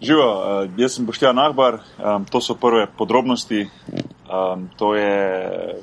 [0.00, 3.66] Živo, uh, jaz sem Boštjan Nahbar, um, to so prve podrobnosti.
[4.30, 5.74] Um, to je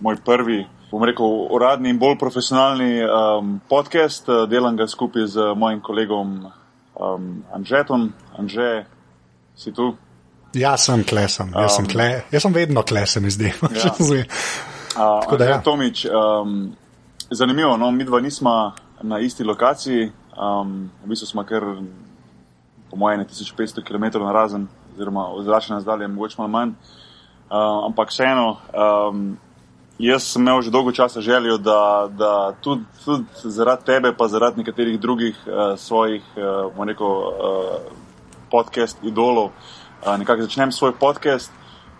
[0.00, 4.28] moj prvi, bom rekel, uradni in bolj profesionalni um, podcast.
[4.28, 6.46] Uh, delam ga skupaj z mojim kolegom
[6.94, 8.12] um, Anžetom.
[8.38, 8.86] Anže,
[9.58, 9.96] si tu?
[10.54, 13.50] Ja, sem klesen, jaz, um, sem kle, jaz sem vedno klesen, zdi.
[13.74, 13.90] Ja.
[13.90, 15.62] uh, Tako da, ja.
[15.62, 16.76] Tomič, um,
[17.30, 18.54] zanimivo, no, mi dva nismo
[19.02, 21.66] na isti lokaciji, um, v bistvu smo kar
[22.90, 26.70] po mojem, 1500 km na razen, oziroma ozračna razdalja, mogoče malo manj.
[26.70, 28.56] Uh, ampak vseeno,
[29.08, 29.38] um,
[29.98, 34.60] jaz sem imel že dolgo časa željo, da, da tudi, tudi zaradi tebe, pa zaradi
[34.60, 37.32] nekaterih drugih uh, svojih, uh, rekel, uh,
[38.50, 39.50] podcast idolov,
[40.06, 41.52] uh, nekako začnem svoj podcast.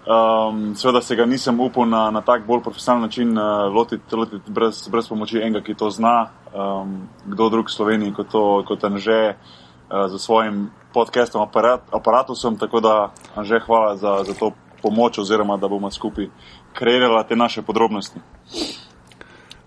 [0.08, 4.50] Um, seveda se ga nisem upal na, na tak bolj profesionalen način uh, lotiti, lotiti
[4.50, 8.84] brez, brez pomoči enega, ki to zna, um, kdo drug v Sloveniji kot, to, kot
[8.84, 12.94] Anže, uh, za svojim podcastom, aparat, aparatusom, tako da
[13.42, 14.52] že hvala za, za to
[14.82, 16.26] pomoč, oziroma da bomo skupaj
[16.72, 18.20] kreirali te naše podrobnosti.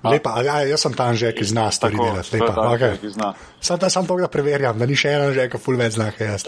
[0.03, 2.33] Lepa, ja, jaz sem tam že, ki zna stvari delati.
[2.33, 2.97] Lepa, ta, okay.
[2.97, 3.33] ki zna.
[3.61, 6.09] Sam tam sam to, da preverjam, da ni še ena že, ki ful več zna,
[6.15, 6.45] kaj jaz.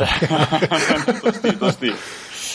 [1.21, 1.93] dosti, dosti.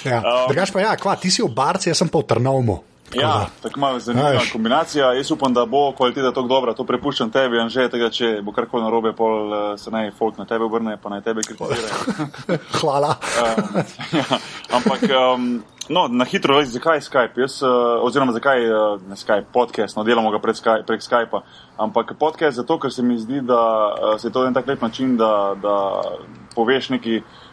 [0.09, 0.19] Ja.
[0.19, 2.77] Um, Drugač pa ja, kva, ti si v barci, jaz sem pa v Trnovmu.
[3.14, 5.12] Ja, tako malo zanimiva kombinacija.
[5.12, 6.75] Jaz upam, da bo kvaliteta tako dobra.
[6.75, 10.45] To prepuščam tebi, Anže, tega, če bo karkoli narobe, pol eh, se naj folk na
[10.45, 12.59] tebe obrne, pa naj tebe kritizira.
[12.81, 13.17] Hvala.
[13.17, 13.81] um,
[14.20, 14.41] ja,
[14.77, 15.48] ampak, um,
[15.89, 17.41] no, na hitro, veš, zakaj Skype?
[17.41, 21.43] Jaz, uh, oziroma, zakaj uh, ne Skype, podcast, no, delamo ga Sky, prek Skypa.
[21.78, 23.61] Ampak podcast zato, ker se mi zdi, da
[23.95, 26.03] uh, se je to en tak lep način, da, da
[26.55, 27.48] poveš neki uh,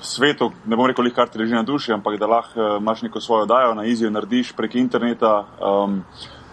[0.00, 3.20] svetu, ne bom rekel, kar ti leži na duši, ampak da lahko uh, imaš neko
[3.20, 5.44] svojo dajo na izijo, narediš prek interneta.
[5.60, 6.02] Um,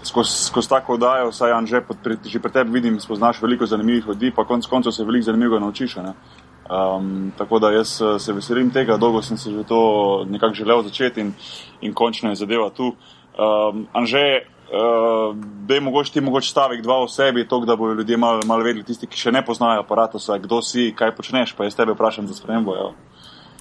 [0.02, 4.08] Skozi skoz tako oddajo, saj Jan že, pri, že pri tebi vidim, spoznaš veliko zanimivih
[4.08, 5.96] ljudi, pa konec koncev se veliko zanimivega naučiš.
[5.98, 11.22] Um, tako da jaz se veselim tega, dolgo sem se že to nekako želel začeti
[11.22, 11.34] in,
[11.82, 12.96] in končno je zadeva tu.
[13.38, 15.36] Um, Anže, uh,
[15.68, 18.64] da je mogoče ti mogoče stavek dva o sebi, to, da bodo ljudje malo mal
[18.64, 22.28] vedeli, tisti, ki še ne poznajo aparata, kdo si, kaj počneš, pa jaz tebe vprašam
[22.28, 22.76] za spremembo.
[22.76, 22.92] Jo.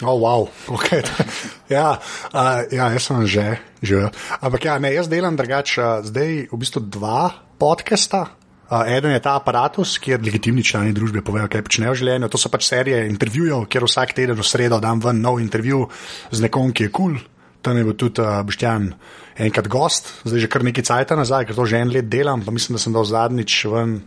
[0.00, 0.48] Oh, wow.
[0.72, 1.04] okay.
[1.76, 1.98] ja,
[2.32, 4.08] uh, ja, jaz sem že, že.
[4.40, 5.80] Ampak ja, ne, jaz delam drugače.
[5.80, 7.28] Uh, zdaj v bistvu dva
[7.60, 8.30] podcasta.
[8.70, 12.30] Uh, eden je ta aparatus, kjer legitimni člani družbe povejo, kaj počnejo v življenju.
[12.32, 15.90] To so pač serije intervjujev, kjer vsak teden v sredo dam ven nov intervju
[16.32, 17.20] z nekom, ki je kul.
[17.20, 17.39] Cool.
[17.60, 18.92] Tam je bil tudi uh, Boštjan
[19.40, 22.52] enkrat gost, zdaj že kar nekaj cajt nazaj, ker to že en let delam, pa
[22.52, 24.00] mislim, da sem dal zadnjič ven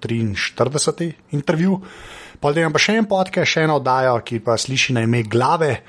[0.00, 1.12] 43.
[1.34, 1.80] intervju.
[2.40, 5.80] Pa delam pa še en podcast, še eno oddajo, ki pa sliši na ime glave.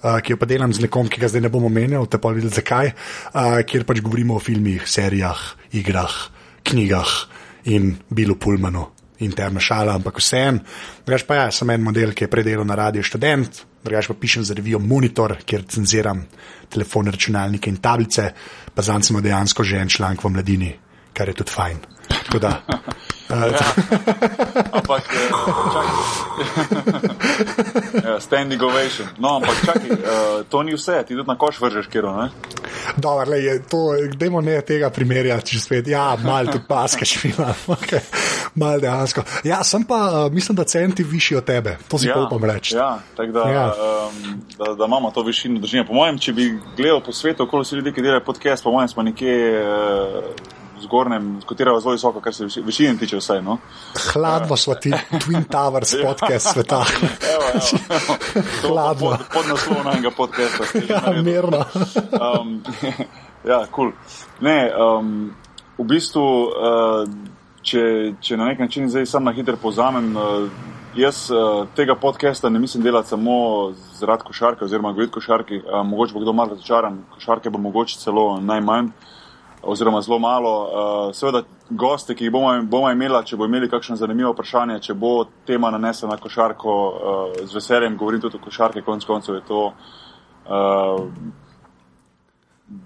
[0.00, 2.32] Uh, ki jo pa delam z nekom, ki ga zdaj ne bom omenjal, te pa
[2.32, 2.94] videl zakaj,
[3.34, 5.42] uh, kjer pač govorimo o filmih, serijah,
[5.76, 6.16] igrah,
[6.64, 7.12] knjigah
[7.68, 10.64] in Bilu Pullmanu interna šala, ampak vseeno.
[11.06, 14.46] Drugač pa ja, sem en model, ki je predelal na radio študent, drugač pa pišem
[14.46, 16.24] za revijo Monitor, kjer cenziram
[16.70, 18.30] telefone, računalnike in tablice,
[18.74, 20.74] pa zanj sem dejansko že en članek v mladini,
[21.12, 21.80] kar je tudi fajn.
[22.40, 23.58] Da, uh, ja.
[24.78, 25.30] Ampak, eh,
[25.72, 25.94] čakaj.
[28.12, 29.08] ja, standing ovation.
[29.18, 32.28] No, ampak, čakaj, uh, to ni vse, ti tudi na koš vržeš, kjer ne.
[32.96, 33.78] Dobro, le, to,
[34.16, 38.00] dajmo ne tega primerjati, če spet, ja, malo tudi paske špila, okay.
[38.54, 39.24] malo dejansko.
[39.44, 42.74] Ja, sem pa, mislim, da centi višji od tebe, to si ja, pa upam reči.
[42.76, 43.66] Ja, tako da, ja.
[43.74, 45.84] um, da, da imamo to višino držanja.
[45.88, 48.88] Po mojem, če bi gledal po svetu, okoli si ljudi, ki delajo podcast, po mojem,
[48.88, 49.36] smo nekje.
[49.66, 53.42] Uh, zgornjem, skotirajo zelo visoko, kar se višine tiče, vse.
[53.42, 53.58] No?
[54.12, 56.08] Hladno smo ti, Twin Towers, ja.
[56.08, 56.84] podcast sveta.
[57.34, 58.44] evo, evo, evo.
[58.68, 59.10] Hladno.
[59.10, 60.64] Pod, pod naslovom enega podcasta.
[60.88, 61.64] Ja, mirno.
[62.40, 62.62] um,
[63.50, 63.70] ja, kul.
[63.72, 63.92] Cool.
[64.40, 65.34] Ne, um,
[65.78, 67.08] v bistvu, uh,
[67.62, 70.16] če, če na nek način zdaj sam na hitro povzamem.
[70.16, 70.50] Uh,
[70.90, 73.32] Jaz uh, tega podcasta ne mislim delati samo
[73.94, 75.60] zaradi košarke, oziroma govoriti košarki.
[75.62, 78.88] Uh, mogoče bo kdo malo razočaran, košarke bo mogoče celo najmanj.
[78.90, 79.19] Uh,
[79.62, 80.52] oziroma zelo malo.
[80.62, 84.94] Uh, seveda, gosti, ki jih bomo, bomo imeli, če bo imeli kakšno zanimivo vprašanje, če
[84.94, 89.44] bo tema nanesena na košarko, uh, z veseljem govorim tudi o košarki, konec koncev je
[89.48, 89.66] to.
[90.50, 91.06] Uh,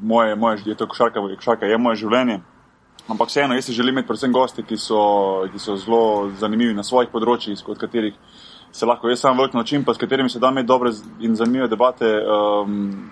[0.00, 2.40] moje, moje, je to košarka, košarka je moje življenje.
[3.08, 5.00] Ampak vseeno, jaz si želim imeti predvsem gosti, ki so,
[5.52, 8.14] ki so zelo zanimivi na svojih področjih, od katerih
[8.74, 11.68] se lahko jaz sam velik način, pa s katerimi se da imeti dobre in zanimive
[11.68, 12.08] debate.
[12.24, 13.10] Um,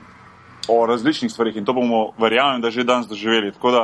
[0.69, 3.53] o različnih stvarih in to bomo, verjamem, da že danes doživeli.
[3.53, 3.82] Tako da,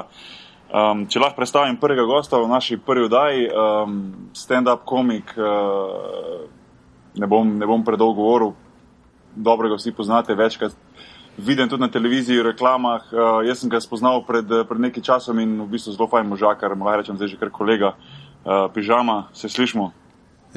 [0.73, 4.01] um, če lahko predstavim prvega gosta v naši prvi oddaji, um,
[4.35, 6.47] stand-up komik, uh,
[7.15, 8.53] ne, bom, ne bom predolgo govoril,
[9.35, 10.73] dobro ga vsi poznate, večkrat
[11.39, 13.13] vidim tudi na televiziji, v reklamah.
[13.13, 16.75] Uh, jaz sem ga spoznal pred, pred nekaj časom in v bistvu zelo fajn možakar,
[16.75, 19.93] lahko rečem zdaj že kar kolega, uh, pižama, se slišmo.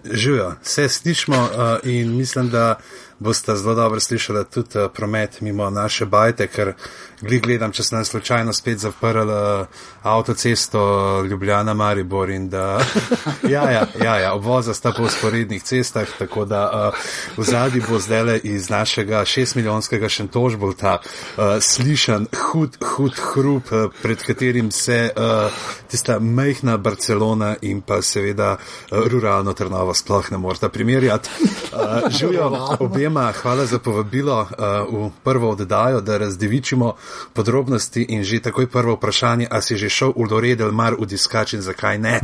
[0.03, 1.50] Živijo, vse slišimo uh,
[1.83, 2.77] in mislim, da
[3.21, 6.73] boste zelo dobro slišali tudi uh, promet mimo naše bajte, ker
[7.21, 10.81] gled gledam, če sem nam slučajno spet zaprl uh, avtocesto
[11.29, 12.81] Ljubljana Maribor in da
[13.53, 17.03] ja, ja, ja, ja, obvoza sta po usporednih cestah, tako da uh,
[17.38, 24.24] v zadnji bo zdaj iz našega šestmilijonskega šentožbolta uh, slišan hud, hud hrup, uh, pred
[24.25, 25.51] katerim se uh,
[25.91, 31.29] tista mehna Barcelona in pa seveda uh, ruralno Trnava sploh ne morata primerjati.
[31.71, 34.48] Uh, Živijo obema, hvala za povabilo uh,
[34.88, 36.94] v prvo oddajo, da razdevičimo
[37.34, 41.54] podrobnosti in že takoj prvo vprašanje, a si že šel v Loredel mar v diskač
[41.54, 42.22] in zakaj ne?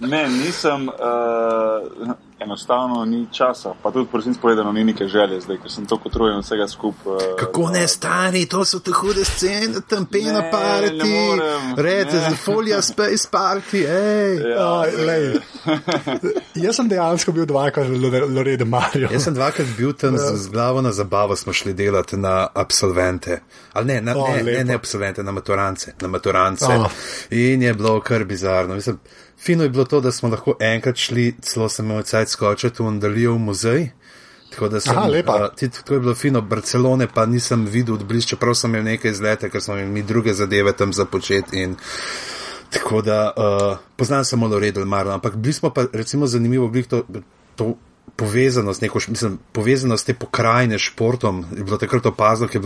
[0.12, 0.88] ne, nisem.
[0.88, 6.08] Uh, enostavno ni časa, pa tudi prosim povedano, ni neke želje zdaj, ker sem tako
[6.08, 7.12] utrujen vsega skupaj.
[7.12, 11.14] Uh, Kako ne stari, to so te hude scene, tam pena parati,
[11.76, 14.36] rete za folija space party, hej.
[14.50, 14.84] Ja, oh,
[16.64, 19.08] Jaz sem dejansko bil dvakrat v Lorede Mario.
[19.12, 23.40] Jaz sem dvakrat bil tam z, z glavo na zabavo, smo šli delati na absolvente.
[23.72, 25.94] Ali ne, na, oh, ne, ne, ne absolvente, na maturance.
[26.00, 26.66] Na maturance.
[26.68, 26.90] Oh.
[27.30, 28.74] In je bilo kar bizarno.
[28.74, 28.98] Mislim,
[29.44, 32.86] Fino je bilo to, da smo lahko enkrat šli, celo sem imel cajt skočiti v
[32.86, 33.88] Andalijo v muzej.
[34.52, 35.50] Tako da sem, Aha, lepa.
[35.62, 39.10] Uh, tako je bilo fino, Barcelone pa nisem videl od blizu, čeprav sem imel nekaj
[39.10, 41.68] izlete, ker smo imeli druge zadeve tam započeti.
[42.70, 47.02] Tako da uh, poznam samo Loredel Marlon, ampak bili smo pa recimo zanimivo, bili to,
[47.56, 47.74] to
[48.16, 52.60] povezano s neko, mislim, povezano s te pokrajine športom, je bilo takrat opazno, ker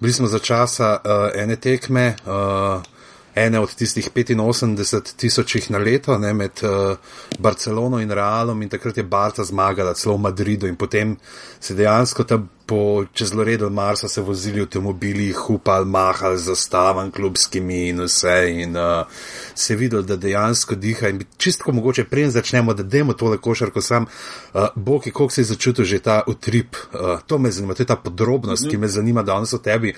[0.00, 2.16] bili smo za časa uh, ene tekme.
[2.26, 2.97] Uh,
[3.46, 6.96] ene od tistih 85 tisočih na leto ne, med uh,
[7.38, 11.16] Barcelono in Realom in takrat je Barca zmagala celo v Madridu in potem
[11.60, 17.88] se dejansko tam po čez Loredo Marsa se vozili avtomobili, hupal, mahal z zastavan klubskimi
[17.88, 19.06] in vse in uh,
[19.54, 24.04] se videl, da dejansko diha in čisto mogoče preden začnemo, da demo tole košarko sam,
[24.04, 27.96] uh, Boki, koliko je začutil že ta utrip, uh, to me zanima, to je ta
[27.96, 29.94] podrobnost, ki me zanima danes o tebi.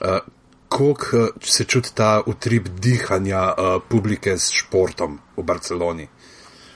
[0.00, 0.18] Uh,
[0.68, 6.08] kako eh, se čuti ta utrip dihanja uh, publike s športom v Barceloni?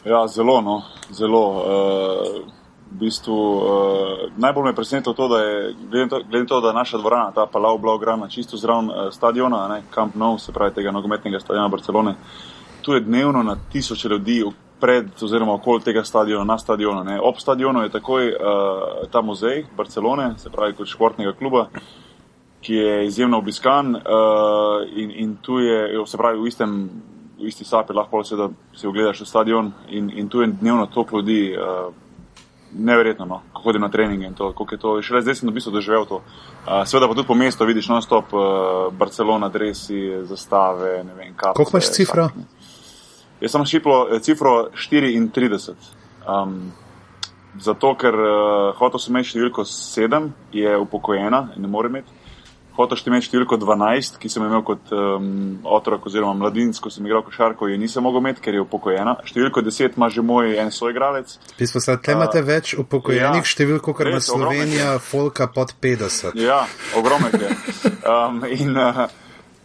[0.05, 1.45] Ja, zelo, no, zelo.
[1.51, 2.59] Uh,
[2.91, 6.75] v bistvu, uh, najbolj me je presenetilo to, da je, glede na to, da je
[6.75, 10.91] naša dvorana, ta Palau Blaugrana, čisto zraven uh, stadiona, ne, Camp Nou, se pravi tega
[10.91, 12.15] nogometnega stadiona Barcelone.
[12.83, 14.45] Tu je dnevno na tisoče ljudi
[14.81, 17.05] pred oziroma okoli tega stadiona, na stadionu.
[17.05, 17.21] Ne.
[17.21, 21.69] Ob stadionu je takoj uh, ta muzej Barcelone, se pravi kot športnega kluba
[22.61, 24.03] ki je izjemno obiskan uh,
[24.97, 26.91] in, in tu je, se pravi, v, istem,
[27.39, 31.17] v isti sapi lahko se da si ogledaš stadion in, in tu je dnevno toliko
[31.17, 31.95] ljudi, uh,
[32.73, 35.49] neverjetno, no, ko hodim na treninge in to, kako je to, še le zdaj sem
[35.49, 36.21] v bistvu doživel to.
[36.21, 38.43] Uh, Sveda pa tudi po mestu vidiš non-stop uh,
[38.93, 41.55] Barcelona, dresi, zastave, ne vem, kaj.
[41.57, 42.29] Koliko imaš cifra?
[43.41, 45.75] Jaz sem šiplo cifro 34.
[46.29, 46.73] Um,
[47.63, 52.18] zato, ker uh, hotel sem imeti številko 7, je upokojena in ne more imeti
[52.79, 57.25] hotel imeti številko 12, ki sem imel kot um, otrok oziroma mladinec, ko sem igral
[57.27, 59.19] košarko, je nisem mogel imeti, ker je upokojena.
[59.29, 61.35] Številko 10 ima že moj en svoj igralec.
[61.59, 66.39] Pismo se, tle imate več upokojenih ja, številk, kot ima Slovenija, Folka pod 50.
[66.39, 66.65] Ja,
[66.99, 67.55] ogromno je.
[68.09, 69.09] Um, in, uh,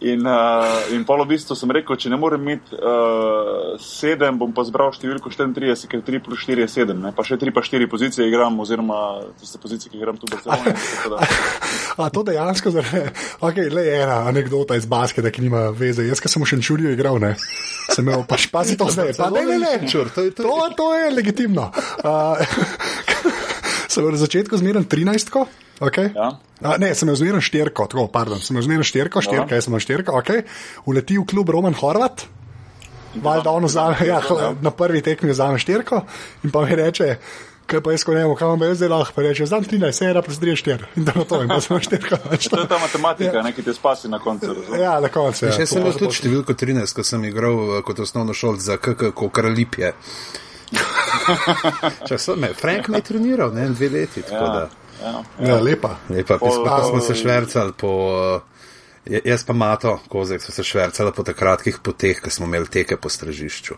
[0.04, 4.50] In, uh, in polo v bistvu sem rekel, če ne morem imeti uh, sedem, bom
[4.52, 7.12] pa zbral številko 34, ker 3 plus 4 je 7, ne?
[7.16, 8.98] pa še 3 pa 4 pozicije igram, oziroma
[9.40, 10.76] tiste pozicije, ki igram tu v Barceloni.
[12.04, 12.74] A to dejansko,
[13.48, 16.04] ok, le ena anekdota iz basketa, ki nima veze.
[16.04, 17.32] Jaz, ki sem v Šenčurju igral, ne,
[17.88, 20.92] sem imel pač pazi to zdaj, pa ne, ne, ne, čur, to, to, to, to
[21.00, 21.70] je legitimno.
[22.04, 22.44] Uh,
[23.94, 25.32] sem na začetku zmeren 13.
[25.84, 26.10] Okay.
[26.14, 26.30] Ja.
[26.64, 30.30] A, ne, sem zmeren štirko, tako, pardon, sem zmeren štirko, štirka, jaz sem štirka, ok.
[30.88, 32.24] Uleti v klub Roman Horvat,
[33.22, 34.20] valjda ono zame, ja,
[34.62, 36.00] na prvi tekmi zame štirko
[36.44, 37.16] in pa mi reče,
[37.66, 40.04] kaj pa jaz, ko ne vem, kaj vam je zdaj lahko, pa reče, znam 13,
[40.04, 42.18] 7, plus 3, 4 in da na to in pa sem štirka.
[42.50, 43.42] To je ta matematika, ja.
[43.42, 44.54] neki te spasi na koncu.
[44.80, 45.46] Ja, na koncu.
[45.46, 45.52] Ja.
[45.52, 49.12] Še sem imel tudi številko 13, ko sem igral eh, kot osnovno šol za KK,
[49.16, 49.94] ko kralipje.
[52.62, 54.54] Frank me je treniral, ne, dve leti, tako ja.
[54.54, 54.83] da.
[55.02, 55.60] Ja, ja.
[55.60, 55.96] lepa.
[56.08, 56.38] lepa.
[56.38, 57.88] Pa smo se švrcali po.
[57.88, 58.54] Uh,
[59.24, 63.08] jaz pa mato, kozek, smo se švrcali po kratkih poteh, ko smo imeli teke po
[63.08, 63.74] stražišču.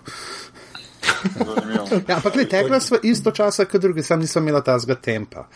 [2.08, 5.46] ja, ampak ne, tekla smo isto časa, kot drugi, sam nisem imela tazga tempa.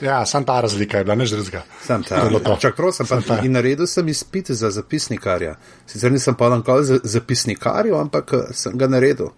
[0.00, 1.62] Ja, sem ta razlika, je bila než drugega.
[1.86, 2.24] Sem ta.
[2.60, 3.38] Čak prosim, pa ta.
[3.44, 5.54] in naredil sem izpit za zapisnikarja.
[5.86, 9.30] Sicer nisem pa nikoli za zapisnikarju, ampak eh, sem ga naredil.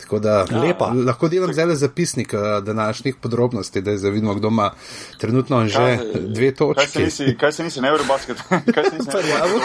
[0.00, 0.92] Tako da Lepa.
[1.06, 4.70] lahko delam zelo zapisnik uh, današnjih podrobnosti, da zdaj vidimo, kdo ima
[5.18, 7.08] trenutno že kaj, dve točke.
[7.40, 8.36] Kaj se nisi, ne vem, basket.
[8.74, 9.60] Kaj se nisi, ne vem,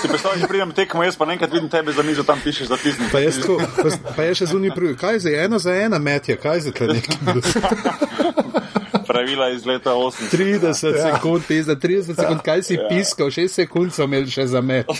[0.00, 3.12] si predstavljaj, da pridem tekmo, jaz pa enkrat vidim tebe za mizo, tam pišeš zapisnik.
[3.12, 6.60] Pa, tako, pa, pa je še zunaj prvi, kaj za eno za ena metje, kaj
[6.60, 7.16] za tle nekaj.
[9.06, 10.36] Pravila iz leta 80.
[10.36, 11.14] 30 ja.
[11.14, 12.88] sekund, za 30 sekund, kaj si ja.
[12.90, 14.86] piskal, 6 sekund so imeli še za met.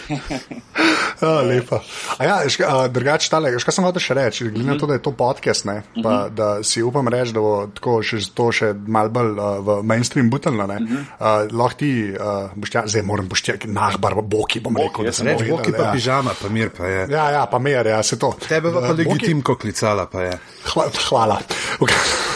[1.20, 1.80] Ja, lepa.
[2.20, 5.64] Ja, drugače, tale, kaj sem hotel še reči, glede na to, da je to podcast,
[5.64, 6.34] ne, pa, uh -huh.
[6.34, 10.30] da si upam reči, da bo tako še to še mal bolj uh, v mainstream
[10.30, 10.64] butelno.
[10.64, 11.00] Uh -huh.
[11.18, 15.04] uh, lahko ti, uh, tja, zdaj moram boš tja, nahbar, boki bom rekel.
[15.04, 15.92] Ja, sem rekel, boki pa ja.
[15.92, 17.06] pižama, pa mir pa je.
[17.10, 18.34] Ja, ja, pa mir, ja, se to.
[18.48, 20.38] Tebe pa, pa legitimko klicala pa je.
[20.64, 20.90] Hvala.
[21.08, 22.35] hvala.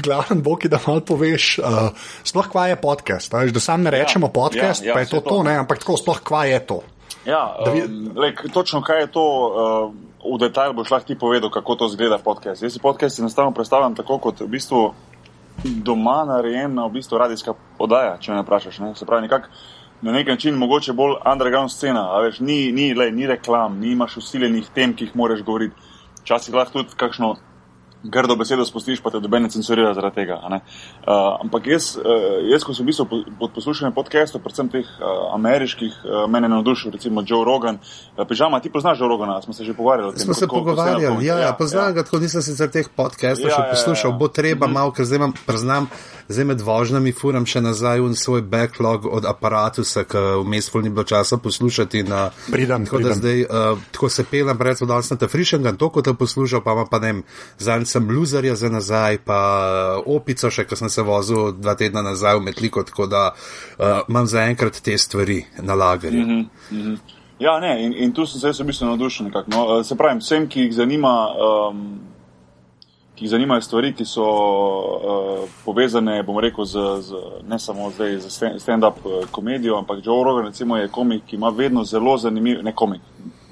[0.00, 1.92] V glavnem, boki, da malo poveš, uh,
[2.24, 3.34] sploh kva je podcast.
[3.52, 5.82] Da sam ne rečemo ja, podcast, ja, ja, pa je to to, to ne, ampak
[5.84, 6.80] tako sploh kva je to.
[7.28, 7.84] Ja, vi...
[7.84, 9.92] um, lek, točno kaj je to, uh,
[10.24, 12.62] v detajlu boš lahko ti povedal, kako to zgleda podcast.
[12.62, 14.94] Jaz si podcast enostavno predstavljam tako, kot v bistvu
[15.84, 18.80] doma narejena v bistvu radijska podaja, če me vprašaš.
[18.80, 18.94] Ne?
[18.96, 19.50] Se pravi, nekak,
[20.00, 23.92] na nek način mogoče bolj underground scena, a veš, ni, ni, lej, ni reklam, ni
[23.92, 25.76] imaš usiljenih tem, ki jih moraš govoriti.
[26.22, 27.34] Včasih lahko tudi kakšno
[28.02, 30.40] grdo besedo spustiš, pa te dobe ne censurira zaradi tega.
[30.40, 30.60] Uh,
[31.44, 33.06] ampak jaz, uh, jaz, ko sem bistvu
[33.38, 37.80] pod poslušanjem podcastov, predvsem teh uh, ameriških, uh, mene je navdušil, recimo Joe Rogan.
[38.16, 40.18] Uh, Pižama, ti poznaš Joe Rogana, smo se že pogovarjali.
[40.18, 42.00] Smo se pogovarjali, ja, ja, poznam ja.
[42.00, 44.18] ga, tako nisem sicer teh podcastov ja, še poslušal, ja, ja.
[44.18, 44.74] bo treba mm -hmm.
[44.74, 45.90] malo, ker zdaj imam, priznam,
[46.30, 51.04] zdaj med vožnjami furam še nazaj v svoj backlog od aparatusa, ki vmes ni bilo
[51.04, 52.02] časa poslušati.
[52.06, 53.10] Na, pridem, tako pridem.
[53.10, 56.62] da zdaj, uh, tako se pelem, recimo, da sem te frišen, to kot te poslušal,
[56.62, 57.14] pa pa ne,
[57.58, 59.40] zanj sem luzerja za nazaj, pa
[59.98, 64.02] uh, opico še, ko sem se vozil dva tedna nazaj v Metliko, tako da uh,
[64.08, 66.22] imam zaenkrat te stvari na lagerju.
[66.22, 66.98] Mm -hmm, mm -hmm.
[67.40, 69.32] Ja, ne, in, in tu sem se jaz v bistvu navdušen.
[69.46, 69.64] No.
[69.66, 71.28] Uh, se pravi, vsem, ki jih zanima.
[71.70, 72.00] Um,
[73.20, 78.14] Ki jih zanimajo stvari, ki so uh, povezane, bom rekel, z, z, ne samo zdaj
[78.24, 78.30] z
[78.62, 82.72] stand-up uh, komedijo, ampak Joe Rogan, recimo, je komik, ki ima vedno zelo zanimiv, ne
[82.72, 83.02] komik,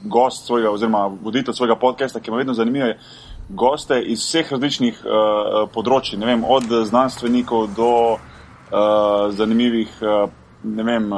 [0.08, 2.96] gost svojega, oziroma voditelj svojega podcasta, ki ima vedno zanimive
[3.48, 8.22] goste iz vseh različnih uh, področji, vem, od znanstvenikov do uh,
[9.37, 10.30] zanimivih, uh,
[10.64, 11.12] ne vem,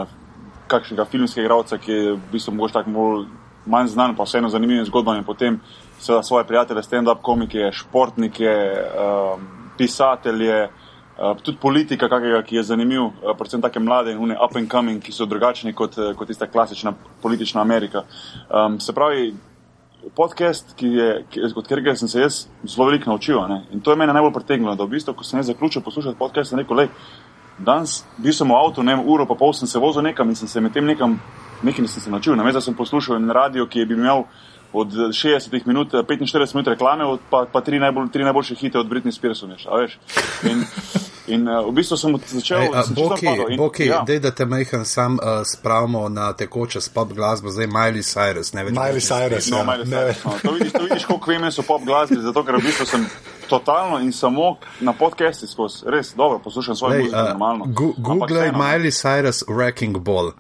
[0.67, 3.07] kakšnega filmskega igralca, ki je v bistvu mogoče tako
[3.71, 5.63] manj znan, pa vseeno zanimivim zgodbam in potem
[6.01, 9.41] seveda svoje prijatelje, stand-up komike, športnike, uh,
[9.79, 10.69] pisatelje.
[11.21, 15.03] Uh, tudi politika, kakega, ki je zanimiv, uh, predvsem take mlade in up and coming,
[15.03, 18.05] ki so drugačni kot, kot tista klasična politična Amerika.
[18.49, 19.35] Um, se pravi,
[20.17, 23.41] podcast, ki je, ki, od katerega sem se jaz zelo veliko naučil.
[23.49, 23.65] Ne?
[23.73, 26.59] In to je meni najbolj pritegnilo, da v bistvu, ko sem zaključil poslušati podcast, sem
[26.59, 26.89] rekel, da
[27.61, 30.37] danes bil sem v avtu, ne vem, uro pa pol sem se vozil nekam in
[30.37, 31.19] sem se med tem nekam,
[31.63, 32.37] nekaj nisem se naučil.
[32.37, 34.25] Namesto sem poslušal en radio, ki je bil imel
[34.73, 39.13] od 60 minut, 45 minut reklame, pa, pa tri, najbolj, tri najboljše hite od Britney
[39.13, 39.43] Spears.
[40.51, 40.65] In,
[41.27, 44.05] in uh, v bistvu sem začel s tem, Boki, ja.
[44.07, 48.55] da te meham sam uh, spravimo na tekoče pop glasbo, zdaj Miley Cyrus.
[48.55, 49.65] Ne več Miley Cyrus, no, ja.
[49.65, 50.35] Miley Cyrus no.
[50.43, 53.07] to, vidiš, to vidiš, koliko veme so pop glasbe, zato ker v bistvu sem
[53.51, 55.83] totalno in samo na podcasti skozi.
[55.91, 57.67] Res dobro, poslušam svoje muzike, uh, normalno.
[57.99, 60.31] Google Miley Cyrus Wrecking Ball.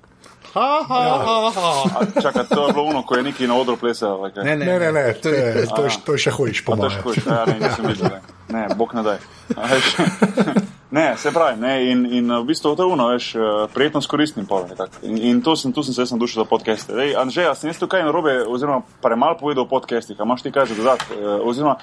[0.54, 1.16] Ha, ha, ja.
[1.26, 2.06] ha, ha.
[2.22, 4.18] Čakaj, to je bilo ono, ko je neki na odru plesal.
[4.30, 4.44] Okay.
[4.44, 6.98] Ne, ne, ne, ne, ne, to je, to je, to je še hujš, po mojem.
[7.26, 8.18] Ja, ne, nisem videl.
[8.50, 9.18] Ne, ne bog ne daj.
[10.90, 13.42] Ne, se pravi, ne, in, in v bistvu to je ono, veš, eh,
[13.74, 14.74] prijetno s koristnim povem.
[15.06, 16.96] In, in tu sem, tu sem se jaz nadušil za podcaste.
[16.98, 20.42] Dej, Anže, a sem jaz tukaj na robe, oziroma premalo povedal o podcastih, a imaš
[20.42, 21.14] ti kaj za dodati?
[21.14, 21.76] Eh, oziroma,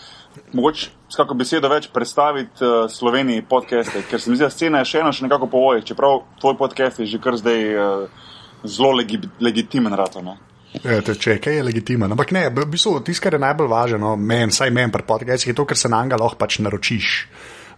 [0.52, 4.84] mogoče s kako besedo več predstaviti uh, Sloveniji podcaste, ker se mi zdi, da scena
[4.84, 7.64] je še ena še nekako po vojih, čeprav tvoj podcast je že kar zdaj.
[7.80, 8.26] Uh,
[8.64, 10.22] zelo legi, legitimen rato.
[10.22, 10.38] No?
[10.84, 12.12] Ja, če kaj je legitimen.
[12.12, 15.54] Ampak ne, v bistvu tisto, kar je najbolj važno, no, meni, saj meni pri podcastih,
[15.54, 17.14] je to, ker se na njega lahko pač naročiš.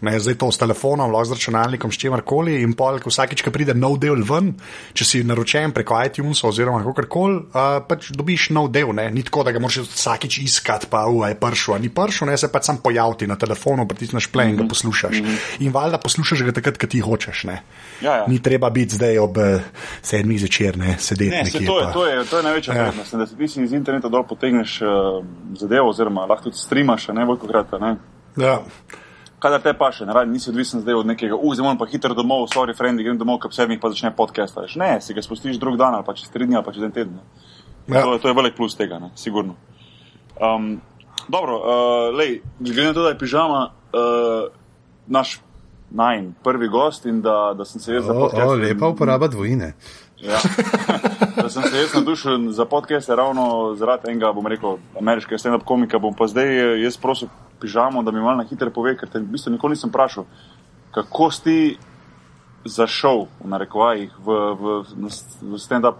[0.01, 2.61] Ne, zdaj to s telefonom, lahko z računalnikom, s čemarkoli.
[2.63, 4.53] In pol, vsakič, ko pride nov del ven,
[4.95, 8.93] če si naročen preko iTunes oziroma kakorkoli, uh, pač dobiš nov del.
[8.95, 9.09] Ne.
[9.11, 12.47] Ni tako, da ga moraš vsakič iskati, pa uh, je pršel, ni pršel, ne se
[12.51, 14.71] pač sam pojaviti na telefonu, pritisneš play in ga mhm.
[14.71, 15.19] poslušaš.
[15.19, 15.65] Mm -hmm.
[15.67, 17.43] In valjda poslušaš ga takrat, ko ti hočeš.
[17.43, 17.59] Ja,
[18.01, 18.25] ja.
[18.27, 19.59] Ni treba biti zdaj ob uh,
[20.01, 21.35] sedmih zvečer, ne sedeti.
[21.35, 22.83] Ne, se to, je, to, je, to je največja ja.
[22.83, 24.87] prednost, da si ti iz interneta dol potegneš uh,
[25.59, 27.67] zadevo, oziroma lahko tudi streamaš, ne veliko krat.
[28.37, 28.63] Ja
[29.39, 32.47] kadar te pa še, ne radi, nisi odvisen zdaj od nekega, uzem pa hitro domov,
[32.53, 34.59] sorry, friend, grem domov, kap sedmih pa začne podcast.
[34.79, 36.95] Ne, si ga spustiš drug dan ali pa čez tri dni ali pa čez en
[36.95, 37.19] teden.
[37.87, 38.03] Ja.
[38.03, 39.55] To, to je velik plus tega, ne, sigurno.
[40.39, 40.77] Um,
[41.27, 44.51] dobro, uh, lej, glede na to, da je pižama uh,
[45.07, 45.39] naš
[45.89, 49.73] najn prvi gost in da, da sem se jaz o, lepa uporaba dvojine.
[50.21, 50.39] Ja.
[51.35, 55.99] Da sem se jaz nadušil za podcaste ravno zaradi enega, bom rekel, ameriškega stand-up komika.
[55.99, 57.29] Bom pa zdaj eh, jaz prosil
[57.61, 60.25] pižamo, da mi malo na hitro pove, ker te v bistvu nikoli nisem vprašal,
[60.91, 61.77] kako si
[62.65, 64.81] zašel v narekovajih v, v,
[65.41, 65.99] v stand-up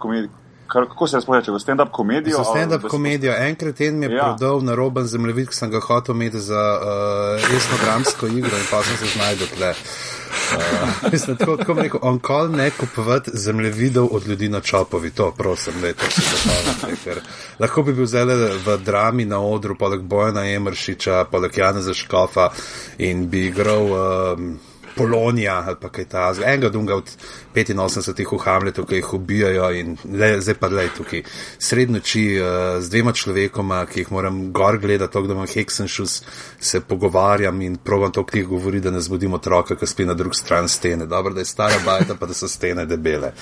[0.70, 2.36] Kako se sploh reče, v stand-up komedijo?
[2.36, 3.34] Za stand-up komedijo.
[3.38, 4.24] Enkrat en mi je ja.
[4.24, 8.66] prodal na roben zemljevid, ki sem ga hotel imeti za uh, resno dramsko igro in
[8.70, 9.70] pa sem se znašel tle.
[9.70, 15.30] Uh, mislim, tako, tako rekel, on kol ne kupovati zemljevidov od ljudi na čopovi, to
[15.30, 17.22] prosim, ne, to se zapomnim.
[17.58, 18.34] Lahko bi bil zelo
[18.66, 22.50] v drami na odru, poleg Bojana Emršiča, poleg Jana Zaškofa
[22.98, 23.86] in bi igral.
[23.92, 24.58] Um,
[24.96, 27.10] Polonija ali pa kaj takega, enega dunga od
[27.54, 31.22] 85 v Hamletu, ki jih ubijajo in le, zdaj pa le tukaj
[31.58, 32.48] srednoči uh,
[32.82, 36.22] z dvema človekoma, ki jih moram gor gledati, tako da imam heksenšus,
[36.60, 40.14] se pogovarjam in provam to, ki jih govori, da ne zbudim otroka, ki spi na
[40.14, 41.06] drug stran stene.
[41.06, 43.32] Dobro, da je stara bajta, pa da so stene debele.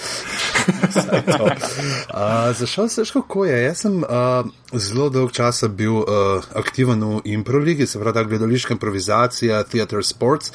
[0.84, 3.62] Uh, zašel se, kako je.
[3.62, 4.06] Jaz sem uh,
[4.72, 6.04] zelo dolg časa bil uh,
[6.54, 10.52] aktiven v improligi, se pravi, gledališka improvizacija, theater sports.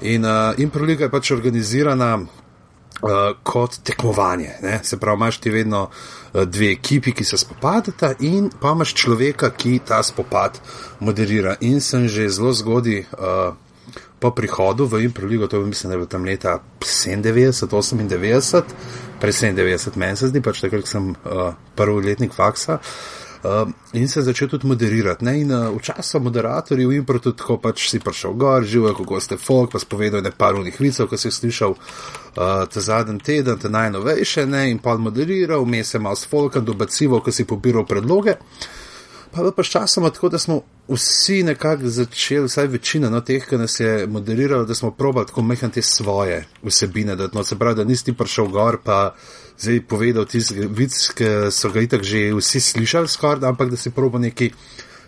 [0.00, 2.28] In uh, Improliga je pač organizirana uh,
[3.42, 4.54] kot tekmovanje.
[4.62, 4.80] Ne?
[4.82, 9.50] Se pravi, imaš ti vedno uh, dve ekipi, ki se spopadata, in pa imaš človeka,
[9.50, 10.60] ki ta spopad
[11.00, 11.56] moderira.
[11.60, 13.04] In sem že zelo zgodaj.
[13.18, 13.54] Uh,
[14.22, 17.66] Po prihodu v Improligo, to je mislim, da je bilo tam leta 97,
[18.06, 18.62] 98,
[19.22, 22.80] prej 97, meni se zdi, pač takrat sem uh, prvi letnik faksa.
[22.82, 25.24] Uh, Uh, in se je začel tudi moderirati.
[25.24, 25.40] Ne?
[25.40, 29.72] In uh, včasih moderatorji v Improtu tako pač si prišel gor, živijo, kako ste folk,
[29.72, 34.46] pa spovedal nekaj unih vicev, ki si jih slišal uh, ta zadnji teden, te najnovejše,
[34.46, 34.68] ne?
[34.70, 38.36] in pa moderiral, vmes je malo s folkom, dobacivo, ki si pobiral predloge.
[39.32, 43.56] Pa je pa sčasoma tako, da smo vsi nekako začeli, vsaj večina no, teh, ki
[43.56, 47.76] nas je moderirala, da smo probali tako mehati te svoje vsebine, da, no, se pravi,
[47.76, 49.14] da nisi prišel gor pa
[49.58, 53.90] zdaj povedal tisti vic, ki so ga itak že vsi slišali skoraj, ampak da si
[53.90, 54.50] probo neki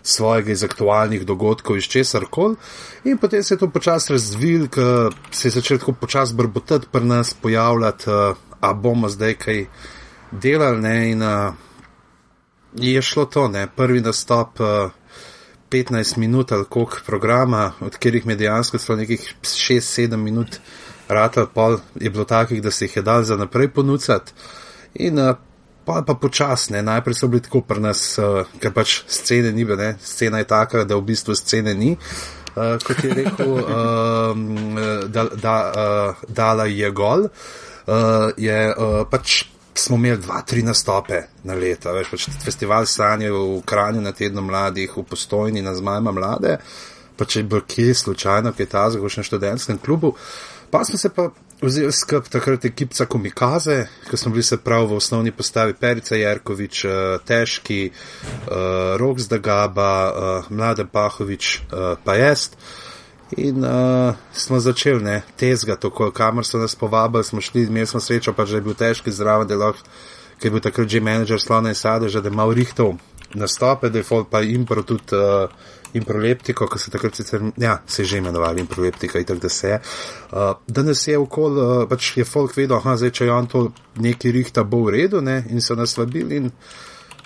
[0.05, 2.55] svojega iz aktualnih dogodkov iz česar kol.
[3.03, 7.05] In potem se je to počasi razvil, ker se je začel tako počasi brbotati pri
[7.05, 9.65] nas, pojavljati, uh, a bomo zdaj kaj
[10.31, 11.53] delali, ne, in uh,
[12.75, 14.59] je šlo to, ne, prvi nastop.
[14.59, 14.91] Uh,
[15.69, 20.59] 15 minut ali koliko programa, od katerih je dejansko samo nekih 6-7 minut
[21.07, 24.33] rata pol je bilo takih, da se jih je dal za naprej ponuditi.
[24.93, 25.35] In uh,
[25.85, 29.93] pa, pa počasne, najprej so bili tako pri nas, uh, ker pač scene ni bilo,
[30.01, 31.95] scena je taka, da v bistvu scene ni.
[32.55, 33.67] Uh, kot je rekel, uh,
[35.15, 39.43] da, da, uh, dala je gol, uh, je uh, pač
[39.79, 41.93] smo imeli dva, tri nastope na leto.
[41.93, 46.57] Veš, pač festival sanje v Kranju na tednu mladih, v postojni na zmajma mlade,
[47.15, 50.15] pa če je bil kje slučajno, kaj ta zgo še na študentskem klubu.
[50.71, 51.29] Pa smo se pa
[51.61, 56.85] vzeli skup takrat ekipca Komikaze, ki smo bili se prav v osnovni postavi Perica Jerkovič,
[56.85, 62.51] uh, Težki, uh, Rok Zdagaba, uh, Mlade Pahovič, uh, pa jaz.
[63.31, 67.99] In uh, smo začeli, ne, tezga, tako, kamor so nas povabili, smo šli, imeli smo
[67.99, 69.81] srečo, pa že je bil težki zraven delok,
[70.37, 72.93] ker je bil takrat že menedžer Slona in Sadeža, da je mal rihtov
[73.33, 75.17] nastope, da je folk pa impro tudi.
[75.17, 75.49] Uh,
[75.95, 79.69] improleptiko, ki se takrat sicer, ja, se je že imenovali improleptika, in tako da se
[79.69, 79.79] je.
[80.31, 83.61] Uh, danes je okol, uh, pač je folk vedel, aha, zdaj če je on to
[84.03, 86.51] neki rihta bo v redu, ne, in so nas slabili in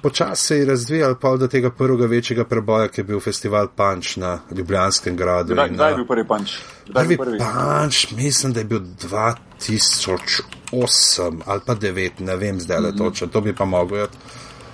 [0.01, 4.17] počasi se je razvijal pa do tega prvega večjega preboja, ki je bil festival Punch
[4.17, 5.53] na Ljubljanskem gradu.
[5.53, 6.51] Kdaj, kdaj je bil prvi Punch?
[6.93, 12.89] Prvi, prvi Punch, mislim, da je bil 2008 ali pa 2009, ne vem zdaj le
[12.89, 12.97] mm -hmm.
[12.97, 14.07] točno, to bi pa mogel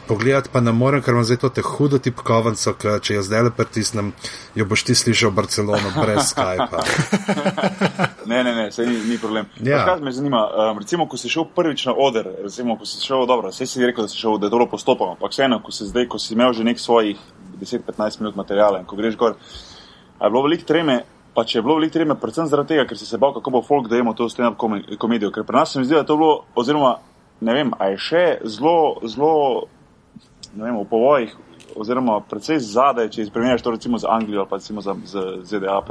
[0.08, 3.44] pogledati pa ne morem, ker imam zdaj to te hudo tipkovnico, ker če jo zdaj
[3.48, 4.12] le pritisnem,
[4.56, 6.84] jo boš ti slišal v Barcelonu brez Skypa.
[8.26, 9.50] ne, ne, ne, se ni, ni problem.
[9.64, 9.84] Ja.
[9.86, 13.26] Kaj me zanima, um, recimo, ko si šel prvič na oder, recimo, ko si šel,
[13.30, 15.90] dobro, vse si rekel, da si šel, da je dobro postopoma, ampak vseeno, ko si
[15.90, 17.20] zdaj, ko si imel že nek svojih
[17.62, 19.36] 10-15 minut materijala in ko greš gor,
[20.22, 21.04] je bilo veliko treme.
[21.36, 23.60] Pa če je bilo veliko treme, predvsem zaradi tega, ker si se bal, kako bo
[23.60, 24.56] folk, da imamo to stand-up
[24.96, 25.34] komedijo.
[25.36, 26.94] Ker pri nas se mi zdi, da je to bilo, oziroma
[27.42, 29.66] ne vem, a je še zelo, zelo
[30.56, 31.36] vem, v povojih,
[31.76, 35.82] oziroma predvsej zadaj, če izpremeniš to recimo za Anglijo ali pa recimo za, za ZDA.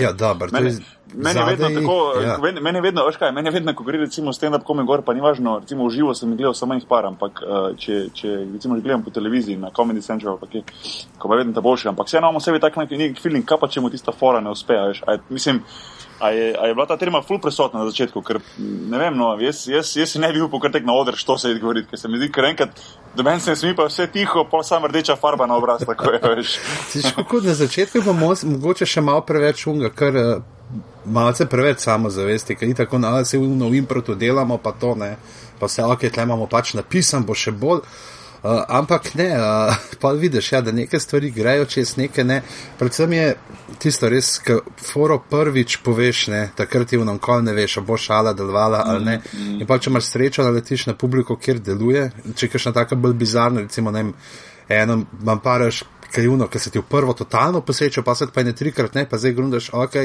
[0.00, 0.72] Ja, dobro, meni,
[1.14, 2.38] meni je vedno tako, ja.
[2.60, 5.14] meni je vedno, veš kaj, meni je vedno, ko gre recimo stand-up kome gor, pa
[5.14, 8.78] ni važno, recimo v živo sem gledal samo enih par, ampak uh, če, če recimo
[8.80, 10.64] gledam po televiziji na Comedy Central, pa kje,
[11.18, 13.68] ko pa vedno ta boljši, ampak vseeno imamo sebi tak nek, nek feeling, kaj pa
[13.68, 15.60] če mu tista fora ne uspe, veš, a, mislim,
[16.20, 18.22] A je, a je bila ta tema ful prisotna na začetku?
[18.22, 21.48] Ker, ne vem, no, jaz, jaz, jaz ne bi upal krtek na oder, što se
[21.48, 22.80] je govoriti, ker se mi zdi, ker enkrat,
[23.16, 26.20] da meni se smi pa vse tiho, pa samo rdeča farba na obraz, tako je,
[26.36, 26.58] veš.
[27.30, 30.20] Kot na začetku pa mogoče še malo preveč unga, ker
[31.04, 35.16] malce preveč samozavesti, ker ni tako, da se v novim protu delamo, pa to ne.
[35.58, 37.82] Pa vse ok, tle imamo pač napisan, bo še bolj.
[38.44, 42.42] Uh, ampak ne, uh, pa vidiš, ja, da neke stvari grejo čez neke ne.
[42.78, 43.36] Predvsem je
[43.80, 47.96] tisto res, ki foro prvič poveš, ne, takrat ti v nam kol ne veš, bo
[47.96, 49.16] šala delovala ali ne.
[49.32, 49.62] Mm.
[49.64, 52.04] In pa če imaš srečo, da letiš na publiko, kjer deluje,
[52.36, 54.10] če kaš na taka bolj bizarna, recimo, ne,
[54.68, 55.80] eno, vam paraš
[56.12, 59.16] kajuno, ki se ti v prvo totalno posveča, pa se pa ne trikrat ne, pa
[59.18, 60.00] zdaj grundaš, ok,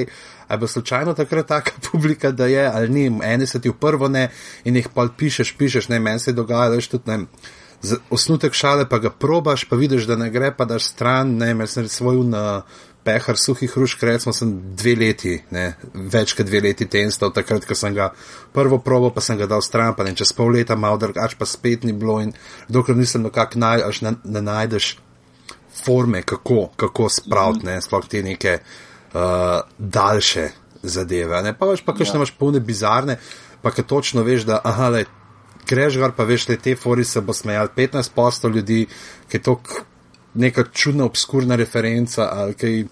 [0.47, 4.07] ali bo slučajno takrat taka publika, da je, ali ni, eni se ti v prvo
[4.07, 4.29] ne
[4.63, 7.25] in jih pa pišeš, pišeš, ne, meni se dogaja, veš tudi ne
[8.09, 11.67] osnutek šale, pa ga probaš, pa vidiš, da ne gre, pa daš stran, ne, mer
[11.67, 12.61] sem svoj na
[13.03, 17.77] pehar suhih hrušk, recimo sem dve leti, ne, več kot dve leti tensta, takrat, ko
[17.77, 18.09] sem ga
[18.53, 21.47] prvo probo, pa sem ga dal stran, pa ne, čez pol leta malo drugač, pa
[21.47, 22.33] spet ni bilo in
[22.67, 24.97] dokler nisem nekak naj, až ne, ne najdeš
[25.79, 30.49] forme, kako, kako spraviti, ne, sploh te neke uh, daljše
[30.83, 32.21] zadeve, ne, pa veš pa, kakšne ja.
[32.21, 33.19] imaš polne bizarne,
[33.63, 35.05] pa ki točno veš, da, aha, le,
[35.69, 38.85] greš gor, pa veš, da te fori se bo smejal 15 posto ljudi,
[39.29, 39.59] ki je to
[40.33, 42.83] neka čudna, obskurna referenca ali kaj.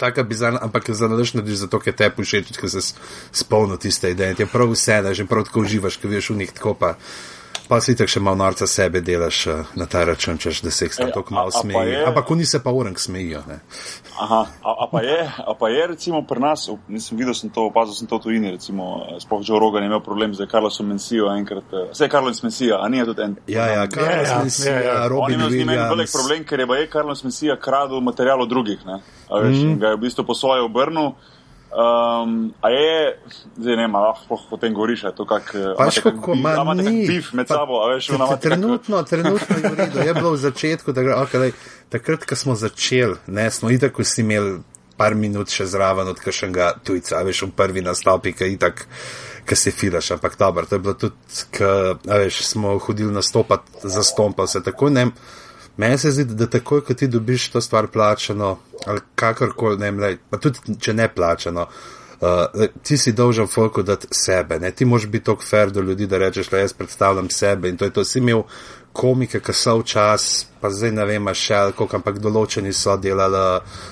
[0.00, 2.80] Taka bizarna, ampak za nadaljno narediš zato, ker te pušeč, ker se
[3.32, 4.34] spolno tiste ideje.
[4.34, 6.94] Ti je prav vse, da že prav tako uživaš, ker veš v njih tako pa.
[7.68, 10.84] Pa si tako še malo norca sebe delaš uh, na ta račun, češ, da se
[10.84, 11.96] jih tam tako malo smeji.
[12.06, 13.40] Ampak oni se pa urank smejijo.
[13.48, 13.60] Ne?
[14.20, 17.64] Aha, a, a, pa je, a pa je recimo pri nas, nisem videl, sem to
[17.70, 21.32] opazil, sem to tujini, recimo, eh, spoh Joe Rogan je imel problem z Carlosom Mensijo
[21.32, 21.64] enkrat.
[21.90, 23.36] Vse eh, je Carlos Mensija, a ni je tudi en.
[23.46, 25.08] Ja, ja, Carlos ja, ja, Mensija, ja, ja.
[25.08, 25.46] Robin Williams.
[25.46, 28.84] On je imel velik problem, ker je pa je Carlos Mensija kradel material od drugih,
[28.86, 29.00] ne?
[29.30, 31.14] A veš, mm ga je v bistvu po svoje obrnil.
[31.74, 33.18] Um, a je,
[33.56, 36.52] zdaj ne, lahko o tem govoriš, je to kak, pač kako ima
[37.06, 38.36] pif med pa, sabo, a veš, v nama.
[38.36, 41.50] Trenutno, trenutno je redo, je bilo v začetku, da, okay,
[41.90, 44.60] takrat, ko smo začeli, ne, smo itak vsi imeli
[44.94, 48.86] par minut še zraven od kakšnega tujca, a veš, v prvi nastopi, ki itak,
[49.42, 53.82] ki se filaš, ampak dobro, to je bilo tudi, ko, a veš, smo hodili nastopati
[53.82, 55.08] za stompa, se tako ne.
[55.76, 60.18] Meni se zdi, da takoj, ko ti dobiš to stvar plačano, ali kakorkoli, ne vem,
[60.30, 61.66] pa tudi če ne plačano,
[62.20, 64.70] uh, ti si dolžen folku dati sebe, ne?
[64.70, 67.84] ti moš biti tako fair do ljudi, da rečeš, da jaz predstavljam sebe in to
[67.84, 68.44] je to, si imel
[68.94, 73.40] komike, ki so včasih, pa zdaj ne vem, še koliko, ampak določeni so delali,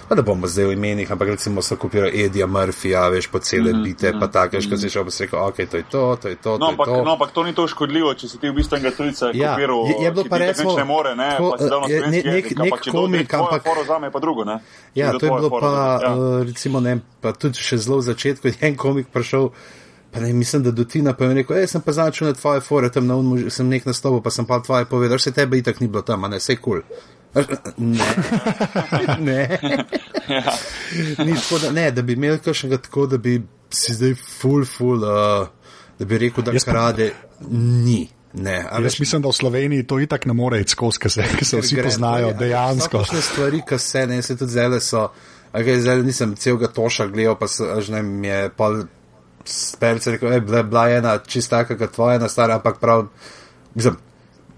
[0.08, 3.72] pa da bomo zdaj v imenih, ampak recimo so kopirali Edija Murphyja, veš, po cele
[3.72, 4.88] mm -hmm, bite, mm -hmm, pa tako, mm -hmm.
[4.88, 6.52] še si rekel, ok, to je to, to je to.
[6.52, 7.04] No, to ampak, je to.
[7.04, 9.86] no, ampak to ni to škodljivo, če si ti v bistvu enega tujca ja, kopiral.
[9.86, 12.56] Je, je bilo pa recimo, ne more, ne, ko, pa si dal na nek, nek,
[12.56, 13.62] nek, komik, ampak.
[13.86, 14.58] Zame pa drugo, ne.
[14.94, 16.14] Ja, to je bilo pa, ja.
[16.14, 19.50] uh, recimo, ne, pa tudi še zelo v začetku, je en komik prišel.
[20.12, 22.60] Pa ne, mislim, da do Tina pa je rekel, jaz sem pa začel na tvoje
[22.60, 25.80] fore, tam na unmu sem nek nastopo, pa sem pa tvoje povedal, se tebe itak
[25.80, 26.82] ni bilo tam, a ne, vse kul.
[26.82, 27.12] Cool.
[27.78, 28.04] Ne.
[29.18, 29.58] ne.
[30.28, 30.52] ja.
[31.24, 35.04] Ni tako, da, ne, da bi imel kakšnega tako, da bi si zdaj full, full,
[35.04, 35.48] uh,
[35.98, 37.12] da bi rekel, da krade,
[37.48, 38.08] ni.
[38.32, 41.24] Ne, jaz veš, mislim, da v Sloveniji to itak ne more iti skozi, ker se,
[41.42, 42.98] se vsi gre, poznajo ja, dejansko.
[42.98, 45.08] To so stvari, ki se ne, se tudi zele so.
[45.52, 48.84] Okay, zdaj nisem celega toša gledal, pa se, že ne, mi je pol
[49.44, 53.06] sperce rekel, da je bila ena čista, kakor tvoja, ena stara, ampak prav,
[53.74, 53.96] mislim,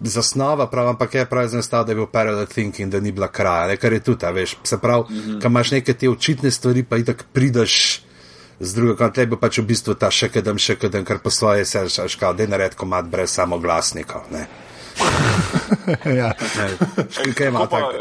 [0.00, 3.66] zasnova, prav, ampak je prav znestav, da je bil parallel thinking, da ni bila kraja,
[3.66, 5.40] ne, kar je tudi, veš, se prav, mm -hmm.
[5.42, 8.02] kam imaš neke te očitne stvari, pa itak prideš.
[8.60, 11.64] Z druge strani, tebi pač v bistvu ta še kedem, še kedem, kar po svoje
[11.64, 14.22] se rečeš, da je nared komat brez samo glasnikov.
[16.18, 16.32] ja,
[17.34, 17.92] kaj ima tako?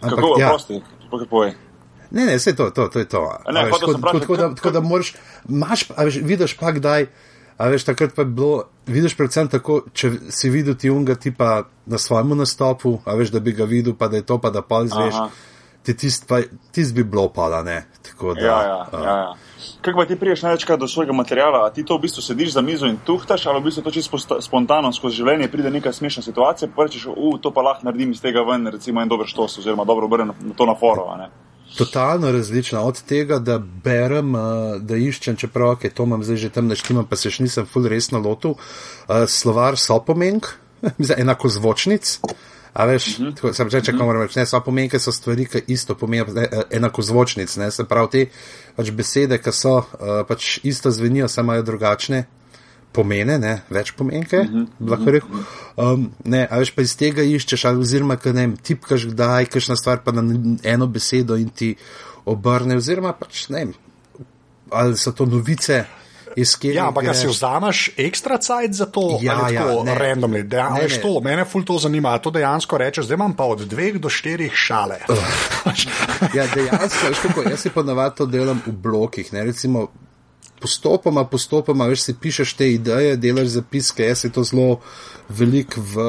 [0.00, 0.48] Kako je, ja.
[0.48, 1.69] prosti, kako je?
[2.10, 3.22] Ne, ne, vse to, to, to je to.
[3.52, 5.14] Ne, veš, tako, pravi, tako, da, tako da moraš,
[5.48, 7.06] imaš, a veš, vidiš pa kdaj,
[7.56, 11.62] a veš, takrat pa je bilo, vidiš predvsem tako, če si videl ti unga tipa
[11.86, 14.62] na svojemu nastopu, a veš, da bi ga videl, pa da je to, pa da
[14.62, 15.14] pa izveš,
[15.86, 16.40] ti tist, pa,
[16.72, 17.84] tist bi bilo pala, ne.
[18.02, 18.46] Tako da.
[18.46, 19.34] Ja, ja, uh, ja, ja.
[19.80, 22.60] Kaj pa ti priješ največkrat do svojega materiala, a ti to v bistvu sediš za
[22.60, 26.68] mizo in tuhtaš, ali v bistvu to čisto spontano skozi življenje pride neka smešna situacija,
[26.76, 29.84] pa rečeš, u, to pa lahko naredim iz tega ven, recimo en dober štos, oziroma
[29.88, 31.30] dobro obrnem to na foro, a ne
[31.76, 32.80] totalno različna.
[32.80, 34.42] Od tega, da berem, uh,
[34.80, 37.88] da iščem, čeprav je to imam zdaj že tam naštima, pa se še nisem ful
[37.88, 40.46] resno lotil, uh, slovar sopomenk,
[41.22, 42.18] enako zvočnic.
[42.72, 43.28] A veš, mhm.
[43.28, 43.36] -huh.
[43.36, 47.02] tako, sem reče, kako moram reči, ne, sopomenke so stvari, ki isto pomenijo, eh, enako
[47.02, 48.26] zvočnic, ne, se pravi te
[48.76, 49.82] pač besede, ki so
[50.28, 52.24] pač isto zvenijo, samo imajo drugačne
[52.92, 54.66] pomene, ne, več pomenke, uh -huh.
[54.90, 55.44] lahko rečem.
[55.76, 59.76] Um, ne, a veš pa iz tega iščeš, ali oziroma, kaj ne, tipkaš kdaj, kakšna
[59.76, 60.22] stvar pa na
[60.62, 61.76] eno besedo in ti
[62.24, 63.66] obrne, oziroma pač ne,
[64.70, 65.84] ali so to novice.
[66.62, 67.16] Ja, ampak greš...
[67.16, 70.42] si vzameš ekstra cajt za to, ja, ali ja, tako randomly.
[70.42, 71.00] Dejan, ne, ne.
[71.02, 74.52] To, mene ful to zanima, to dejansko rečeš, zdaj imam pa od dveh do štirih
[74.54, 75.00] šale.
[76.36, 79.88] ja, dejansko, kako, jaz si pa navad to delam v blokih, ne recimo
[80.60, 84.80] postopoma, postopoma, veš, si pišeš te ideje, delaš zapiske, jaz je to zelo
[85.30, 86.04] velik v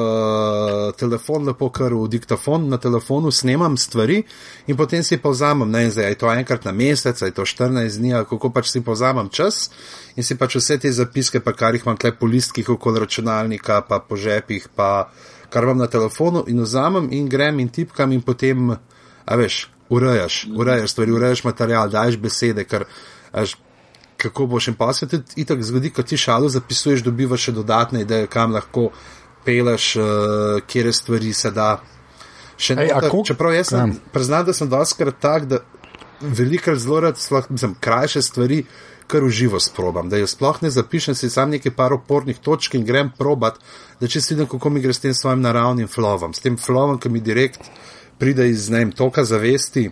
[0.98, 4.22] telefon, lepo kar v diktafon na telefonu snemam stvari
[4.66, 8.14] in potem si povzamem, ne vem, je to enkrat na mesec, je to 14 dni,
[8.28, 9.70] kako pač si povzamem čas
[10.16, 13.82] in si pač vse te zapiske, pa kar jih imam tle po listkih okoli računalnika,
[13.88, 15.12] pa po žepih, pa
[15.50, 18.74] kar imam na telefonu in vzamem in grem in tipkam in potem,
[19.24, 22.88] a veš, urejaš, urejaš stvari, urejaš material, daješ besede, ker,
[24.16, 28.04] kako boš in pa se tudi itak zgodi, ko ti šalo zapisuješ, dobivaš še dodatne
[28.06, 28.90] ideje, kam lahko
[29.44, 31.80] peleš, uh, kje stvari se da.
[32.56, 35.62] Še Ej, noter, čeprav jaz sem, priznam, da sem doskrat tak, da
[36.20, 37.18] velikrat zelo rad,
[37.50, 38.62] mislim, krajše stvari,
[39.06, 42.84] kar uživo sprobam, da jo sploh ne zapišem, si sam nekaj par opornih točk in
[42.86, 43.58] grem probat,
[44.00, 47.00] da če si vidim, kako mi gre s tem svojim naravnim flovom, s tem flovom,
[47.02, 47.66] ki mi direkt
[48.22, 49.88] pride iz, ne vem, toka zavesti,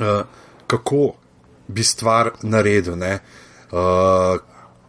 [0.00, 0.24] uh,
[0.66, 1.02] kako
[1.68, 2.94] bi stvar naredil.
[2.94, 4.40] Uh,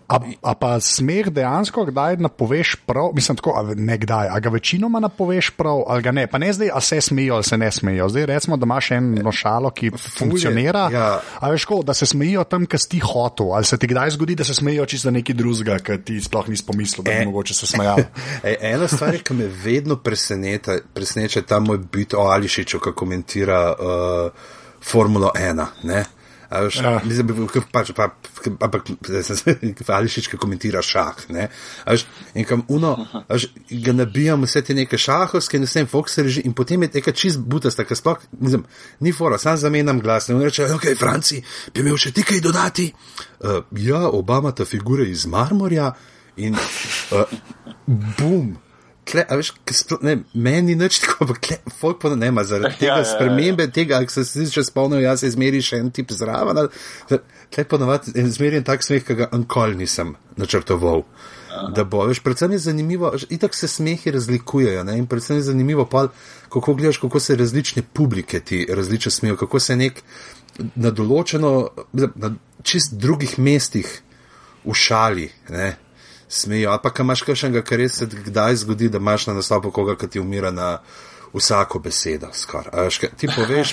[0.05, 4.99] A, a pa smeh dejansko, kdaj napoveš prav, mislim, tako, ne kdaj, a ga večinoma
[4.99, 8.09] napoveš prav, ali ga ne, pa ne zdaj, a se smejijo ali se ne smejijo.
[8.09, 10.89] Zdaj recimo, da imaš eno šalo, ki Fulje, funkcionira.
[10.93, 11.21] Ja.
[11.39, 14.35] A veš, ko, da se smejijo tam, kjer si hotel, ali se ti kdaj zgodi,
[14.35, 17.53] da se smejijo čisto neki drugega, ker ti sploh nisi pomislil, da bi e, mogoče
[17.53, 17.97] se smejal.
[18.43, 23.61] E, ena stvar, ki me vedno preseneča, preseneča ta moj bit o Ališiču, ki komentira
[23.73, 24.45] uh,
[24.85, 25.65] Formulo 1.
[25.83, 26.03] Ne?
[26.49, 27.61] Ampak, ja.
[27.71, 28.09] pač, pa,
[28.61, 28.89] ampak,
[29.97, 31.23] ali šič, ki komentira šah.
[31.89, 32.05] Až,
[32.37, 32.95] in kam uno,
[33.27, 37.15] až, ga nabijam vse te neke šahovske, ne vem, Fox reži in potem je teka
[37.15, 38.21] čist butasta, ker sploh,
[38.99, 40.29] ni fora, sam zamenjam glas.
[40.29, 41.41] In reče, ok, Franci,
[41.73, 42.89] bi imel še ti kaj dodati.
[43.39, 45.93] Uh, ja, Obama ta figure iz marmorja
[46.37, 47.25] in uh,
[47.85, 48.55] bum
[49.05, 52.97] kle, veš, splo, ne, meni nič tako, ampak folk pa ne ima zaradi tega ja,
[53.03, 53.75] ja, spremembe, ja, ja.
[53.77, 56.65] tega, ak se si še spomnil, jaz se izmeri še en tip zraven.
[57.09, 61.05] Tle pa navadi izmerjen tak smeh, ki ga ankoli nisem načrtoval.
[61.55, 61.69] Aha.
[61.75, 65.85] Da bo, veš, predvsem je zanimivo, itak se smehi razlikujejo, ne, in predvsem je zanimivo
[65.87, 66.07] pa,
[66.51, 70.01] kako gledaš, kako se različne publike ti različno smejo, kako se nek
[70.75, 71.53] na določeno,
[71.93, 73.87] na čist drugih mestih
[74.65, 75.75] ušali, ne,
[76.35, 76.71] smejijo.
[76.71, 80.07] Ali pa kaj imaš enega, kar se kdaj zgodi, da imaš na naslovu koga, ki
[80.07, 80.77] ti umira na
[81.33, 82.27] vsako besedo.
[82.71, 83.71] Až, ti, poveš,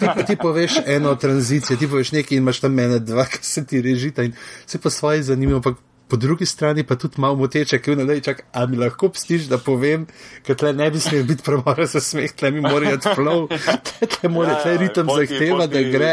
[0.00, 3.66] ti, ti poveš eno tranzicijo, ti poveš nekaj in imaš tam mene dva, ki se
[3.66, 4.34] ti režita in
[4.66, 5.60] se pa svoje zanimivo.
[5.60, 5.74] Pa
[6.08, 9.58] Po drugi strani pa tudi malo moteče, ki vnadej čak, a mi lahko pstiš, da
[9.58, 10.04] povem,
[10.46, 13.48] ker tle ne bi smel biti premora za smeh, tle mi mora iti flow,
[13.88, 16.12] tle, tle mora, tle ja, ritem zahteva, da gre.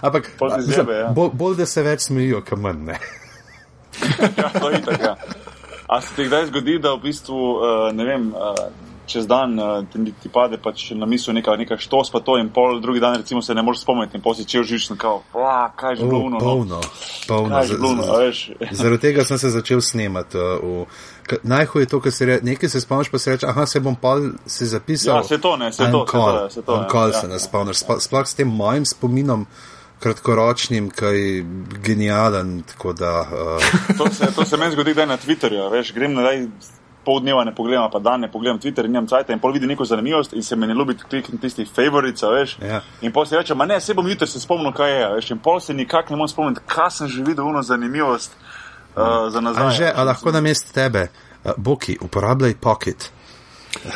[0.00, 1.12] Ampak, ja.
[1.12, 2.98] bolj, da se več smejijo, kam manj ne.
[4.36, 5.02] Ja, to je tako.
[5.02, 5.16] Ja.
[5.88, 8.54] A se ti kdaj zgodi, da v bistvu, uh, ne vem, uh,
[9.06, 12.50] čez dan uh, ti, ti pade pač na misel neka, neka štos, pa to in
[12.50, 15.22] pol, drugi dan recimo se ne moreš spomniti in posi čel žično, kao,
[15.76, 16.30] kaj je bilo.
[16.30, 16.38] No?
[16.38, 16.80] Polno,
[17.28, 17.62] polno.
[18.78, 20.38] Zaradi tega sem se začel snemati.
[20.38, 20.86] Uh,
[21.42, 23.94] Najhuje je to, kar se reče, nekaj se spomniš, pa se reče, aha, se bom
[23.94, 25.16] pa se zapisal.
[25.16, 26.06] Ja, se to ne, se to.
[26.10, 26.84] Call, se to, se to.
[26.90, 27.20] Call ja.
[27.20, 27.76] se ne spomniš.
[27.98, 29.46] Sploh s tem mojim spominom
[30.00, 31.44] kratkoročnim, kaj
[31.82, 32.62] genijalen.
[32.98, 33.96] Da, uh...
[33.98, 35.70] to, se, to se meni zgodi, da je na Twitterju.
[35.72, 36.46] Veš, grem na daj,
[37.06, 39.70] pol dneva ne pogledam, pa dan ne pogledam Twitter in nimam cajt in pol vidim
[39.70, 42.56] neko zanimivost in se mi ne ljubi klikniti tisti favorica, veš.
[42.62, 42.80] Ja.
[43.00, 45.30] In pol se reče, ma ne, se bom jutri se spomnil, kaj je, veš.
[45.30, 49.40] In pol se nikak ne morem spomniti, kaj sem že videl, uno zanimivost uh, za
[49.40, 49.66] nazaj.
[49.66, 51.08] A že, a lahko na mest tebe,
[51.44, 53.10] uh, Boki, uporabljaj pocket.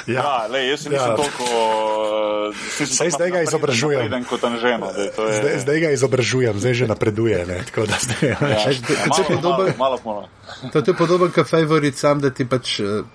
[0.07, 1.17] Ja, ja le, jaz nisem ja.
[1.17, 1.90] toliko.
[2.51, 4.11] Uh, Saj zdaj ga izobražujem.
[4.61, 5.11] Žena, da, je...
[5.15, 7.39] zdaj, zdaj ga izobražujem, zdaj že napreduje.
[7.47, 8.37] Ne, zdaj, ja.
[8.51, 8.71] Ja.
[8.71, 10.29] Ja, malo, podoben, malo, malo.
[10.73, 12.81] To je podoben, kot favorit sam, da ti pač.
[12.81, 13.07] Uh,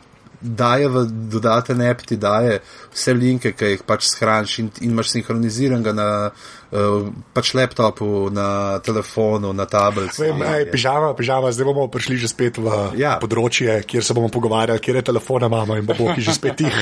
[0.41, 2.59] daje v dodaten app, ti daje
[2.93, 8.79] vse linke, ki jih pač shraniš in, in imaš sinhroniziranega na uh, pač laptopu, na
[8.85, 10.31] telefonu, na tablici.
[10.71, 12.67] Pižama, pižama, zdaj bomo prišli že spet v
[12.99, 13.17] ja.
[13.21, 16.75] področje, kjer se bomo pogovarjali, kje je telefona imamo in bomo ki že spet tih.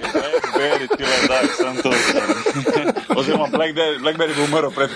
[0.57, 1.91] Beri, ti le daj, sem to.
[3.15, 3.47] Oziroma,
[4.01, 4.89] Blackberry bo umrl pred.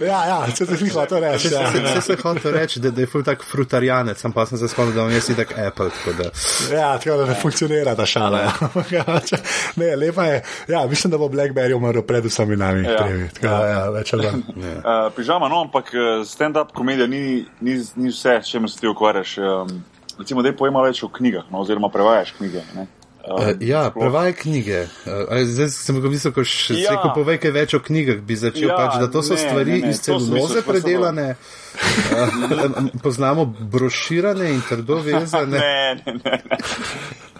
[0.00, 1.50] Ja, ja, če se sliši, to reči.
[1.52, 2.02] Če ja.
[2.04, 5.06] se hoče reči, da, da je ful tak frutarijanec, sem pa sem se spomnil, da
[5.06, 5.90] on je si tak Apple.
[5.96, 6.30] Tako da.
[6.72, 8.42] Ja, tako da ne funkcionira ta šala.
[8.46, 8.52] Ja.
[8.98, 9.20] ja
[9.80, 10.42] ne, lepa je.
[10.68, 12.86] Ja, mislim, da bo Blackberry umrl pred vsemi nami.
[12.88, 13.06] Ja.
[13.38, 14.44] Tako, ja, več ali manj.
[14.62, 14.76] Ja.
[14.78, 18.88] Uh, pižama, no, ampak eh, stand-up komedija ni, ni, ni vse, s čemer se ti
[18.88, 19.38] ukvarjaš.
[19.38, 19.78] Um,
[20.18, 22.64] recimo, da je pojma več o knjigah, no, oziroma prevajaš knjige.
[22.76, 22.86] Ne?
[23.22, 24.86] Uh, ja, prevaj knjige.
[25.06, 26.90] Uh, zdaj sem ga mislil, ko še ja.
[26.90, 29.76] se povej kaj več o knjigah, bi začel ja, pač, da to so ne, stvari
[29.76, 31.28] ne, ne, iz celuloze predelane.
[32.10, 35.62] Uh, poznamo broširane in trdo vezane.
[35.64, 36.60] ne, ne, ne.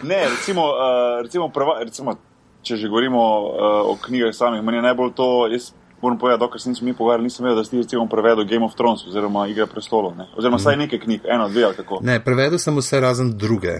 [0.06, 2.14] ne recimo, uh, recimo, prava, recimo,
[2.62, 6.60] če že govorimo uh, o knjigah samih, meni je najbolj to, jaz moram povedati, dokler
[6.60, 9.66] se nismo mi pogovarjali, nisem vedel, da si recimo prevedel Game of Thrones oziroma Igre
[9.66, 10.26] prestolov, ne?
[10.36, 11.98] oziroma vsaj nekaj knjig, eno, dve ali kako.
[12.02, 13.78] Ne, prevedel sem vse razen druge.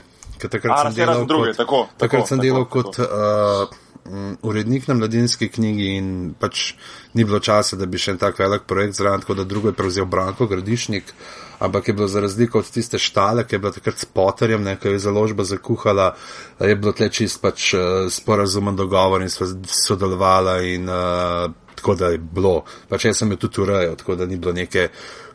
[0.48, 2.82] Takrat A, sem delal razen druge, kot, tako, takrat tako, sem tako, delal tako.
[2.82, 6.72] kot uh, mm, urednik na mladinski knjigi in pač
[7.14, 9.78] ni bilo časa, da bi še en tak velik projekt zraven, tako da drugo je
[9.78, 11.14] prevzel Branko Gradišnik,
[11.62, 14.76] ampak je bilo za razliko od tiste štale, ki je bila takrat s Potterjem, ne,
[14.80, 16.12] ki je založba zakuhala,
[16.60, 21.50] je bilo tle čist pač uh, sporazumen dogovor in sva sodelovala in uh,
[21.82, 22.62] tako da je bilo.
[22.88, 24.88] Pač jaz sem jo tudi urejal, tako da ni bilo neke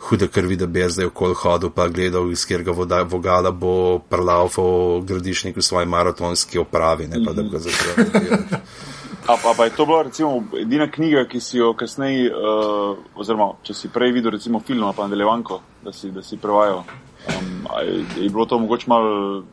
[0.08, 2.72] hude krvi, da bi jaz zdaj okol hodil pa gledal, iz katerega
[3.04, 7.98] vogala bo prlaufal gradišnik v svoji maratonski opravi, ne pa da bi ga začel.
[7.98, 8.62] redigirati.
[9.28, 13.50] A, a pa je to bila recimo edina knjiga, ki si jo kasneje, uh, oziroma
[13.68, 16.86] če si prej videl recimo film ali pa nadaljevanko, da si, da si prevajal.
[17.28, 19.44] Um, je, je bilo to mogoče malo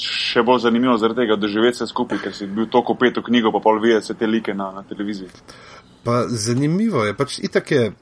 [0.00, 3.24] še bolj zanimivo zaradi tega, da živeti vse skupaj, ker si bil toliko pet v
[3.28, 5.30] knjigo, pa pol videti vse te like na, na televiziji.
[6.04, 7.92] Pa zanimivo je, pač itak je,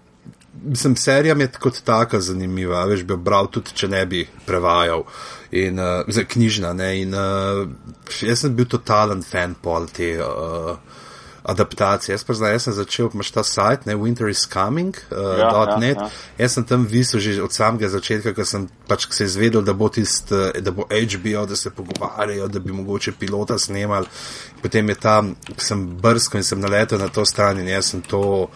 [0.63, 5.05] mislim, serija je kot taka zanimiva, veš, bi jo bral tudi, če ne bi prevajal.
[5.51, 7.67] In, uh, za knjižna, ne, in uh,
[8.23, 10.77] jaz sem bil totalen fan pol te uh,
[11.51, 12.15] adaptacije.
[12.15, 15.51] Jaz pa zdaj, jaz sem začel, imaš ta sajt, ne, Winter is Coming, uh, Ja,
[15.51, 15.99] dot ja, net.
[15.99, 16.09] ja.
[16.39, 19.89] Jaz sem tam visel že od samega začetka, ko sem pač se izvedel, da bo
[19.89, 24.07] tist, eh, da bo HBO, da se pogovarjajo, da bi mogoče pilota snemali.
[24.63, 28.49] Potem je tam, sem brsko in sem naletel na to stran in jaz sem to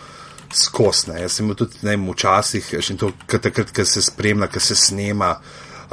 [0.55, 1.21] skosne.
[1.21, 4.77] Jaz sem bil tudi, ne vem, včasih, še to, takrat, ko se spremlja, ko se
[4.79, 5.35] snema.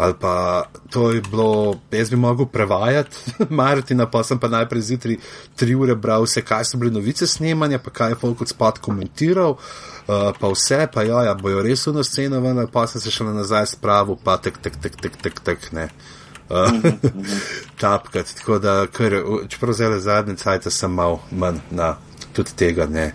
[0.02, 3.18] Ali pa to je bilo, jaz bi mogel prevajati
[3.50, 5.18] Martina, pa sem pa najprej zjutraj
[5.56, 8.80] tri ure bral vse, kaj so bile novice snemanja, pa kaj je folk od spad
[8.82, 13.14] komentiral, uh, pa vse, pa ja, ja, bojo res v sceno ven, pa sem se
[13.14, 15.90] šel nazaj spravil, pa tek, tek, tek, tek, tek, tek, ne.
[16.52, 16.68] Uh,
[17.80, 19.14] tapkat, tako da, ker,
[19.48, 21.94] čeprav zdaj zadnji cajt sem mal manj na
[22.36, 23.06] tudi tega, ne.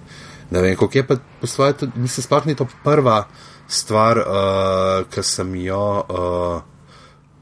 [0.49, 3.27] Ne vem, koliko je pa po svoje, tudi- mislim, sploh ni to prva
[3.69, 6.76] stvar, uh, ki sem jo uh,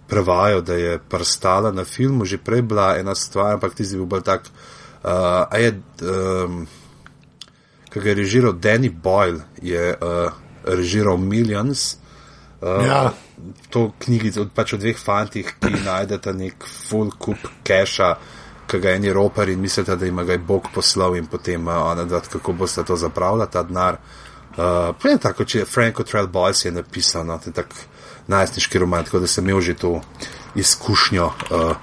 [0.09, 4.07] prevajal, da je prstala na filmu, že prej bila ena stvar, ampak ti si bil
[4.07, 6.67] bolj tak, uh, a je, um,
[7.89, 10.33] ki ga je režiral Danny Boyle, je uh,
[10.65, 11.97] režiral Millions.
[12.61, 13.13] Uh, Ja.
[13.71, 18.15] To knjigico od pač o dveh fantih, ki najdete nek full kup keša,
[18.71, 21.83] ki ga eni ropar in mislite, da ima ga je Bog poslal in potem uh,
[21.91, 23.99] ona dva, kako boste to zapravljali, ta denar.
[24.55, 27.75] Uh, ne tako, če je Franko Trail Boys je napisal, no, to je tak
[28.29, 30.01] najstniški roman, tako da sem imel že to
[30.55, 31.77] izkušnjo uh,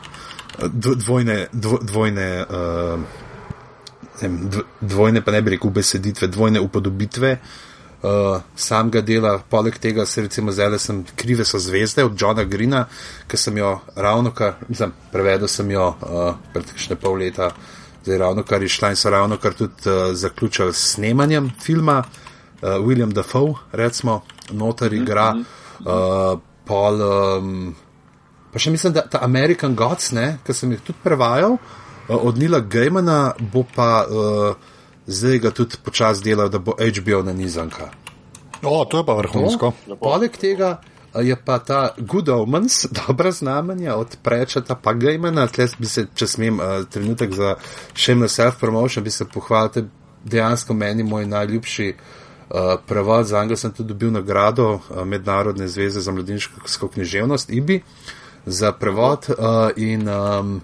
[0.57, 2.99] dv- dvojne, dvo, dvojne uh,
[4.21, 9.37] vem, dv- dvojne, pa ne bi rekel beseditve, dvojne upodobitve uh, samega dela.
[9.49, 12.85] Poleg tega se recimo zdaj sem Krive so zvezde od Johna Greena,
[13.27, 17.51] ki sem jo ravno kar, mislim, prevedel sem jo uh, pred kakšne pol leta,
[18.03, 22.03] zdaj ravno kar išla in so ravno kar tudi uh, zaključili s snemanjem filma.
[22.61, 25.33] Uh, William Dafoe, recimo, notar igra,
[25.85, 27.01] uh, pol.
[27.01, 27.55] Um,
[28.51, 30.11] Pa še mislim, da ta American Gods,
[30.43, 34.55] ki sem jih tudi prevajal, uh, od Nila Gejmana, bo pa uh,
[35.07, 37.87] zdaj ga tudi počasi delal, da bo HBO na nizanka.
[38.61, 39.71] O, to je pa vrhunsko.
[40.01, 45.69] Poleg tega uh, je pa ta Good Omens, dobra znamenja od Prečeta pa Gejmana, tle
[45.79, 47.55] bi se, če smem, uh, trenutek za
[47.95, 49.87] shameless self-promotion, bi se pohvalil, to
[50.27, 51.93] dejansko meni moj najljubši.
[51.95, 52.20] Uh,
[52.87, 57.81] prevod za Anglijo sem tudi dobil nagrado uh, Mednarodne zveze za mladinsko književnost, IBI,
[58.45, 60.61] za prevod uh, in um,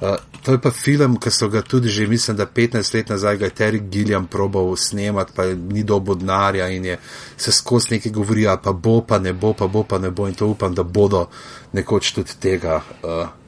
[0.00, 3.36] uh, to je pa film, ki so ga tudi že, mislim, da 15 let nazaj
[3.36, 6.98] ga je Terry Gilliam probal snemati, pa ni dobo denarja in je
[7.36, 10.28] se skozi nekaj govori, pa bo, pa ne bo, pa bo, pa ne bo.
[10.28, 11.28] In to upam, da bodo
[11.72, 13.43] nekoč tudi tega uh,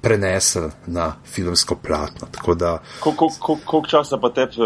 [0.00, 2.26] prenesli na filmsko platno.
[2.30, 4.56] Tako da Koliko kol, kol časa pa te uh,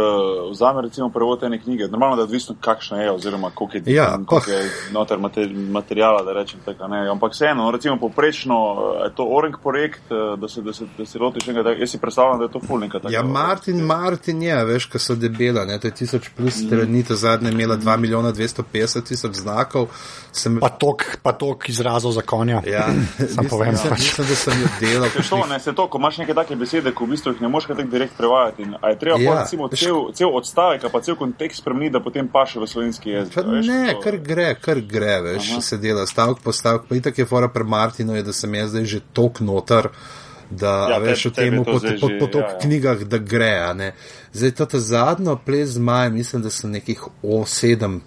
[0.51, 1.88] vzame, recimo, prevod ene knjige?
[1.88, 6.23] Normalno, da je odvisno, kakšna je, oziroma koliko je, Ja, koliko je noter mate, materijala,
[6.23, 6.88] da rečem tako.
[6.88, 7.09] Ne.
[7.11, 10.85] Ampak vseeno, no, recimo, poprečno uh, je to Orange projekt, uh, da se, da se,
[10.99, 13.01] da se lotiš enega, tak- jaz si predstavljam, da je to fulnika.
[13.11, 17.14] Ja, Martin, Martin je, veš, ko so debela, ne, to je tisoč plus strani, to
[17.14, 19.88] zadnje je imela 2 milijona 250 tisoč znakov.
[20.33, 22.62] Sem, Pa tok, pa tok izrazov za konja.
[22.66, 22.87] ja,
[23.18, 23.49] mislim,
[23.90, 23.99] pač.
[23.99, 25.09] mislim, da sem jo delal.
[25.25, 27.67] To, ne, se to, ko imaš neke take besede, ko v bistvu jih ne moreš
[27.67, 28.63] tako direkt prevajati.
[28.63, 32.01] In, a je treba Ja, ja, recimo, cel, cel odstavek, pa cel kontekst spremeniti, da
[32.01, 33.35] potem paše v slovenski jezik.
[33.35, 35.61] Pa a veš, ne, to- kar gre, kar gre, veš, Aha.
[35.63, 36.83] se dela stavek po stavek.
[36.89, 39.89] Pa itak je fora pre Martinu, je, da sem jaz zdaj že tok noter,
[40.51, 42.59] da Ja, veš o tebi- tebi tem, to po, po, tok ja, ja.
[42.59, 43.75] knjigah, da gre.
[43.75, 43.92] Ne.
[44.33, 48.03] Zdaj to zadnjo ples z majem, mislim, da sem nekih o sedem.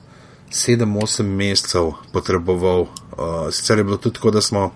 [0.47, 2.81] 7-8 mesecev potreboval.
[2.81, 2.87] Uh,
[3.51, 4.71] sicer je bilo tudi tako, da, smo,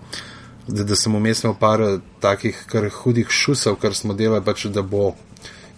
[0.69, 4.67] da, da sem vmes imel par eh, takih kar hudih šusov, kar smo delali, pač,
[4.73, 5.13] da bo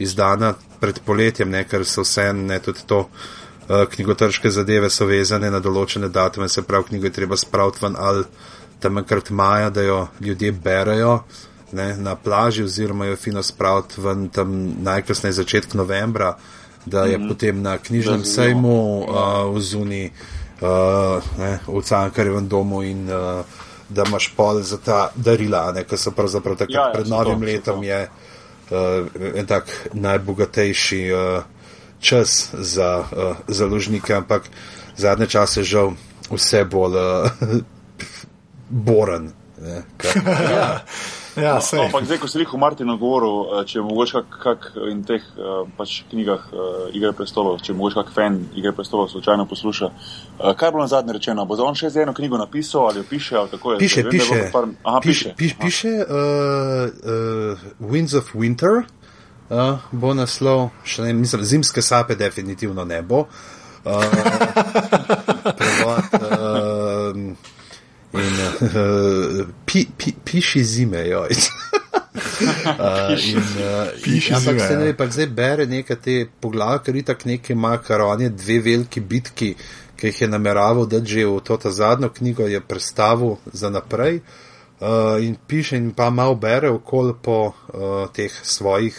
[0.02, 3.06] izdana pred poletjem, ne, ker so vse ne tudi to.
[3.72, 7.94] Uh, knjigotrške zadeve so vezane na določene datume, se pravi, knjigo je treba spraviti ven
[7.96, 8.26] ali
[8.82, 11.20] tam enkrat maja, da jo ljudje berajo
[11.78, 14.52] ne, na plaži, oziroma jo fino spraviti ven tam
[14.84, 16.34] najkasneje začetek novembra,
[16.86, 17.30] da je mm -hmm.
[17.30, 20.12] potem na knjižnem sejmu uh, v Zuni,
[20.62, 23.46] uh, ne, v Cankarjevem domu in uh,
[23.92, 27.46] da imaš pol za ta darila, ki so pravzaprav tako ja, ja, pred novim to,
[27.46, 28.02] letom, je
[28.72, 31.44] uh, en tak najbogatejši uh,
[32.00, 34.50] čas za uh, založnike, ampak
[34.98, 35.94] zadnje čase žal
[36.32, 37.32] vse bolj uh,
[38.88, 39.32] boren.
[39.62, 39.84] Ne,
[40.56, 40.80] ja.
[41.36, 45.04] Ja, no, ampak zdaj, ko si rekel Martinu govoril, eh, če mogoče kak, kak in
[45.08, 49.88] teh uh, pač knjigah uh, Igre prestolov, če mogoče kak fan Igre prestolov slučajno posluša,
[49.92, 51.46] uh, kaj je bilo na zadnje rečeno?
[51.48, 53.38] Bo on še z eno knjigo napisal ali jo piše?
[53.40, 54.68] Ali je, piše, vem, piše, par...
[54.84, 58.84] Aha, piše, piše, piše, piše uh, uh, Winds of Winter
[59.52, 63.26] uh, bo naslov, še ne, mislim, zimske sape definitivno ne bo.
[63.82, 64.04] Uh,
[65.60, 67.61] prevod, uh,
[68.14, 71.22] In uh, pi, pi, piši zime, jo.
[71.24, 71.30] uh,
[73.32, 74.96] in, uh, piši ampak zime, se ne, ja.
[74.98, 79.02] pa zdaj bere nekaj te poglavje, ker itak nekaj ima, kar on je dve veliki
[79.02, 79.54] bitki,
[79.96, 84.20] ki jih je nameraval, da že v to ta zadnjo knjigo je predstavil za naprej.
[84.82, 88.98] Uh, in piše in pa malo bere okol po uh, teh svojih,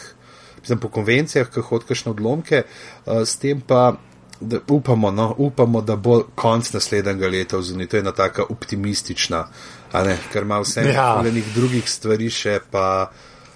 [0.60, 3.98] mislim, po konvencijah, ki hodkaš na odlomke, uh, s tem pa
[4.42, 7.90] da upamo, no, upamo, da bo konc naslednjega leta v zunit.
[7.90, 9.46] To je ena taka optimistična,
[9.94, 11.22] ne, ker ima vse ja.
[11.22, 12.58] nekaj drugih stvari še.
[12.70, 13.10] Pa,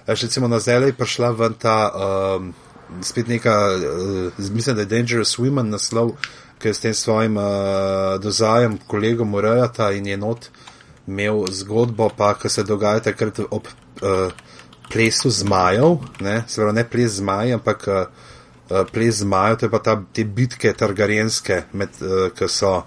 [0.06, 2.52] recimo na zelej prišla ven ta um,
[3.02, 6.14] spet neka, uh, mislim, da je Dangerous Women naslov,
[6.58, 7.44] ki je s tem svojim uh,
[8.22, 10.48] dozajem kolegom urejata in je not
[11.06, 14.32] imel zgodbo, pa ki se dogaja takrat ob uh,
[14.92, 18.25] plesu zmajev, ne, ne ples zmajev, ampak uh,
[18.92, 22.82] ples zmajev, to je pa ta, te bitke targarjenske, med, uh, ki so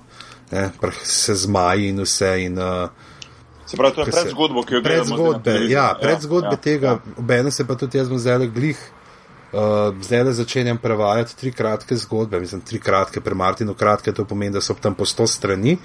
[0.52, 0.70] ne,
[1.04, 2.34] se zmaji in vse.
[2.46, 2.90] In, uh,
[3.70, 5.16] Se pravi, to je predzgodbo, ki jo gledamo.
[5.16, 7.18] Predzgodbe, ja, predzgodbe ja, ja, tega, ja.
[7.18, 8.80] obene se pa tudi jaz bom zdaj glih.
[9.50, 14.26] Uh, zdaj le začenjam prevajati tri kratke zgodbe, mislim, tri kratke, pri Martinu kratke, to
[14.30, 15.78] pomeni, da so tam po sto strani,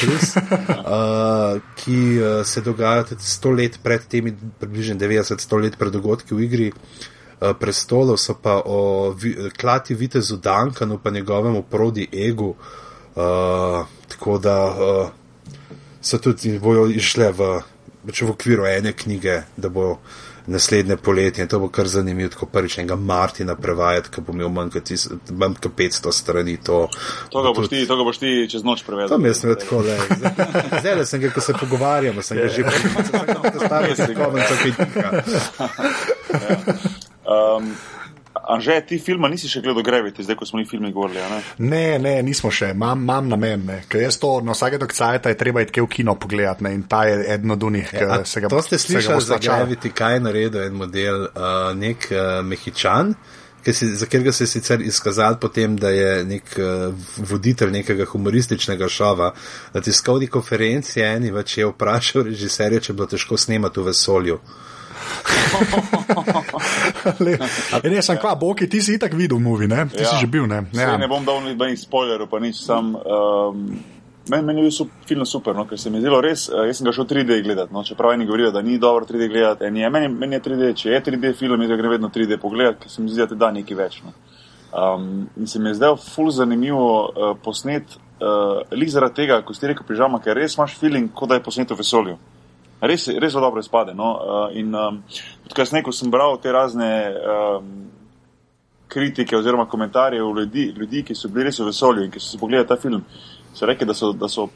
[0.00, 5.78] plus, uh, ki uh, se dogajajo tudi sto let pred temi, približno 90, sto let
[5.78, 6.68] pred dogodki v igri.
[6.70, 7.17] Uh, Eh,
[7.60, 12.54] prestolov, so pa o vi, klati vitezu Dankanu, pa njegovemu prodi egu.
[13.18, 15.08] Uh, tako da uh,
[16.00, 17.60] so tudi bojo išle v,
[18.06, 19.96] pač v okviru ene knjige, da bo
[20.48, 24.48] naslednje poletje in to bo kar zanimivo, ko prvič enega Martina prevajati, ki bo imel
[24.48, 24.92] manj kot,
[25.30, 26.56] manj kot 500 strani.
[26.64, 26.88] To,
[27.30, 29.18] to, ga tudi, to ga boš ti čez noč prevedel.
[29.18, 29.98] Mi je svet tako, da.
[30.82, 34.72] Zdaj sem ga, ko se pogovarjamo, sem ga že prevedel, da se spomnim, kako je
[36.78, 36.96] to.
[37.28, 37.74] Um,
[38.48, 41.20] Anže, ti filma nisi še gledal Gravity, zdaj ko smo mi filmi govorili?
[41.20, 41.40] Ne?
[41.68, 43.78] ne, ne, nismo še, imam, imam namen, ne.
[43.90, 46.72] ker jaz to na vsake dokcajta je treba iti v kino pogledati ne?
[46.76, 48.78] in ta je eden od unih, ki ja, se ga boste.
[48.78, 53.12] To ste slišali za Gravity, kaj je naredil en model, uh, nek uh, mehičan.
[53.68, 58.88] Si, za katerega se je sicer izkazal potem, da je nek uh, voditelj nekega humorističnega
[58.88, 59.34] šova.
[59.74, 64.40] Na tiskovni konferenci eni več je vprašal režiserja, če bo težko snemati v vesolju.
[67.84, 69.86] ne, sem kva, Boki, ti si itak videl movie, ne?
[69.92, 70.08] Ti ja.
[70.10, 70.64] si že bil, ne?
[70.76, 70.96] Ja.
[71.00, 72.94] Ne bom dal nobenih spoilerov, pa nič sam.
[72.96, 73.78] Um,
[74.30, 76.80] meni, meni je bil film super, no, ker se mi je zdelo res, uh, jaz
[76.80, 79.90] sem ga šel 3D gledati, no, čeprav eni govorijo, da ni dobro 3D gledati, je,
[79.90, 82.92] meni, meni je 3D, če je 3D film, jaz ga grem vedno 3D pogledati, ker
[82.92, 84.02] se mi zdi, da te da nekaj več.
[84.06, 84.16] No.
[84.68, 89.56] Um, in se mi je zdelo ful zanimivo uh, posnet, uh, lik zaradi tega, ko
[89.56, 92.18] si rekel pižama, ker res imaš feeling, kot da je posnet v vesolju.
[92.80, 93.94] Res, res dobro izpade.
[93.94, 94.12] No?
[94.14, 95.02] Uh, in um,
[95.54, 97.72] kasneje, ko sem bral te razne um,
[98.88, 102.40] kritike oziroma komentarje ljudi, ljudi, ki so bili res v vesolju in ki so si
[102.40, 103.04] pogledali ta film,
[103.54, 104.48] so rekli, da so, da so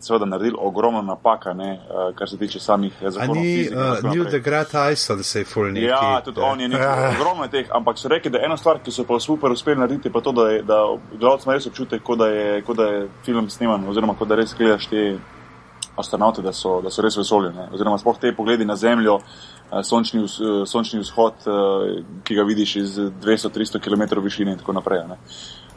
[0.00, 3.36] seveda naredili ogromno napaka, ne, uh, kar se tiče samih zakonov.
[3.36, 5.82] Ni uh, Neil deGrasse Tyson se je fulni.
[5.84, 7.10] Ja, tudi on je nekaj ja.
[7.16, 10.20] ogromno teh, ampak so rekli, da ena stvar, ki so pa super uspeli narediti, pa
[10.20, 10.80] to, da, je, da
[11.12, 12.30] gledalec ima res občutek, kot da,
[12.66, 15.12] kot da je film sneman oziroma kot da res gledaš te
[16.00, 17.68] astronauti, da so, da so res vesoljeni.
[17.74, 22.76] Oziroma, spoh te pogledi na Zemljo, eh, sončni, eh, sončni vzhod, eh, ki ga vidiš
[22.76, 25.04] iz 200-300 km višine in tako naprej.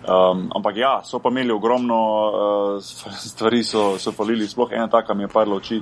[0.04, 2.84] Um, ampak ja, so pa imeli ogromno uh,
[3.32, 5.80] stvari, so, so falili, sploh ena taka mi je padla oči.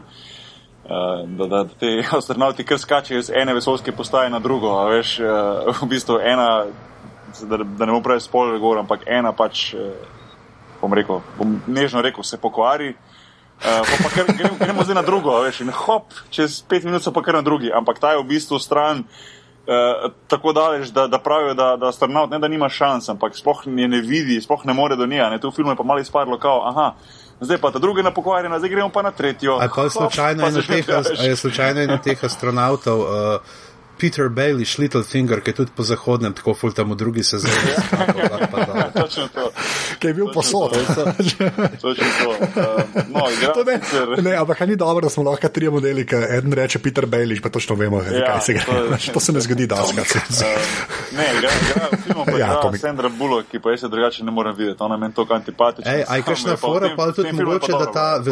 [0.86, 4.76] Uh, da, da te astronauti kar skačejo iz ene vesoljske postaje na drugo.
[4.89, 6.66] Veš, uh, v bistvu ena,
[7.42, 9.89] da, da ne bom prej spoiler govoril, ampak ena pač, uh,
[10.82, 13.11] bom rekel, bom nežno rekel, se pokvari, uh,
[13.62, 17.14] Uh, pa kar, gremo, gremo zdaj na drugo, veš, in hop, čez pet minut so
[17.14, 19.05] pa kar na drugi, ampak ta je v bistvu stran
[19.62, 23.59] Uh, tako daleč, da, da pravijo, da, da astronaut ne da nima šans, ampak sploh
[23.70, 25.22] ne, ne vidi, sploh ne more do nje.
[25.41, 26.95] Tu v filmu je pa malo izpadlo, kao, aha,
[27.41, 29.59] zdaj pa ta druga na pokvarjena, zdaj gremo pa na tretjo.
[29.62, 29.84] Ali pa
[31.24, 32.99] je slučajno eno teh astronautov.
[32.99, 33.62] Uh,
[34.02, 37.54] Peter Baelish, Little Finger, ki je tudi po zahodnem, tako ful tam v drugi sezoni.
[39.02, 39.52] Točno to.
[40.02, 40.74] Ki je bil posod.
[41.82, 42.32] Točno to.
[43.12, 43.22] No,
[43.54, 43.80] to ne,
[44.22, 47.49] ne, ampak ni dobro, da smo lahko tri modeli, ki en reče Peter Baelish, pa
[47.49, 48.64] točno vemo, ja, kaj se gre.
[49.14, 50.16] To se ne zgodi danes.
[51.12, 51.49] Ne, igra
[52.06, 52.78] film, pa ja, to mi.
[52.78, 55.91] Sandra Bullock, ki pa jaz se drugače ne morem videti, ona meni to antipatično.
[55.91, 58.24] Ej, aj kakšna fora, pa tudi mogoče, da ta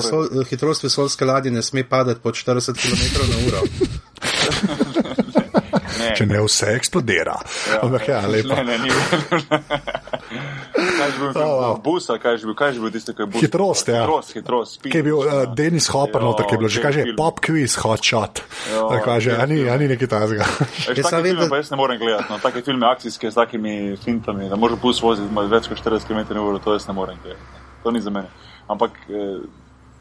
[0.49, 3.61] hitrost vesolske ladje ne sme padati pod 40 km na uro.
[5.99, 6.09] Ne.
[6.17, 7.35] če ne vse eksplodira.
[7.69, 8.55] Ja, Ampak ja, lepo.
[8.55, 8.89] Ne, ne, ni.
[10.79, 11.75] Kaj je bil oh, wow.
[11.83, 13.43] bus, kaj je bil, kaj je bil tisti, ki je bil?
[13.43, 14.03] Hitrost, ja.
[14.03, 14.79] Hitrost, hitrost.
[14.79, 17.41] Speed, kaj je bil uh, Denis Hopper, no, ki je bil že, kaj je, pop
[17.43, 18.43] quiz, hot shot.
[19.05, 20.49] Kaže, ani, ani nekaj tazga.
[20.97, 24.49] Jaz sem videl, pa jaz ne morem gledati, no, take filme akcijske z takimi fintami,
[24.49, 27.65] da može bus voziti več kot 40 km/h, to jaz ne morem gledati.
[27.83, 28.27] To ni za mene.
[28.69, 29.39] Ampak, eh,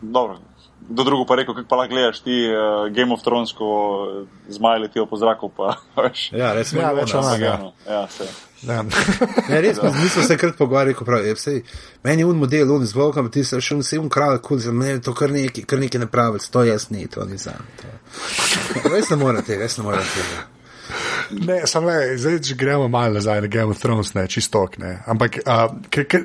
[0.03, 0.39] dobro,
[0.81, 3.69] do drugo pa rekel, kako pa lahko gledaš ti uh, Game of Thrones, ko
[4.49, 5.51] zmaj letijo po zraku.
[5.57, 5.75] Pa,
[6.41, 6.81] ja, res je.
[6.81, 7.43] Ja, več ali manj.
[7.43, 8.83] Ja, ja,
[9.49, 11.61] ja, res smo, mi smo se krat pogovarjali, ko pravi, vse,
[12.05, 14.99] meni je un model, un zvolkam, ti si še un un kralj, kul, za mene
[14.99, 17.69] je to kar neki, kar neki nepravic, to jaz ni, to nisem.
[18.91, 20.58] Res ne morem tega, res ne morem tega.
[21.31, 24.79] Ne, sam le, zdaj če gremo malo nazaj na Game of Thrones, ne, čistok.
[24.83, 24.95] Ne.
[25.07, 26.23] Ampak, uh, k, k,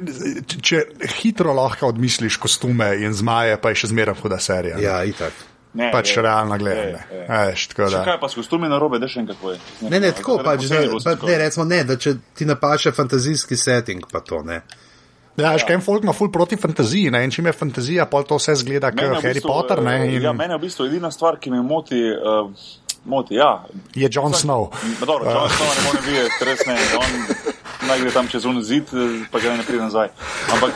[0.64, 0.84] če
[1.18, 4.80] hitro lahko odmisliš kostume in zmaje, pa je še zmeraj huda serija.
[4.84, 5.36] Ja, itak.
[5.74, 6.99] Ne, pač je, realno gledano.
[7.26, 9.58] Kaj pa s kostumi na robe, da še enkrat poje?
[9.82, 14.06] Ne, ne, tako pač, da, pa, ne, recimo ne, da če ti napaše fantazijski setting,
[14.12, 14.62] pa to ne.
[15.34, 18.38] Ja, še kaj folk ima ful proti fantaziji, ne, in čim je fantazija, pa to
[18.38, 19.95] vse zgleda kot Harry bistvu, Potter, ne.
[20.12, 20.20] In...
[20.22, 22.04] Ja, meni je v bistvu edina stvar, ki me moti.
[22.14, 22.51] Uh,
[23.06, 23.36] moti.
[23.36, 23.66] Ja.
[23.95, 24.70] Je Jon Snow.
[25.06, 26.78] Dobro, Jon Snow ne more videti, res ne.
[26.99, 27.43] On
[27.88, 28.89] naj gre tam čez un zid,
[29.32, 30.10] pa ga ne pride nazaj.
[30.54, 30.72] Ampak,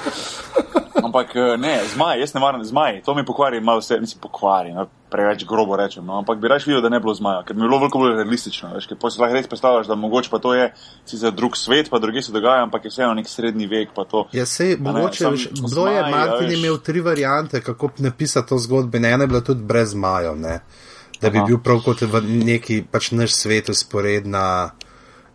[1.03, 3.01] ampak ne, zmaj, jaz ne maram zmaj.
[3.05, 4.73] To mi pokvari, malo se, mislim, pokvari.
[4.75, 6.05] No, preveč grobo rečem.
[6.05, 8.15] No, ampak bi raje videl, da ne bi bilo zmaja, ker bi bilo veliko bolj
[8.19, 8.73] realistično.
[8.75, 10.67] Veš, ker si lahko res predstavljaš, da mogoče pa to je
[11.05, 13.95] sicer drug svet, pa druge se dogaja, ampak je vseeno nek srednji vek.
[14.35, 18.99] Ja, se mogoče, veš, bilo je, Martin je imel tri variante, kako napisati to zgodbo,
[18.99, 20.35] ne ena je bila tudi brez zmajev
[21.21, 21.47] da bi Aha.
[21.47, 24.71] bil prav kot v neki pač naš svet usporedna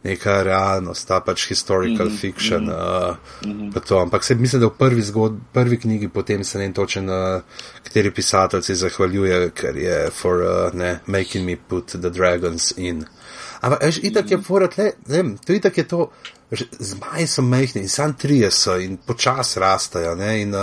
[0.03, 2.18] neka realnost, ta pač historical mm -hmm.
[2.18, 2.68] fiction.
[2.68, 3.16] Uh,
[3.47, 4.03] mm -hmm.
[4.03, 7.43] Ampak se mislim, da v prvi, zgod, prvi knjigi potem se ne točen, uh,
[7.83, 13.05] kateri pisatelj se zahvaljuje, ker je for uh, ne, making me put the dragons in.
[13.61, 16.11] Ampak, veš, itak je forat, le, ne vem, to itak je to.
[16.78, 20.12] Zmaji so mehni in sam trije so in počasi rastajo.
[20.12, 20.61] In, uh,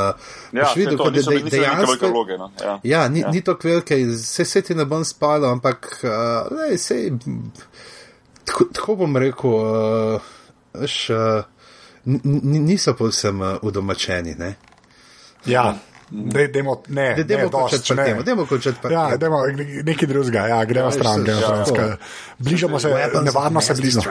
[0.51, 2.51] ja, videl, to, de, de, dejansko, loge, no?
[2.63, 2.79] ja.
[2.83, 3.31] Ja, ni, ja.
[3.31, 7.11] ni to velike, vse se ti ne bom spalo, ampak uh, lej, sej,
[8.45, 10.21] tako, tako bom rekel, uh,
[10.73, 11.43] veš, uh,
[12.05, 14.35] niso povsem uh, udomačeni.
[14.37, 14.55] Ne?
[15.45, 15.73] Ja.
[16.12, 18.05] Dajmo ne, de, ne, končati ne.
[18.05, 19.38] Temo, demo končati ja, demo
[19.84, 21.95] nekaj drugega, ja, gremo ja, stran, gremo ja, stran.
[22.38, 22.89] Bližamo se,
[23.24, 24.05] nevarno se bližamo.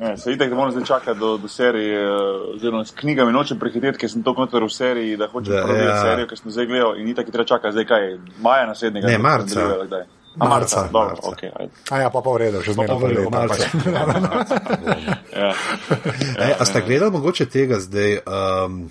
[0.00, 2.08] Ja, se vidite, da moramo zdaj čakati do, do serije, eh,
[2.56, 6.02] oziroma s knjigami nočem prehiteti, ker sem to kontor v seriji, da hočem prodati ja.
[6.02, 9.06] serijo, ker sem zdaj gledal in itak je treba čakati, zdaj kaj, maja naslednjega.
[9.06, 9.70] Ne, marca.
[10.38, 10.88] A marca.
[10.92, 11.28] Dobro, marca.
[11.28, 11.50] Okay,
[11.90, 13.30] a ja, pa pa v redu, še zmeraj v redu.
[13.32, 13.68] Marca.
[15.44, 15.52] ja.
[16.60, 18.20] A ste gledali mogoče tega zdaj?
[18.24, 18.88] Um,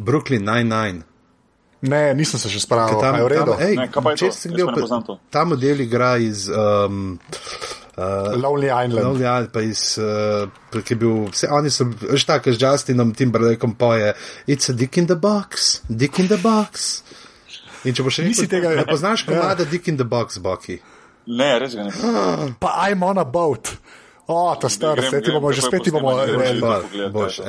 [0.00, 1.04] Brooklyn Nine-Nine.
[1.80, 3.52] Ne, nisem se še spravil, tam je v redu.
[3.56, 3.88] Ej, ne,
[4.20, 6.48] če si gledal, ta model igra iz.
[6.48, 7.20] Um,
[8.00, 9.04] Uh, Lonely Island.
[9.04, 13.10] Lonely Island, pa iz, uh, ki je bil, vse, oni so, veš tako, z Justinom
[13.12, 14.14] Timberlakeom poje,
[14.48, 17.02] it's a dick in the box, dick in the box.
[17.84, 19.66] In če boš še nisi tega, ne poznaš, ko ima ja.
[19.68, 20.78] dick in the box, Bucky.
[21.28, 22.54] Ne, res ga ne.
[22.62, 23.74] Pa I'm on a boat.
[24.32, 26.10] O, ta star, se ti bomo že spet imamo
[27.12, 27.40] boš.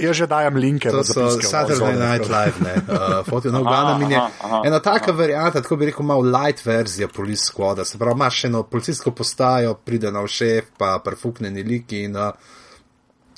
[0.00, 0.88] Jaz že dajem linke.
[0.88, 2.74] To so Saturday Night Live, ne.
[3.32, 4.20] Uh, no, glavno mi je
[4.64, 8.62] ena taka varianta, tako bi rekel, malo light verzija Police Squad, se pravi, imaš eno
[8.62, 12.32] policijsko postajo, pride na šef, pa prefukneni liki in uh,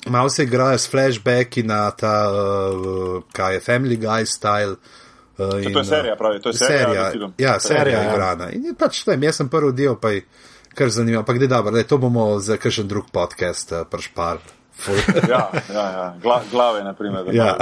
[0.05, 4.75] malo se igrajo s flashbacki na ta, uh, kaj je, Family Guy style.
[5.37, 7.11] Uh, in, to je serija, pravi, to je serija.
[7.11, 8.13] serija ja, serija je ja.
[8.13, 8.49] igrana.
[8.51, 10.23] In pač, ne, jaz sem prvi del, pa je
[10.75, 11.19] kar zanimivo.
[11.19, 14.37] Ampak, da je dobro, to bomo za kakšen drug podcast uh, prešpar.
[15.29, 16.15] ja, ja, ja.
[16.21, 17.35] Gla, glave, na primer.
[17.35, 17.57] Ja.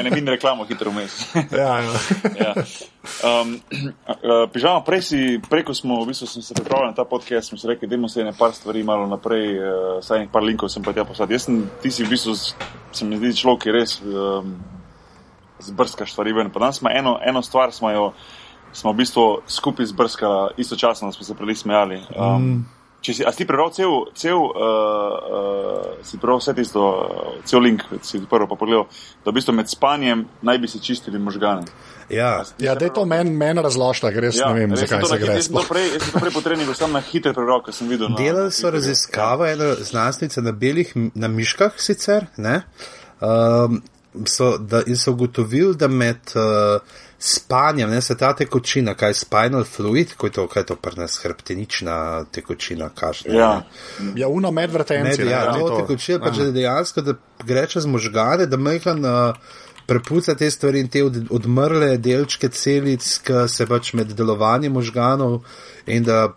[0.00, 1.34] Ene min reklamo hitro vmes.
[1.52, 1.92] ja, ja.
[2.40, 2.54] ja.
[3.42, 3.60] um,
[4.08, 7.58] uh, pižamo, prej si, preko smo, v bistvu sem se pripravljal na ta podcast, smo
[7.58, 11.04] se rekli, da se nekaj stvari malo naprej, uh, saj nekaj linkov sem pa tja
[11.04, 11.30] poslal.
[11.30, 12.34] Jaz sem, ti si v bistvu,
[12.92, 14.56] se mi zdi človek, ki res um,
[15.60, 16.50] zbrskaš stvari ven.
[16.50, 18.12] Pa danes smo eno, eno stvar, smo jo
[18.74, 22.02] smo v bistvu skupaj zbrskali, istočasno smo se prili smejali.
[22.16, 22.64] Um, mm.
[23.04, 26.84] Če si, si prebral cel, cel, uh, uh, si prebral vse tisto,
[27.44, 28.86] cel link, si prvo pa pogledal,
[29.20, 31.68] da v bistvu med spanjem naj bi se čistili možgane.
[32.08, 35.20] Ja, ja da je to meni men razložila, ker res ja, ne vem, zakaj se
[35.20, 35.36] gre.
[35.36, 38.08] Jaz sem to prej, prej potrebni, ker sem na hitre prebral, ker sem videl.
[38.16, 42.62] Delali so raziskave, ena znanstvenica na belih, na miškah sicer, ne?
[43.20, 43.82] Um,
[44.24, 46.80] so, da, in so ugotovili, da med uh,
[47.24, 50.76] spanjem, ne se ta tekočina, kaj je spinal fluid, kaj je to, kaj je to
[50.76, 53.36] prnes hrbtenična tekočina, kažne.
[53.36, 53.62] Ja,
[54.16, 55.24] ja uno medvrtenci.
[55.24, 57.14] Med, ja, to tekočina, pa že dejansko, da
[57.44, 59.18] gre čez možgane, da mehla na.
[59.84, 65.42] Prepuca te stvari in te od, odmrle delčke celic, ki se pač med delovanjem možganov,
[65.84, 66.30] in da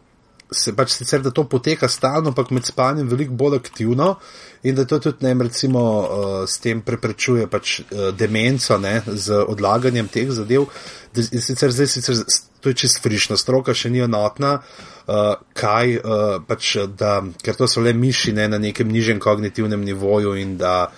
[0.52, 4.18] se pač sicer da to poteka stalno, ampak med spanjem veliko bolj aktivno
[4.64, 9.44] in da to tudi ne, recimo, uh, s tem preprečuje pač uh, demenco, ne, z
[9.48, 10.70] odlaganjem teh zadev.
[11.18, 12.22] In sicer zdaj, sicer,
[12.62, 17.70] to je čisto frišno, stroka še ni enotna, uh, kaj, uh, pač, da, ker to
[17.70, 20.90] so le miši ne, na nekem nižjem kognitivnem nivoju in da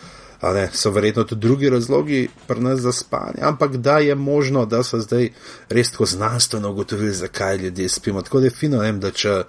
[0.42, 4.84] ne, so verjetno tudi drugi razlogi pri nas za spanje, ampak da je možno, da
[4.84, 5.30] so zdaj
[5.70, 8.22] res tako znanstveno ugotovili, zakaj ljudje spimo.
[8.22, 9.44] Tako da je fino, ne, da če,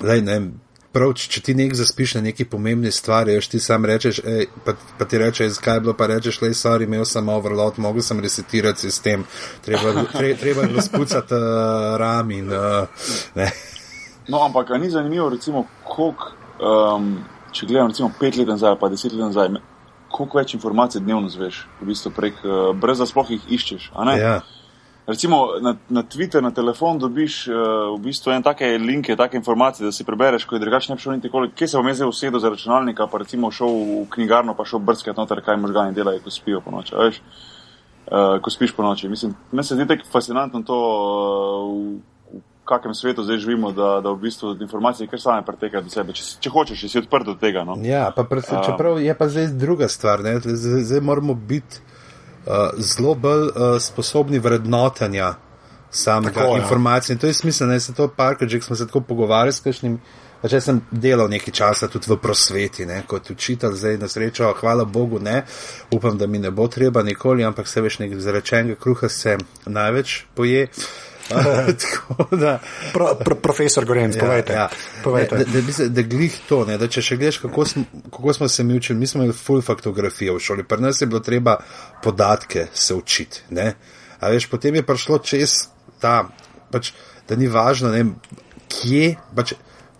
[0.00, 0.40] lej, ne,
[0.92, 4.74] prav, če, ti nek zaspiš na neki pomembni stvari, još ti sam rečeš, ej, pa,
[4.98, 8.20] pa ti rečeš, zakaj je bilo, pa rečeš, le, sorry, imel sem overload, mogel sem
[8.20, 9.24] resetirati sistem,
[9.64, 13.50] treba, tre, treba je razpucati uh, ram in uh, ne.
[14.28, 16.32] No, ampak ni zanimivo, recimo, koliko.
[16.60, 17.14] Um,
[17.56, 19.54] če gledam, recimo, pet let nazaj, pa deset let nazaj,
[20.12, 23.90] koliko več informacij dnevno zveš, v bistvu prek, uh, brez da sploh jih iščeš.
[24.18, 24.40] Ja.
[25.10, 27.54] Recimo na, na Twitter, na telefon dobiš uh,
[27.96, 31.02] v bistvu en take linke, take informacije, da si prebereš, ko je drugače ne bi
[31.02, 34.54] šel niti koliko, kje se bom jaz usedel za računalnika, pa recimo šel v knjigarno,
[34.54, 36.94] pa šel brskati noter, kaj možgani delajo, ko spijo po noči.
[36.94, 39.08] Uh, ko spiš po noči.
[39.08, 40.78] Mislim, meni se zdi tako fascinantno to.
[41.66, 41.98] Uh,
[42.70, 46.14] kakem svetu zdaj živimo, da, da v bistvu informacije kar same pretekajo do sebe.
[46.14, 47.64] Če, če hočeš, si odprt do tega.
[47.66, 47.74] No.
[47.82, 50.22] Ja, pa predvsem, čeprav je pa zdaj druga stvar.
[50.22, 51.82] Zdaj, zdaj moramo biti
[52.78, 55.34] zelo bolj uh, sposobni vrednotenja
[55.90, 56.62] samega tako, ja.
[56.62, 57.14] informacije.
[57.14, 57.16] Ja.
[57.16, 60.00] In to je smisel, da se to park, že smo se tako pogovarjali s kakšnim.
[60.48, 64.86] Če sem delal nekaj časa tudi v prosveti, ne, kot učitelj, zdaj na srečo, hvala
[64.88, 65.42] Bogu, ne,
[65.92, 69.36] upam, da mi ne bo treba nikoli, ampak se veš, nekaj zarečenega kruha se
[69.66, 70.62] največ poje.
[70.64, 71.09] Uh,
[72.42, 72.58] da,
[72.92, 74.52] pro, pro, profesor Gorenc, ja, povejte.
[74.52, 74.68] Ja.
[75.04, 75.36] povejte.
[75.36, 78.48] Da, da, da, da glih to, ne, da če še gledaš, kako, sm, kako smo
[78.48, 81.56] se mi učili, mi smo imeli full faktografijo v šoli, pri nas je bilo treba
[82.02, 83.46] podatke se učiti.
[83.56, 83.72] Ne.
[84.20, 85.56] A veš, potem je prišlo čez
[86.00, 86.22] ta,
[86.72, 86.92] pač,
[87.28, 88.04] da ni važno, ne,
[88.70, 89.54] kje, pač,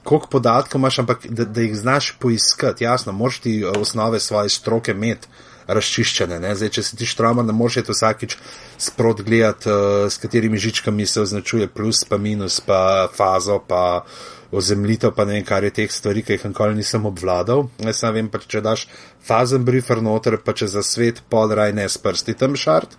[0.05, 2.85] koliko podatkov imaš, ampak da, da jih znaš poiskati.
[2.85, 5.29] Jasno, moraš ti osnove svoje stroke imeti
[5.67, 6.41] razčiščene.
[6.55, 8.37] Zdaj, če si ti štroma, ne moreš vsakič
[8.81, 14.05] sprot gledati, uh, s katerimi žičkami se označuje plus, pa minus, pa fazo, pa
[14.53, 17.69] ozemljitev, pa ne vem, kar je teh stvari, ki jih nikoli nisem obvladal.
[17.79, 18.87] Jaz sem vem, pa če daš
[19.27, 22.97] fazen briefer noter, pa če za svet pol raj ne s prsti tam šart.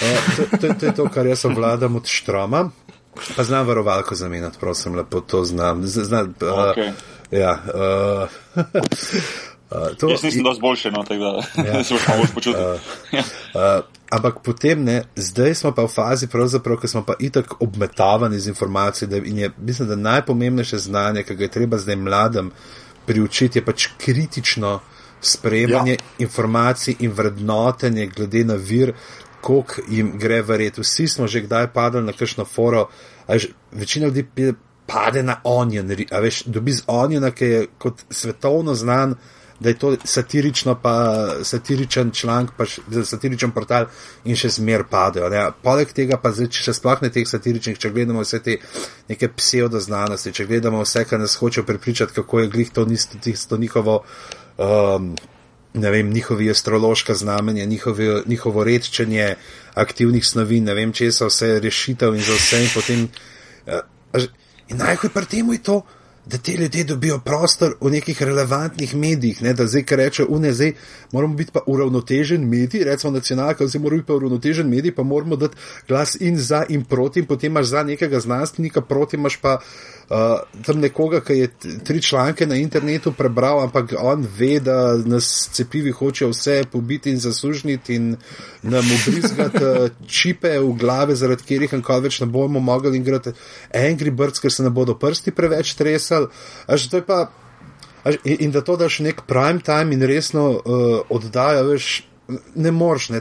[0.00, 2.68] Uh, to, to, to je to, kar jaz obvladam od štroma.
[3.36, 5.86] Pa znam varovalko zamenjati, prosim, lepo to znam.
[5.86, 6.92] znam uh, okay.
[7.30, 7.58] Ja.
[7.74, 8.64] Uh,
[9.70, 11.84] Uh, to, Jaz nisem dosti boljši, no, tako da ja.
[11.84, 12.62] se lahko bolj počutim.
[12.62, 13.18] Uh,
[13.54, 18.48] uh, ampak potem ne, zdaj smo pa v fazi, ko smo pa itak obmetavani z
[18.48, 19.28] informacijami.
[19.28, 22.50] In je, mislim, da najpomembnejše znanje, ki ga je treba zdaj mladim
[23.06, 24.80] priučiti, je pač kritično
[25.20, 25.98] sprejemanje ja.
[26.18, 28.92] informacij in vrednotenje glede na vir,
[29.40, 30.80] koliko jim gre verjeti.
[30.80, 32.88] Vsi smo že kdaj padli na kakšno foro,
[33.28, 34.54] že, večina ljudi
[34.86, 39.14] pade na onion, a veš, dobi z oniona, ki je kot svetovno znan
[39.60, 42.64] da je to satirično, pa satiričen članek, pa
[43.04, 43.86] satiričen portal
[44.24, 45.28] in še zmer padejo.
[45.28, 45.42] Ne.
[45.62, 48.56] Poleg tega pa zdaj, če še sploh ne teh satiričnih, če gledamo vse te
[49.12, 52.86] neke pseudoznanosti, če gledamo vse, kar nas hoče prepričati, kako je glih to,
[53.48, 54.00] to njihovo.
[54.56, 55.14] Um,
[55.70, 59.36] Ne vem, njihovi astrološka znamenja, njihovi, njihovo redčenje
[59.78, 62.58] aktivnih snovi, ne vem, če so vse rešitev in za vse.
[62.64, 63.04] In, potem,
[63.70, 64.24] uh,
[64.66, 69.42] in najhoj pri tem je to, da ti ljudje dobijo prostor v nekih relevantnih medijih,
[69.42, 70.72] ne, da zdaj, kar reče, UNE, zdaj
[71.12, 75.36] moramo biti pa uravnotežen medij, recimo nacionalka, zdaj moramo biti pa uravnotežen medij, pa moramo
[75.36, 75.56] dati
[75.88, 79.58] glas in za in proti, in potem imaš za nekega znanstvenika, proti imaš pa
[80.10, 80.16] uh,
[80.66, 81.48] tam nekoga, ki je
[81.84, 87.18] tri članke na internetu prebral, ampak on ve, da nas cepivi hočejo vse pobiti in
[87.18, 88.16] zasužniti in
[88.62, 93.32] nam obrizgati uh, čipe v glave, zaradi katerih enkrat več ne bomo mogli igrati
[93.74, 95.74] Angry Birds, ker se ne bodo prsti preveč
[96.10, 97.26] tresali.
[98.24, 102.02] In, in da to daš nek prime time in resno uh, oddaja, veš,
[102.54, 103.08] ne moreš.
[103.08, 103.20] Ne.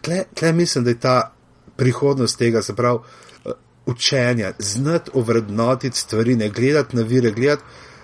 [0.00, 1.32] Tle, tle mislim, da je ta
[1.76, 3.52] prihodnost tega, se pravi, uh,
[3.86, 7.62] učenja, znati ovrednotiti stvari, ne gledati na vire, gledati,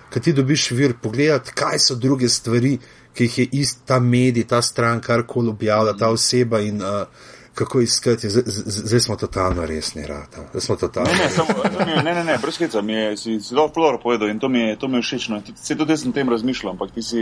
[0.09, 2.77] kaj ti dobiš vir, pogledati, kaj so druge stvari,
[3.13, 7.07] ki jih je ist ta medij, ta stran, karkoli objavlja, ta oseba in uh,
[7.55, 8.29] kako iskati.
[8.29, 10.41] Zdaj smo totalno resni, rata.
[10.49, 11.09] Zdaj smo totalno.
[11.11, 11.49] Ne, ne, samo,
[11.85, 14.59] ne, ne, ne, ne brez sklica, mi je si zelo floro povedal in to mi
[14.59, 15.29] je, to mi je všeč.
[15.55, 17.21] Se tudi jaz sem tem razmišljal, ampak ti si,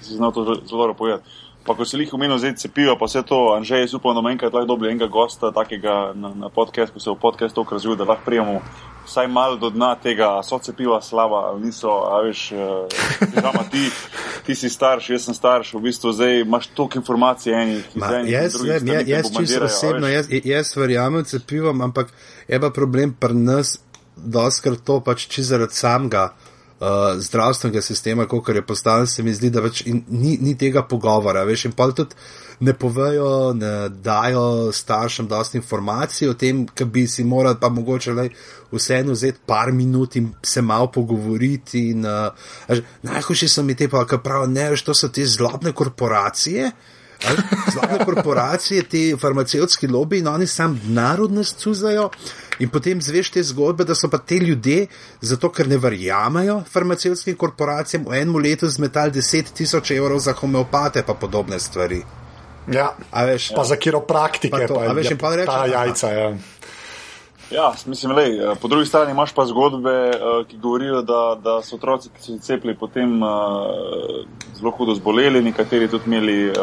[0.00, 1.28] ti si znal to zelo povedati.
[1.66, 4.30] Pa ko se jih umenil zdaj cepijo, pa vse to, Anže, jaz upam, da bomo
[4.30, 7.96] enkrat lahko dobili enega gosta, takega na, na podcast, ko se v podcast toliko razvija,
[7.96, 8.60] da lahko prijemo
[9.06, 13.88] vsaj malo do dna tega, so cepiva slaba ali niso, a veš, uh, ti,
[14.46, 17.90] ti si starš, jaz sem starš, v bistvu zdaj imaš toliko informacij enih.
[17.94, 22.12] Ma, jaz vem, jaz, jaz čisto osebno, jaz, jaz verjamem cepivom, ampak
[22.48, 23.78] je pa problem pri nas,
[24.16, 26.28] doskrat to pač čisto zaradi samega
[26.80, 31.44] uh, zdravstvenega sistema, kot je postavljen, se mi zdi, da več ni, ni tega pogovora.
[31.44, 32.14] Veš, in pa tudi
[32.60, 38.14] ne povejo, ne dajo staršem dosti informacij o tem, ki bi si morali pa mogoče
[38.14, 38.28] le
[38.72, 41.88] vseeno vzeti par minut in se malo pogovoriti.
[41.90, 45.72] In, uh, najhujši so mi te pa, ki pravijo, ne veš, to so te zlobne
[45.72, 46.70] korporacije.
[47.72, 52.10] Zlobne korporacije, ti farmacevtski lobiji, in oni sam narodnost cuzajo.
[52.58, 54.86] In potem zveš te zgodbe, da so pa te ljudje,
[55.20, 61.02] zato ker ne verjamajo farmacevtskim korporacijam, v enem letu zmetali 10 tisoč evrov za homeopate,
[61.06, 62.02] pa podobne stvari.
[62.72, 66.12] Ja, veš, pa za kiropraktike, pa, to, pa, veš, ja, pa reče, ta jajca.
[66.12, 66.34] Ja.
[67.50, 71.62] Ja, mislim, lej, eh, po drugi strani imaš pa zgodbe, eh, ki govorijo, da, da
[71.62, 73.28] so otroci, ki so se cepili, potem uh,
[74.56, 76.56] zelo hudo zboleli, nekateri tudi imeli uh,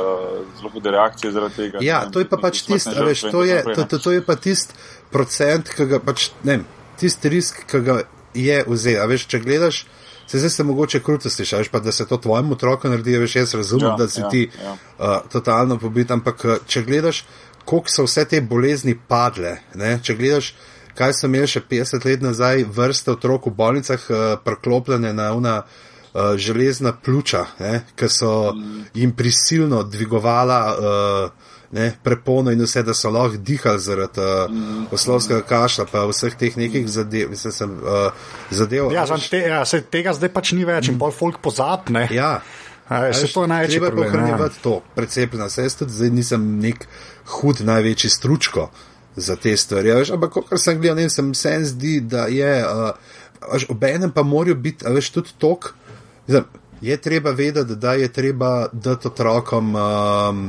[0.57, 1.77] zelo hude reakcije zaradi tega.
[1.81, 4.73] Ja, to je pa pač tisto, veš, to je, to, to, to je pa tisti
[5.11, 6.65] procent, ki ga pač, ne vem,
[6.99, 8.01] tisti risk, ki ga
[8.37, 9.01] je vzel.
[9.01, 9.83] A veš, če gledaš,
[10.31, 13.53] se zdaj se mogoče kruto slišiš, pa da se to tvojemu otroku naredi, veš, jaz
[13.59, 14.75] razumem, ja, da si ja, ti ja.
[14.99, 17.25] Uh, totalno pobit, ampak če gledaš,
[17.65, 20.53] koliko so vse te bolezni padle, ne, če gledaš,
[20.95, 25.57] kaj so imeli še 50 let nazaj vrste otrok v bolnicah uh, preklopljene na una
[25.63, 27.45] uh, železna pljuča,
[27.95, 28.85] ki so mm.
[28.93, 34.85] jim prisilno dvigovala uh, ne, prepono in vse, da so lahko dihali zaradi uh, mm.
[34.91, 37.35] oslovskega kašla, pa vseh teh nekih zadev.
[37.35, 38.11] Sem, uh,
[38.51, 41.01] zadev ja, te, ja, se tega zdaj pač ni več in mm.
[41.03, 42.07] pol folk pozapne.
[42.11, 42.39] Ja.
[43.15, 44.63] Se to največ treba pohranjevati ja.
[44.63, 45.47] to, precepljeno.
[45.47, 46.87] Jaz tudi zdaj nisem nek
[47.37, 48.67] hud največji stručko
[49.15, 49.93] za te stvari.
[49.95, 54.11] Veš, ampak, kar sem gledal, ne sem se en zdi, da je, uh, ob enem
[54.11, 55.71] pa morajo biti, veš, tudi tok.
[56.81, 60.43] Je treba vedeti, da je treba dati otrokom, um,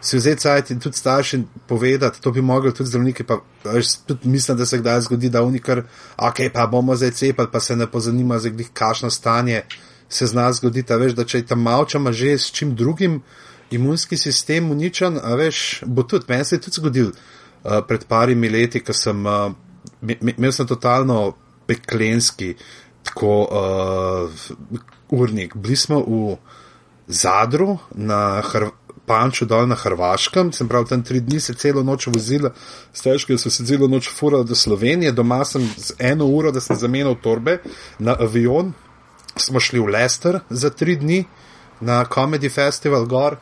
[0.00, 4.28] si vzeti sajt in tudi starši povedati, to bi mogli tudi zdravniki, pa veš, tudi
[4.28, 5.82] mislim, da se kdaj zgodi, da unikar,
[6.16, 9.62] ok, pa bomo zdaj cepali, pa se ne pozanima, za glih kašno stanje
[10.08, 13.20] se zna zgoditi, veš, da če je tam malčama že s čim drugim
[13.70, 18.48] imunski sistem uničen, a veš, bo tudi, meni se je tudi zgodil uh, pred parimi
[18.48, 19.52] leti, ko sem, uh,
[20.02, 21.34] imel sem totalno
[21.66, 22.54] peklenski,
[23.04, 24.40] tako uh,
[25.10, 26.36] urnik, bili smo v
[27.10, 28.79] Zadru na Hrvatskem,
[29.10, 32.52] Panču dol na Hrvaškem, sem prav tam tri dni se celo noč vozila,
[32.94, 36.78] stežke so se celo noč furali do Slovenije, doma sem z eno uro, da sem
[36.78, 37.58] zamenjal torbe
[37.98, 38.70] na avion,
[39.34, 41.24] smo šli v Leicester za tri dni
[41.80, 43.40] na Comedy Festival gor.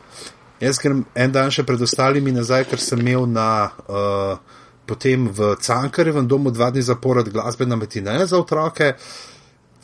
[0.61, 5.53] Jaz grem en dan še pred ostalimi nazaj, ker sem imel na, uh, potem v
[5.61, 8.95] Cankarjevem domu dva dni zapored glasbena metina za otroke,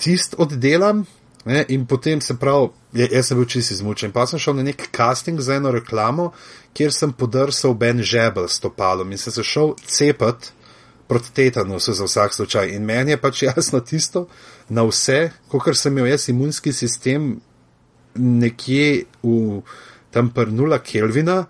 [0.00, 1.04] tist oddelam,
[1.44, 4.12] Ne, in potem se pravi, jaz sem bil čisto izmučen.
[4.12, 6.30] Pa sem šel na nek casting za eno reklamo,
[6.72, 10.54] kjer sem podrsal Ben Žebel s topalom in sem se šel cepati
[11.08, 12.72] proti tetanusu za vsak slučaj.
[12.72, 14.26] In meni je pač jasno tisto,
[14.68, 17.34] na vse, kot sem imel jaz imunski sistem
[18.14, 19.60] nekje v
[20.14, 21.44] tam pr nula Kelvina,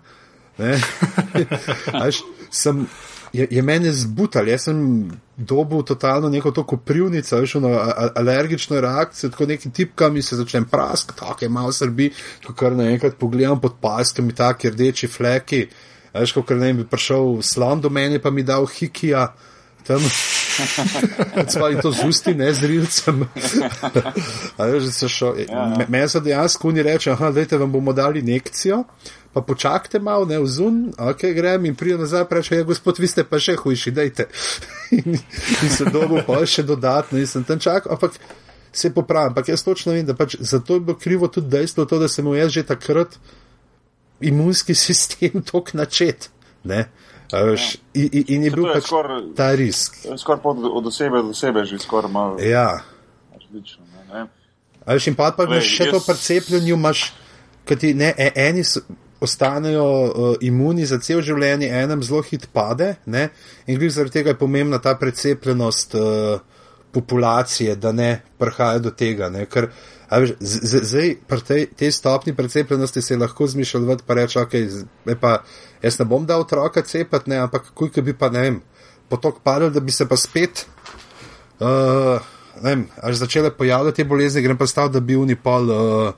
[1.93, 2.87] Až, sem
[3.33, 7.79] je, je meni zbutal, jaz sem dobil totalno neko to koprivnico, veš, ono
[8.15, 12.11] alergično reakcijo, tako neki tipkami se začnem prask, tako je malo srbi,
[12.45, 15.65] ko kar naenkrat pogledam pod paskami, taki rdeči fleki,
[16.13, 19.27] veš, ko kar ne bi prišel slon do meni, pa mi dal hikija.
[19.85, 20.01] Tam
[21.71, 23.25] je to z usti, ne z rilcem.
[24.57, 24.65] Ja,
[25.49, 25.85] ja.
[25.87, 27.15] Meni se dejansko oni reče,
[27.49, 28.83] da vam bomo dali nekcijo,
[29.33, 33.23] pa počakajte malo, ne vzun, ok, grem in prijem nazaj, reče, ja, gospod, vi ste
[33.23, 34.27] pa še hujši, dajte.
[34.99, 35.17] in,
[35.63, 38.19] in se dolgo pa še dodatno, nisem tam čakal, ampak
[38.75, 41.99] se popravim, ampak jaz točno vem, da pač zato je bilo krivo tudi dejstvo to,
[41.99, 43.19] da sem mu jaz že takrat
[44.19, 46.29] imunski sistem tok načet,
[46.63, 46.85] ne.
[47.31, 48.03] Veš, ja.
[48.03, 49.97] in, in je bil pač skor, ta risk.
[50.17, 52.37] Skoraj od osebe do osebe, že skoraj malo.
[52.39, 52.83] Ja.
[53.33, 54.27] Različno, ne, ne.
[54.85, 55.95] Veš, in pa pa veš, še jaz...
[55.95, 57.07] to percepljenju imaš,
[57.65, 58.85] kaj ti ne, e, eni so
[59.25, 62.95] ostanejo uh, imuni za cel življenje, enem zelo hit pade.
[63.05, 63.29] Ne?
[63.65, 66.39] In glede zaradi tega je pomembna ta precepljenost uh,
[66.95, 68.09] populacije, da ne
[68.39, 69.31] prihaja do tega.
[69.33, 69.47] Ne?
[69.51, 69.69] Ker
[70.11, 74.53] veš, zdaj, pri tej, tej stopni precepljenosti se lahko zmišljati, pa reče, ok,
[75.21, 75.39] pa,
[75.81, 77.41] jaz ne bom dal otroka cepati, ne?
[77.45, 78.61] ampak kuj, bi pa ne vem,
[79.09, 80.65] potok padel, da bi se pa spet.
[81.59, 82.21] Uh,
[82.61, 86.13] Vem, až začele pojavljati te bolezni, grem pa stav, da bi unipol, uh,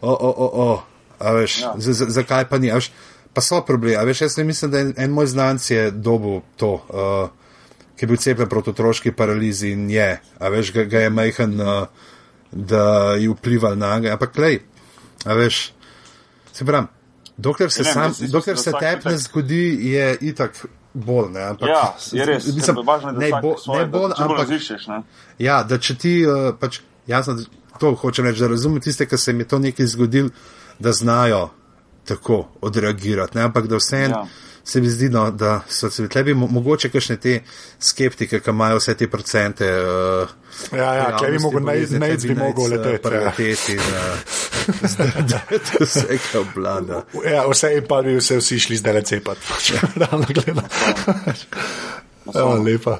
[0.00, 1.74] o, o, o, o, veš, ja.
[2.08, 2.90] zakaj pa ni, veš,
[3.36, 3.98] pa so problemi.
[4.06, 7.28] Veš, jaz mislim, da en, en moj znanc je dobil to, uh,
[7.96, 10.08] ki je bil cepljen proti otroški paralizi in je,
[10.38, 12.08] a veš, ga, ga je majhen, uh,
[12.52, 14.12] da je vplival na ga.
[14.12, 14.60] Ampak, klej,
[15.24, 15.72] veš,
[16.52, 16.86] se pravi,
[17.36, 20.66] dokler se, sam, dokler se tep ne zgodi, je itak.
[20.94, 21.82] Bolj, ne, ampak, ja,
[22.12, 22.46] je res.
[22.56, 24.38] Mislim, važno, ne, bo, svoje, ne bolj, ampak.
[24.38, 25.02] Razlišiš, ne?
[25.38, 27.36] Ja, da če ti, uh, pač, jasno,
[27.78, 30.32] to hočem reči, da razumem tiste, ki se jim je to nekaj zgodilo,
[30.78, 31.50] da znajo
[32.08, 33.36] tako odreagirati.
[33.36, 33.44] Ne?
[33.44, 34.16] Ampak da vse en.
[34.16, 34.24] Ja.
[34.68, 37.38] Se mi zdi, no, da so se tlebi mogoče kakšne te
[37.80, 39.64] skeptike, ki imajo vse te procente.
[39.64, 40.28] Uh,
[40.76, 43.00] ja, ja, kaj bi mogel najti, bi mogel leteti.
[43.06, 43.78] Prioriteti,
[45.30, 45.40] da
[45.80, 47.00] vse kaj oblada.
[47.24, 49.72] Ja, vse in pa bi vse vsi šli zdaj le cepati.
[50.02, 50.68] Realno gledano.
[52.34, 52.98] Ja, lepa.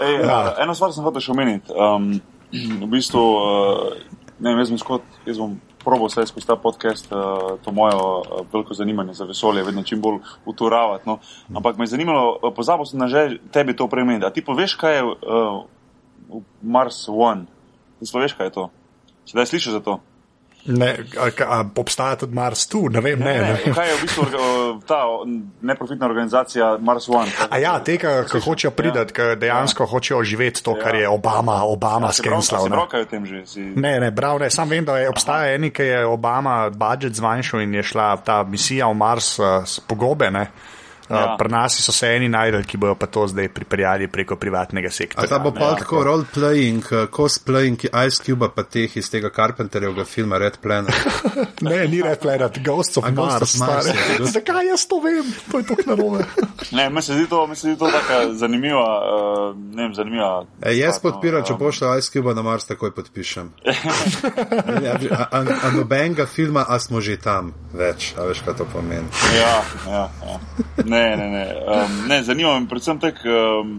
[0.00, 0.54] Ej, ja.
[0.64, 1.74] Eno stvar sem hotel še omeniti.
[1.76, 2.14] Um,
[2.48, 7.12] v bistvu, uh, ne vem, jaz bom skot, jaz bom probo vse skozi ta podcast,
[7.12, 11.08] uh, to mojo uh, veliko zanimanje za vesolje, vedno čim bolj uturavati.
[11.08, 11.18] No.
[11.54, 14.26] Ampak me je zanimalo, uh, pozabil sem na že tebi to premeniti.
[14.26, 15.14] A ti poveš, kaj je uh,
[16.62, 17.46] Mars One?
[18.00, 18.64] Ti poveš, kaj je to?
[19.28, 20.00] Sedaj slišiš za to?
[20.66, 23.18] Ne, a, a obstaja tudi Mars tu, ne vem.
[23.20, 23.72] Ne, ne, ne.
[23.74, 24.24] Kaj je v bistvu
[24.88, 25.00] ta
[25.60, 27.28] neprofitna organizacija Mars One?
[27.50, 29.34] A ja, tega, ki hočejo pridati, ja.
[29.34, 29.90] ki dejansko ja.
[29.92, 30.84] hočejo živeti to, ja.
[30.84, 32.68] kar je Obama, Obama ja, skenslal.
[32.72, 33.60] Ne, ne, tem že, si...
[33.60, 37.66] ne, ne, prav ne, sam vem, da je, obstaja eni, ki je Obama budžet zmanjšal
[37.66, 40.30] in je šla ta misija v Mars uh, pogobe.
[40.32, 40.48] Ne.
[41.10, 41.36] Ja.
[41.38, 45.28] Pri nas so se eni najdel, ki bojo pa to zdaj pripeljali preko privatnega sektorja.
[45.28, 50.38] Ta bo pa ja, tako role-playing, cosplaying Ice Cube, pa teh iz tega Carpenterjevega filma
[50.38, 50.94] Red Planet.
[51.68, 53.38] ne, ni Red Planet, Ghosts of A Mars.
[53.38, 55.34] Ghost of Mars ja, Zakaj jaz to vem?
[55.50, 56.24] To je tako narobe.
[56.78, 60.46] ne, mi se zdi to, mi se zdi to tako zanimiva, uh, ne vem, zanimiva.
[60.62, 63.52] E, jaz podpiram, no, če pošlja Ice Cube na Mars, takoj podpišem.
[65.64, 69.08] a nobenega filma, a smo že tam več, a veš, kaj to pomeni.
[69.36, 69.54] ja,
[69.90, 70.38] ja, ja.
[70.84, 71.44] Ne, ne, ne.
[71.66, 73.22] Um, ne zanima me predvsem tek.
[73.24, 73.76] Um,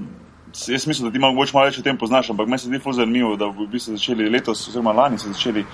[0.68, 3.36] jaz mislim, da ti malo več o tem poznaš, ampak meni se zdi zelo zanimivo,
[3.36, 5.66] da bi se začeli letos, oziroma lani se začeli.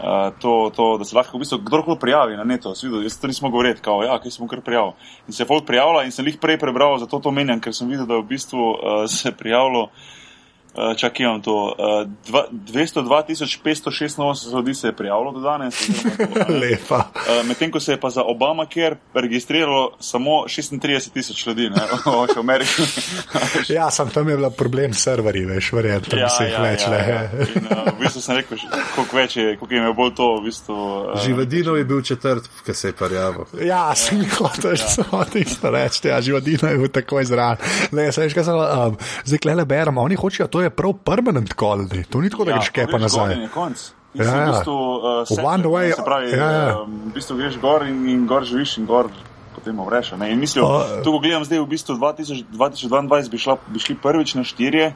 [0.00, 3.28] Uh, to, to, da se lahko v bistvu kdorkoli prijavi na neto, videl, jaz to
[3.28, 4.94] nisem govoril, kao, ja, kaj sem kar prijavil.
[5.28, 7.88] In se je folk prijavila in sem jih prej prebral, zato to menjam, ker sem
[7.88, 10.08] videl, da je v bistvu uh, se prijavilo uh,
[10.74, 11.74] Uh, Čakaj, imam to.
[11.78, 12.08] Uh,
[12.72, 15.88] 202.586 ljudi se je prijavilo do danes.
[16.62, 16.96] Lepa.
[16.96, 21.82] Uh, Medtem ko se je pa za Obamacare registriralo samo 36.000 ljudi, ne,
[22.36, 22.82] v Ameriki.
[23.78, 26.90] ja, sem tam imel problem s serverji, veš, verjetno, ja, se jih ja, več ja,
[26.90, 26.98] le.
[27.08, 27.22] Ja.
[27.32, 28.58] In, uh, v bistvu sem rekel,
[28.94, 30.28] koliko več je, koliko jim je bolj to.
[30.36, 33.44] V bistvu, uh, Živadino je bil četrt, ki se je prijavil.
[33.66, 37.58] Ja, sem jih hotel, že sem hotel isto reči, ja, živadino je bil tako izran.
[37.90, 41.52] Ne, sem veš, kaj sem, um, zdaj klele berem, oni hočejo to je prav permanent
[41.52, 43.36] koldi, to ni tako, da ja, greš kepa nazaj.
[44.14, 44.44] Ja, ja.
[44.44, 45.38] V bistvu, uh, set,
[45.70, 46.78] way, se pravi, ja, ja.
[46.82, 49.10] Um, v bistvu greš gor in, in gor živiš in gor.
[49.54, 50.12] Potem vreš.
[50.14, 54.34] In mislim, uh, tu gledam zdaj, v bistvu 2000, 2022 bi, šla, bi šli prvič
[54.38, 54.92] na štirje.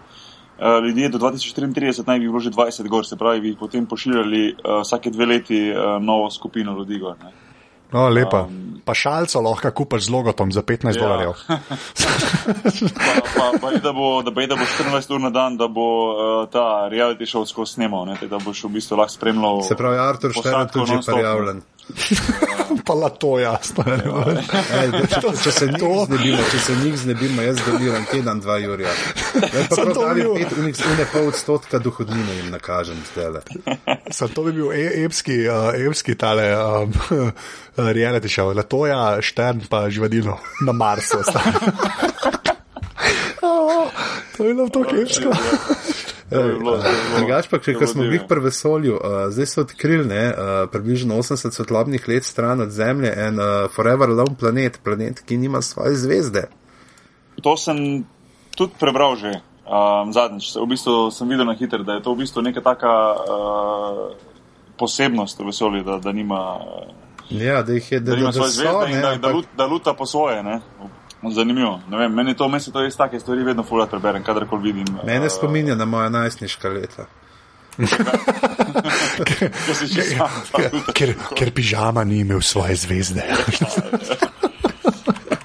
[0.54, 4.54] Uh, ljudje do 2034 naj bi bilo že 20 gor, se pravi, bi potem pošiljali
[4.54, 7.18] uh, vsake dve leti uh, novo skupino ljudi gor.
[7.22, 7.43] Ne.
[7.94, 8.40] No, lepa.
[8.50, 11.02] Um, pa šalco lahko kupaš z logotom za 15 ja.
[11.02, 11.32] dolarjev.
[11.46, 16.48] pa, pa, pa da, bo, da, da bo 14 ur na dan, da bo uh,
[16.50, 19.62] ta reality show skozi snemal, ne, da boš v bistvu lahko spremljal.
[19.68, 21.62] Se pravi, Artur Štern tudi že prijavljen.
[22.86, 23.84] Pa la to jasno.
[23.86, 23.96] Ja.
[24.80, 28.92] Ej, če, če, če se znebimo, če se njih znebimo, jaz doniram teden, dva jurja.
[29.70, 33.42] Pa pravi pet, unik, une pol odstotka dohodnine jim nakažem zdaj.
[34.10, 36.92] Sam to bi bil e epski, uh, epski tale um,
[37.98, 38.52] reality show.
[38.56, 41.20] La to ja, štern pa živadino na Marsu.
[43.44, 43.88] oh,
[44.36, 45.36] to je bilo to kepsko.
[46.30, 51.52] Drugač pa, če smo bili pri vesolju, uh, zdaj so odkrili ne, uh, približno 80
[51.52, 56.46] svetlobnih let stran od Zemlje en uh, Forever Alone planet, planet, ki nima svoje zvezde.
[57.42, 58.04] To sem
[58.56, 59.34] tudi prebral že
[59.66, 60.56] um, zadnjič.
[60.56, 64.16] V bistvu sem videl na hitro, da je to v bistvu neka taka uh,
[64.80, 66.40] posebnost v vesolju, da, da nima.
[66.56, 66.88] Uh,
[67.30, 70.06] ja, da jih je, da, da, da, da, so, ne, da, da, da luta po
[70.06, 70.42] svoje.
[70.42, 70.60] Ne.
[71.30, 71.80] Zanimivo.
[71.90, 74.98] Vem, meni to, meni to res take stvari vedno fulano preberem, kadarkoli vidim.
[75.04, 77.06] Mene uh, spominja na moja najstniška leta.
[80.94, 83.22] ker, ker pižama ni imel svoje zvezde.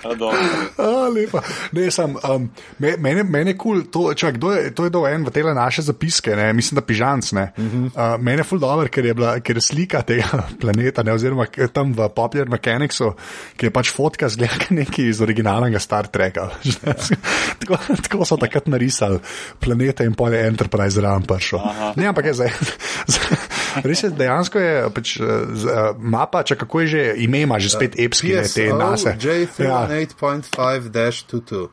[1.16, 1.42] lepa.
[1.76, 2.50] Ne, sem, um,
[2.80, 6.36] meni, meni je kul, cool, kdo je to je dol en v te naše zapiske,
[6.36, 6.54] ne?
[6.54, 7.32] mislim, da pižanc.
[7.34, 7.86] Uh -huh.
[7.86, 11.14] uh, meni je ful dobro, ker je, bila, ker je slika tega planeta, ne?
[11.14, 13.14] oziroma tam v Popular Mechanicsu,
[13.58, 16.50] ki je pač fotka z nekaj iz originalnega Star Treka.
[17.60, 19.20] tako, tako so takrat narisali
[19.60, 21.60] planete in polje Enterprise prišel.
[21.96, 22.52] Ne, ampak je zdaj.
[23.84, 25.28] Res je, dejansko je pač, uh,
[25.98, 29.10] mapa, če kako je že ime, ima že spet epski, ne te nase.
[29.20, 29.88] Ja.
[29.90, 31.68] 8.5-22.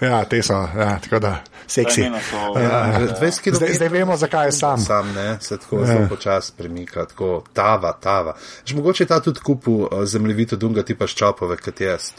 [0.00, 2.00] Ja, te so, ja, tako da, seksi.
[2.00, 2.20] Ja,
[2.60, 4.80] ja, zdaj, zdaj vemo, zakaj je sam.
[4.80, 6.06] Sam, ne, se tako ja.
[6.08, 8.36] počasi premika, tako tava, tava.
[8.64, 12.12] Že mogoče ta tudi kupu uh, zemljevito dunga tipa ščapove, kot jaz.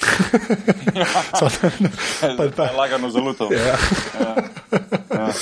[2.58, 3.52] Ja, lagano zelo to.
[3.52, 3.66] Ja.
[3.66, 3.76] Ja.
[5.10, 5.32] Ja.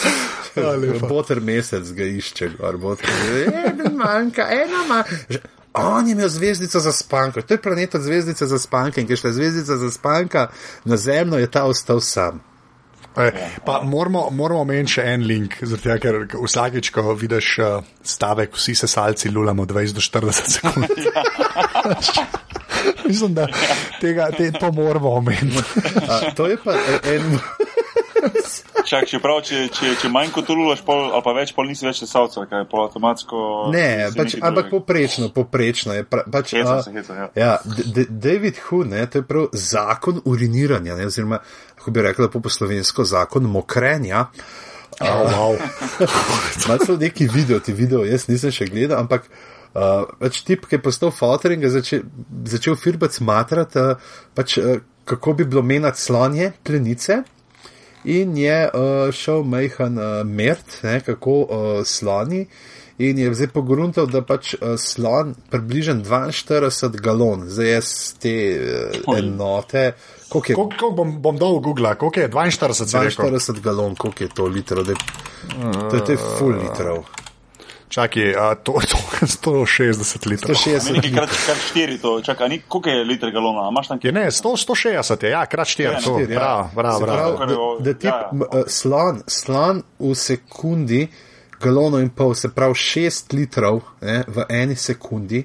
[1.08, 3.08] Boter mesec ga išče, gor, boter.
[3.64, 5.48] Eno manjka, eno manjka.
[5.74, 9.12] On je imel zvezdico za spanko, to je planet od zvezdice za spanko in ker
[9.12, 10.46] je šla zvezdica za spanko
[10.84, 12.42] na zemljo, je ta ostal sam.
[13.16, 13.30] E,
[13.66, 18.74] pa moramo, moramo omeniti še en link, zato ker vsakeč, ko vidiš uh, stavek, vsi
[18.74, 20.86] se salci lulamo 20 do 40 sekund.
[23.08, 23.46] Mislim, da
[24.00, 25.62] tega, te, to moramo omeniti.
[26.36, 26.72] to je pa
[27.12, 27.38] en.
[28.84, 31.86] Čak, če, prav, če, če, če manj kot ululaš, pol, ali pa več, pol nisi
[31.86, 33.38] več sesalcev, kaj je pol avtomatsko.
[33.72, 36.04] Ne, pač, ampak poprečno, poprečno je.
[36.08, 37.28] Pra, pač, heca, a, heca, ja.
[37.40, 41.40] ja, David Hu, ne, to je prav zakon uriniranja, ne, oziroma,
[41.80, 44.26] kako bi rekla po poslovensko, zakon mokrenja.
[45.00, 45.56] Oh, wow.
[46.68, 49.28] Malo so neki video, ti video, jaz nisem še gledal, ampak.
[49.32, 49.43] Uh,
[49.74, 52.04] pač tip, ki je postal fotor in ga začel,
[52.46, 57.24] začel firbac matrati, uh, pač, uh, kako bi bilo menati slonje, plenice
[58.04, 62.46] in je uh, šel majhen uh, mert, ne, kako uh, sloni.
[62.98, 67.88] In je zdaj pogruntal, da pač uh, slon približen 42 galon, zdaj jaz
[68.22, 69.96] te uh, enote.
[70.28, 74.30] Koliko je, kol, kol bom, bom dol Google, koliko je 42, 42 galon, koliko je
[74.30, 74.94] to litrov, da
[75.96, 77.02] je to full litrov.
[77.94, 78.32] Čakaj,
[78.66, 80.56] to je 160 litrov.
[80.56, 81.12] 160 litrov.
[81.14, 83.70] Krat, krat 4, to, čakaj, ni, koliko je liter galona?
[84.02, 85.82] Je, ne, 100, 160 je, ja, krat 4.
[85.82, 86.38] Ja, 4 ja.
[86.38, 87.38] Prav, prav, prav.
[87.38, 88.64] Da, da ti ja, ja.
[88.66, 91.06] slan, slan v sekundi,
[91.60, 95.44] galono in pol, se pravi 6 litrov ne, v eni sekundi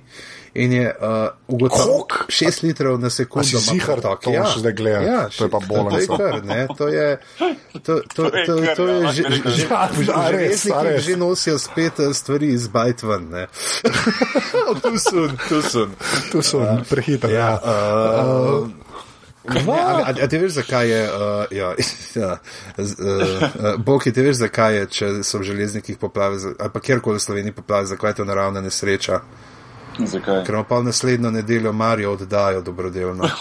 [0.54, 3.48] in je uh, ugotovil 6 litrov na sekundo.
[3.48, 4.46] Si zihar, tako ja.
[4.50, 5.04] še zdaj gledam.
[5.06, 5.92] Ja, to je pa bolno.
[5.92, 7.08] To je kar, ne, to je,
[7.84, 9.66] to, to, to, to je že, že,
[10.50, 13.48] že, že nosijo spet eh, stvari iz Bajtvan, ne.
[14.84, 15.90] tu sun, tu sun.
[16.32, 17.30] Tu sun, prehitro.
[17.30, 17.60] Ja.
[17.62, 18.70] Uh,
[19.50, 21.74] A, a ti veš, zakaj je, uh, ja,
[22.22, 22.38] ja,
[22.78, 27.18] uh, uh, Bog, ti veš, zakaj je, če so v železnikih poplave, ali pa kjerkoli
[27.18, 29.22] v Sloveniji poplave, zakaj je to naravna nesreča?
[30.06, 30.44] Zakaj?
[30.46, 33.30] Ker pa naslednjo nedeljo Marijo oddajo dobrodelno.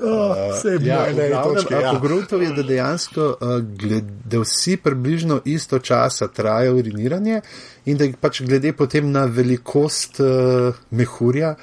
[0.52, 1.80] Vse je bilo ena točka.
[1.80, 1.92] Ja.
[1.92, 7.40] Pogrunto je, da dejansko glede, vsi približno isto časa traja uriniranje
[7.84, 11.54] in da pač glede potem na velikost uh, mehurja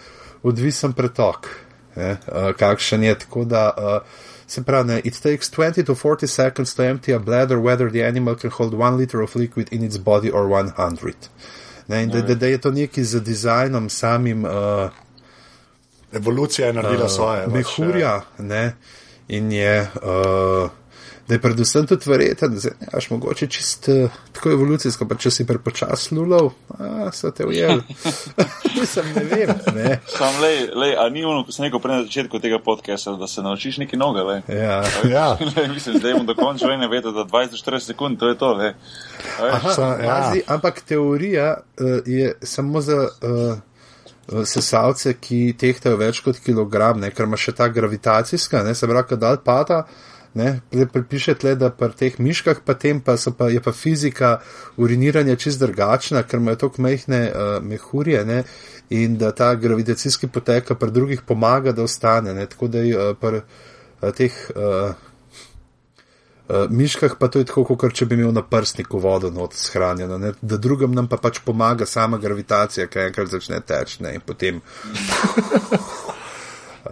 [0.44, 1.48] odvisen pretok.
[1.96, 3.72] Eh, uh, kakšen je tako da.
[3.78, 8.04] Uh, Se pravi, it takes 20 to 40 seconds to empty a bladder, whether the
[8.04, 11.30] animal can hold one liter of liquid in its body or 100.
[11.88, 14.46] Ne, in da, da, da je to nekaj z dizajnom samim.
[14.46, 14.90] Uh,
[16.12, 17.46] Evolucija je naredila uh, svoje.
[17.46, 18.24] Pač, mehurja, ja.
[18.40, 18.76] ne,
[19.28, 19.88] in je.
[20.04, 20.70] Uh,
[21.28, 25.46] da je predvsem tudi verjeten, da znaš mogoče čist uh, tako evolucijsko, pa če si
[25.48, 27.82] prepočas lulov, a so te ujeli.
[28.80, 29.52] Mislim, ne vem.
[29.76, 30.00] Ne.
[30.08, 33.28] Sam lej, lej, a ni ono, ko sem rekel prej na začetku tega podcasta, da
[33.28, 34.42] se naučiš neki noge, le.
[34.48, 34.82] Ja.
[35.10, 35.28] ja.
[35.56, 38.74] lej, mislim, zdaj bom dokončal in ne vede, da 20-40 sekund, to je to, le.
[39.52, 40.18] Aha, Sa, ja.
[40.18, 43.08] Azi, ampak teorija uh, je samo za.
[43.22, 43.58] Uh,
[44.28, 49.16] Sesalce, ki tehtajo več kot kilogram, ne, ker ima še ta gravitacijska, ne, se pravi,
[49.16, 49.30] da
[50.34, 50.60] pada,
[50.94, 54.40] Pripiše tle, da pri teh miškah pa tem pa, pa je pa fizika
[54.78, 58.44] uriniranja čist drugačna, ker imajo tako mehne uh, mehurje ne?
[58.90, 62.34] in da ta gravitacijski potek pri drugih pomaga, da ostane.
[62.34, 62.46] Ne?
[62.46, 64.94] Tako da je uh, pri uh, teh uh,
[66.48, 70.18] uh, miškah pa to je tako, kot če bi imel na prstniku vodo not shranjeno,
[70.18, 70.34] ne?
[70.42, 74.62] da drugim nam pa pač pomaga sama gravitacija, kaj enkrat začne teči in potem.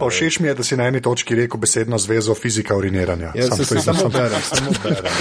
[0.00, 3.32] Pa všeč mi je, da si na eni točki rekel besedno zvezo fizika uriniranja.
[3.34, 5.12] Ja, sam se samo berem, samo berem.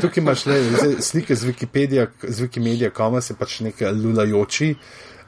[0.00, 0.60] Tukaj imaš le
[1.00, 4.74] slike z Wikipedija, z Wikimedia, koma se pač nekaj lulajoči,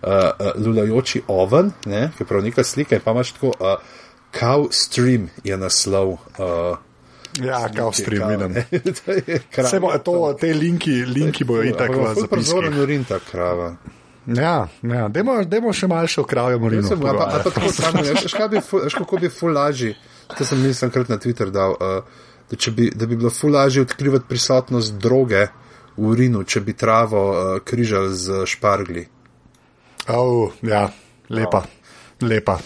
[0.03, 3.77] uh, lulajoči oven, ne, ki je prav neka slika, pa imaš tako, uh,
[4.33, 6.17] cow stream je naslov.
[6.39, 6.79] Uh,
[7.41, 8.55] Ja, kao stream, vidim.
[9.65, 12.29] Vse bo, to, te linki, linki bojo itak v zapiskih.
[12.31, 13.77] Prozoren urin ta krava.
[14.27, 15.09] Ja, ja.
[15.09, 16.83] Demo, demo še malce o kravju morinu.
[16.83, 19.97] Mislim, a pa, pa tako samo, veš, kaj bi veš, kako bi ful lažji,
[20.37, 23.83] to sem mislim krat na Twitter dal, uh, da, bi, da bi bilo ful lažje
[23.83, 25.49] odkrivati prisotnost droge
[25.97, 29.07] v urinu, če bi travo uh, križali z špargli.
[30.15, 30.87] Oh, ja,
[31.31, 31.65] lepa,
[32.23, 32.59] lepa.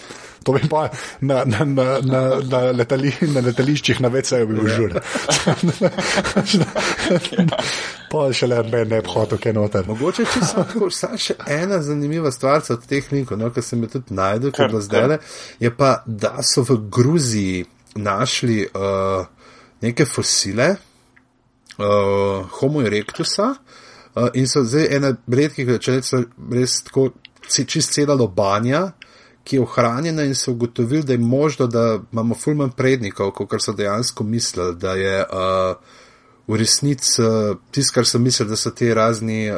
[0.47, 0.85] To bi pa
[1.21, 2.21] na, na, na, na,
[2.51, 4.95] na, letali, na letališčih na VC-ju bil žur.
[8.11, 9.87] Pa še le ne, ne bi hotel, kaj noter.
[9.91, 13.83] Mogoče, če sem tako, samo še ena zanimiva stvar od teh linkov, no, ki sem
[13.83, 15.17] jo tudi najdel, je bilo zdaj,
[15.63, 17.65] je pa, da so v Gruziji
[17.99, 19.27] našli uh,
[19.83, 26.23] neke fosile uh, Homo erectusa uh, in so zdaj ena redkih, če so
[26.53, 27.11] res tako
[27.51, 28.93] čist cela lobanja.
[29.47, 33.73] Ki je ohranjena in so ugotovili, da je možno, da imamo fulman prednikov, kot so
[33.73, 35.77] dejansko mislili, da je uh,
[36.51, 39.57] v resnici uh, tisto, kar so mislili, da so ti razni uh,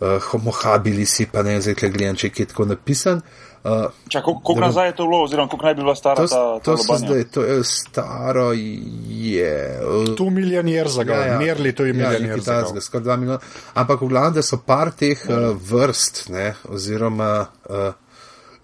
[0.00, 3.22] uh, homohabilisi, pa ne vem, zdaj gledam, če je kje tako napisan.
[3.64, 6.26] Uh, Čak, koliko koliko nazaj je to bilo, oziroma koliko naj bi bila stara to,
[6.28, 7.06] ta, ta to lobanja?
[7.06, 9.80] zdaj, to je staro, je.
[9.88, 11.38] Uh, Tu milijon jerzaga, ja, ja.
[11.38, 12.60] merli to je ja, milijon nekaj jerzaga.
[12.60, 13.40] takega, skoraj dva milijona.
[13.74, 18.03] Ampak v glavnem, da so par teh uh, vrst, ne, oziroma uh,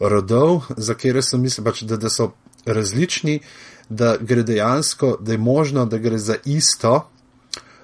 [0.00, 2.32] rodov, za kere so mislili, pač, da, da so
[2.66, 3.40] različni,
[3.88, 7.10] da gre dejansko, da je možno, da gre za isto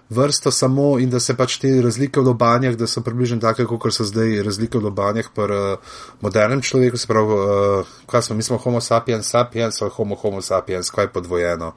[0.08, 3.94] vrsto samo in da se pač te razlike v lobanjah, da so približno take, kot
[3.94, 8.42] so zdaj razlike v lobanjah pri uh, modernem človeku, se pravi, uh, kaj smo, mi
[8.42, 11.72] smo homo sapiens sapiens ali homo homo sapiens, kaj je podvojeno.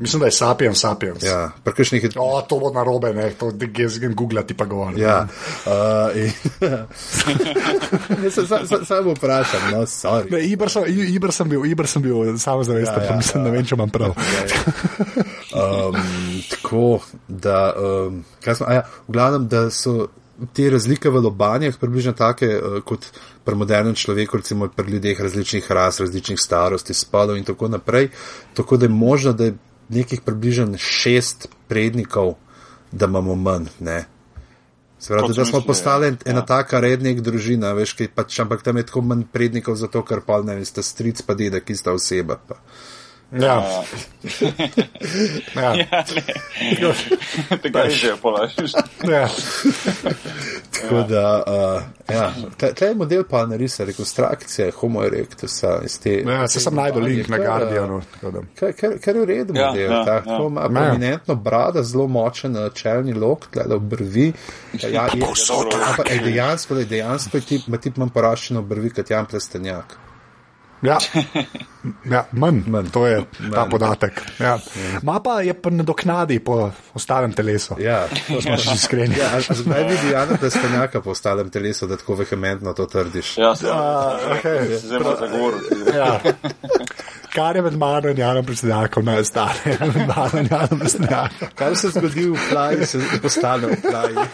[0.00, 1.22] Mislim, da je sapiens, sapiens.
[1.22, 4.98] Ja, pri kakšnih je O, to bo narobe, ne, to jaz grem googlati pa govorim.
[4.98, 5.26] Ja,
[5.66, 6.32] uh, in,
[8.30, 10.30] se samo sam vprašam, no, sorry.
[10.32, 13.10] Ne, Ibr sem, I- Ibr sem bil, Ibr sem bil, samo zavest, Ja, ja, ja,
[13.10, 13.50] ja, mislim, ja.
[13.50, 14.14] ne vem, če imam prav.
[15.50, 15.96] Um,
[16.50, 20.08] tako da, um, kaj smo, ja, v glavnem, da so
[20.56, 23.04] te razlike v lobanjah približno take uh, kot
[23.44, 28.08] pri modernem človeku, recimo pri ljudeh različnih ras, različnih starosti, spolov in tako naprej.
[28.54, 29.54] Tako da je možno, da je
[29.90, 32.34] nekih približno šest prednikov,
[32.92, 33.68] da imamo manj.
[33.80, 34.04] Ne?
[35.00, 36.08] Se pravi, Kot da smo postali ja.
[36.08, 40.02] en- ena taka rednek družina, veš, kaj pač, ampak tam je tako manj prednikov, zato
[40.04, 42.36] ker pa ne vem, sta stric pa dedek, ista oseba.
[42.36, 42.58] Pa.
[43.32, 43.62] Ja.
[45.56, 45.74] ja.
[45.74, 47.58] Ja, ne.
[47.62, 48.72] Tega že polažiš.
[49.06, 49.28] ja.
[50.80, 51.82] Tako da, uh,
[52.14, 52.32] ja,
[52.74, 56.10] tle je model pa narisa rekonstrukcije Homo erectusa iz te.
[56.26, 58.00] ja se sem najdel link na Kar, Guardianu.
[58.14, 58.40] tako da.
[58.60, 60.46] Kar, kar, kar je v redu Ja, model, ja, tako ja.
[60.46, 60.68] ima Ja.
[60.68, 64.32] prominentno brada, zelo močen uh, čelni lok, tle v brvi.
[64.82, 68.90] Ja, je, Povsod ampak ej, dejansko, ej, dejansko je tip, ima tip manj poraščeno brvi
[68.90, 69.98] kot Jan Plestenjak.
[70.82, 70.98] Ja.
[72.04, 72.90] Ja, manj, Manj.
[72.92, 73.70] to je ta Manj.
[73.70, 74.20] podatek.
[74.38, 74.58] Ja.
[75.02, 77.76] Ma pa je pa nadoknadi po ostalem telesu.
[77.80, 78.02] Ja.
[78.28, 79.16] To smo še iskreni.
[79.16, 83.38] Ja, a, a zdaj vidi Jana Plestenjaka po ostalem telesu, da tako vehementno to trdiš.
[83.40, 83.72] Ja, sem
[84.36, 84.66] okay.
[84.76, 85.88] se zelo zagovoril.
[85.96, 86.20] Ja.
[87.32, 91.54] Kar je med mano in Janom predsednikom najstane, med mano in Janom predsednikom.
[91.54, 94.26] Kaj se zgodi v plaju, se postane v plaju.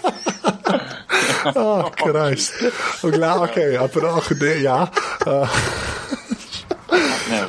[1.54, 2.58] Oh, Krajst.
[3.04, 4.80] V glavu, ok, a prav, da ja.
[5.26, 5.60] Uh,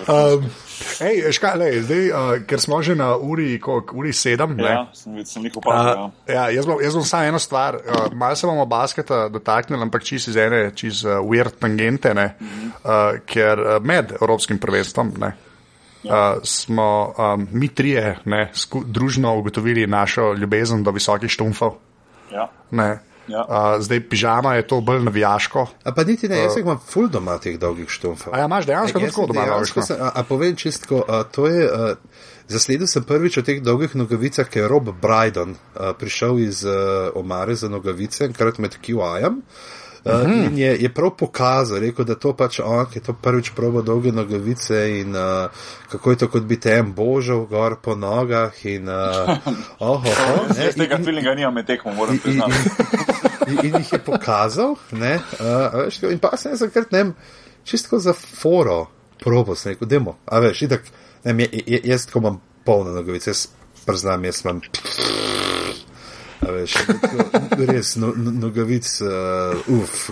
[0.08, 0.50] um,
[1.02, 4.54] Ej, škaj, lej, zdaj, uh, ker smo že na uri, koliko, uri sedem.
[4.58, 4.72] ne?
[4.72, 6.04] ja, sem sem nekaj opazil.
[6.06, 7.78] Uh, ja, jaz bom, jaz bom samo eno stvar.
[7.82, 12.28] Uh, Malo se bomo basketa dotaknili, ampak čist iz ene, čist uh, weird tangente, ne,
[12.38, 15.34] uh, ker uh, med Evropskim prvenstvom ne,
[16.06, 21.78] uh, smo um, mi trije ne, sku, družno ugotovili našo ljubezen do visokih štumfov.
[22.34, 22.50] Ja.
[22.72, 22.92] Ne.
[23.28, 23.44] Ja.
[23.44, 25.68] Uh, zdaj, pižama je to bolj navijaško.
[25.84, 28.34] A pa niti ne, jaz jih imam ful doma teh dolgih štumfov.
[28.34, 29.46] A ja, imaš dejansko Jaz tako doma?
[29.46, 31.96] dejansko sem- A, a povem čistko, a, to je, a,
[32.48, 37.12] zasledil sem prvič o teh dolgih nogavicah, ker je Rob Brydon a, prišel iz a,
[37.16, 39.44] Omare za nogavice, enkrat med QI-jem.
[39.44, 39.77] Uh,
[40.08, 40.44] Mhm.
[40.44, 43.82] in je, je prav pokazal, rekel, da to pač on, ki je to prvič probo
[43.82, 45.50] dolge nogavice in uh,
[45.92, 48.54] kako je to, kot bi te en božal gor po nogah.
[48.66, 49.38] In, uh,
[49.80, 52.54] oh, oh, oh, Jaz tega in- feelinga nimam med tekmo, moram in, in, priznati.
[53.48, 57.14] in, in jih je pokazal, ne, uh, veš, in pa sem jaz takrat, ne vem,
[57.68, 58.86] čisto za foro,
[59.24, 60.84] probo sem rekel, demo, a veš, itak,
[61.26, 61.48] ne vem,
[61.84, 63.48] jaz tako imam polno nogavic, jaz
[63.86, 64.62] priznam, jaz imam.
[64.62, 65.47] A
[66.52, 67.18] veš, tako,
[67.68, 70.10] res, no, no, nogavic, uh, uf.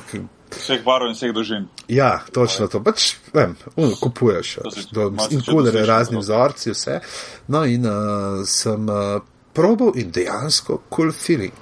[0.55, 1.65] Vseh barov in vseh dolžin.
[1.91, 2.79] Ja, točno to.
[2.83, 6.99] Pač, vem, uno, kupuješ To si- do, malo in kulere, razni slišal, vzorci, vse.
[7.47, 9.19] No, in uh, sem uh,
[9.53, 11.57] probal in dejansko cool feeling.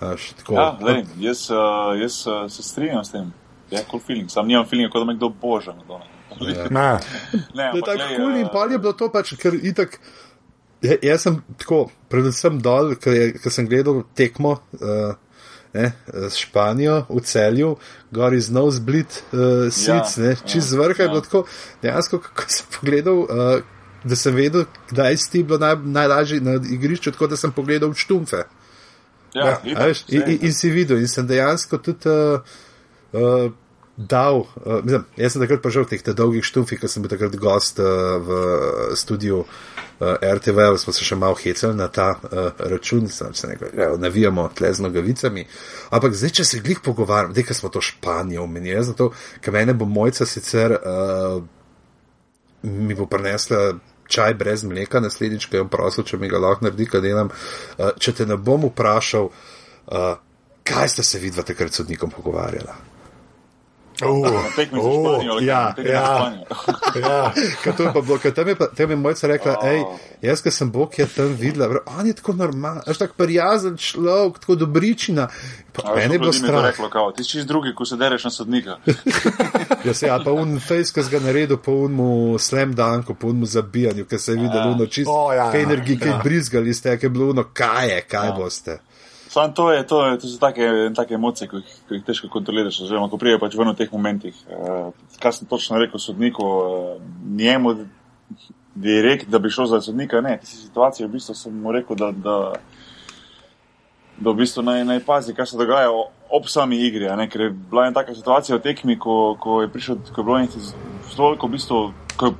[0.00, 3.32] Až, tako, Ja, lej, jaz, uh, jaz uh, se strinjam s tem.
[3.70, 5.72] Je cool feeling, sam nimam feelinga, kot da me kdo boža.
[5.76, 6.06] na to, ne.
[6.54, 6.64] Ja.
[6.70, 6.90] Ne.
[7.54, 10.27] Ne, Da je tako kul cool in pa je bilo to pač, ker itak Ja,
[10.82, 14.58] jaz sem tako, predvsem dol, ker sem gledal tekmo.
[14.80, 15.16] Uh,
[15.68, 15.90] Ne,
[16.32, 17.74] s Španijo v celju,
[18.10, 21.10] gor iz Nosebleed, uh, sic, ja, čez ja, vrh je ja.
[21.12, 21.42] bilo tako.
[21.82, 23.60] Dejansko, ko sem pogledal, uh,
[24.00, 27.92] da sem vedel, kdaj si ti bilo naj, najlažje na igrišču, tako da sem pogledal
[27.94, 28.46] čtumfe.
[29.34, 32.40] Ja, ja, vidim, veš, in, in, in si videl, in sem dejansko tudi uh,
[33.12, 33.52] uh,
[33.98, 37.80] dal, uh, mislim, jaz sem takrat pažal teh dolgih štumfih, ker sem bil takrat gost
[37.82, 38.36] uh, v
[38.94, 43.72] studiu uh, RTV, smo se še malo hecali na ta uh, račun, sem se nekaj,
[43.74, 45.42] ja, navijamo tle z nogavicami.
[45.90, 49.10] Ampak zdaj, če se glih pogovarjam, da smo to Španijo omenili, zato,
[49.42, 50.78] ker mene bo mojca sicer.
[50.78, 51.42] Uh,
[52.62, 53.72] mi bo prinesla
[54.10, 57.30] čaj brez mleka, naslednjič, ko jim prosim, če mi ga lahko naredi, kaj delam.
[58.02, 59.30] Če te ne bom vprašal,
[60.66, 62.87] kaj ste se vidva takrat s sodnikom pogovarjala?
[65.40, 66.32] Ja, ja,
[67.02, 67.32] ja.
[68.34, 68.56] Tam je,
[68.88, 69.68] je mojca rekla, oh.
[69.68, 69.82] ej,
[70.22, 73.76] jaz, ki sem Bog, je tam videla, bro, on je tako normalen, až tako prijazen
[73.76, 75.28] človek, tako dobričina.
[75.94, 76.74] Meni je bilo strah.
[77.16, 78.78] Ti si drugi, ko se dereš na sodnika.
[79.86, 83.46] ja, se, pa un face, ki si ga naredil, po unmu slam danku, po unmu
[83.46, 84.86] zabijanju, ki se je videl, ja.
[84.86, 86.20] čisto, oh, ja, kaj energiji, kaj ja.
[86.24, 88.34] brizgali ste, kaj je bilo, no, kaj je, kaj ja.
[88.38, 88.78] boste.
[89.28, 90.64] Sam to je, to, to so take,
[90.96, 94.36] take emocije, ki jih, ki jih težko kontroliraš, oziroma ko prije pač v teh momentih.
[94.48, 94.88] Uh,
[95.20, 97.02] kaj sem točno rekel sodniku, uh,
[97.36, 97.74] njemu
[98.74, 101.96] direkt, da bi šel za sodnika, ne, ti si situacija, v bistvu sem mu rekel,
[101.96, 102.36] da, da,
[104.16, 105.92] da v bistvu naj, naj pazi, kaj se dogaja
[106.30, 109.72] ob sami igri, ne, ker je bila ena taka situacija v tekmi, ko, ko je
[109.72, 110.68] prišel, ko je bilo nekaj
[111.12, 111.82] zelo, v bistvu,
[112.16, 112.38] ko je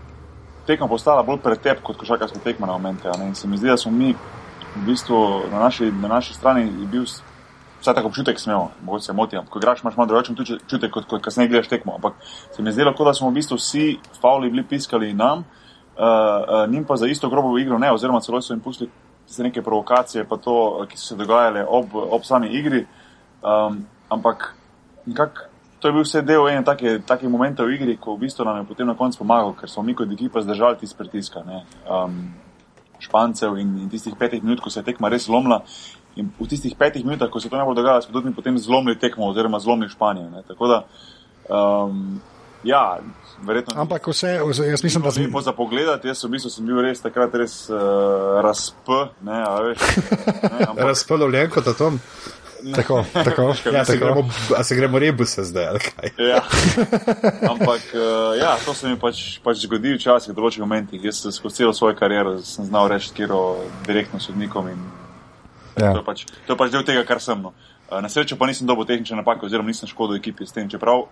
[0.68, 3.76] tekma postala bolj pretep kot košarkarska tekma na momente, ne, in se mi zdi, da
[3.76, 4.14] smo mi
[4.78, 5.18] v bistvu
[5.52, 7.04] na naši, na naši strani je bil
[7.80, 9.46] vsaj tako občutek, smel, mogoče se motim.
[9.50, 10.36] Ko igraš, imaš malo drugačen
[10.66, 11.94] čutek, kot, kot kasneje gledaš tekmo.
[11.94, 15.38] Ampak se mi je zdelo, kot da smo v bistvu vsi fauli bili piskali nam,
[15.38, 15.44] uh,
[16.04, 18.90] uh, njim pa za isto grobo igro ne, oziroma celo so jim pustili
[19.26, 22.86] tiste neke provokacije, pa to, ki so se dogajale ob, ob sami igri.
[23.42, 24.54] Um, ampak
[25.06, 25.48] nekako.
[25.78, 28.56] To je bil vse del ene take, take momente v igri, ko v bistvu nam
[28.58, 31.44] je potem na koncu pomagal, ker smo mi kot ekipa zdržali tisti pritiska.
[31.86, 32.34] Um,
[33.02, 35.62] Špancev in, in tistih petih minut, ko se je tekma res zlomila.
[36.18, 38.98] In v tistih petih minutah, ko se to ne bo dogajalo, smo tudi potem zlomili
[38.98, 40.30] tekmo, oziroma zlomili Španijo.
[40.30, 40.42] Ne.
[40.48, 40.78] Tako da,
[41.48, 42.18] um,
[42.66, 42.98] ja,
[43.46, 43.80] verjetno.
[43.80, 45.30] Ampak vse, jaz mislim, da sem.
[45.40, 48.90] Za pogled, jaz v bistvu sem bil res takrat res uh, razp,
[49.22, 49.86] ne, a veš.
[50.88, 52.02] Razp, lovljen kot atom.
[52.74, 53.54] Tako, tako.
[53.72, 56.10] Ja, se gremo, a se gremo rebuse zdaj, ali kaj?
[56.28, 56.42] Ja.
[57.50, 61.04] Ampak, uh, ja, to se mi pač, pač zgodi včasih, v določenih momentih.
[61.04, 63.34] Jaz sem skozi celo svojo kariero znal reči, kjer
[63.86, 64.70] direktno sodnikom.
[64.72, 64.84] In,
[65.78, 65.92] ja.
[65.92, 67.42] to, je pač, to je pač del tega, kar sem.
[67.42, 67.54] No.
[67.88, 70.70] Uh, na srečo pa nisem dobil tehnične napake, oziroma nisem škodil ekipi s tem.
[70.70, 71.06] Čeprav,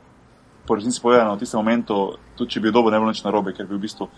[0.66, 3.70] po resnici povedano, v tistem momentu, tudi če bi dobil ne bilo nič narobe, ker
[3.70, 4.10] bi v bistvu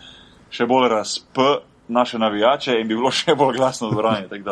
[0.49, 1.41] še bolj razp
[1.89, 4.27] naše navijače in bi bilo še bolj glasno v dvorani.
[4.31, 4.45] Um,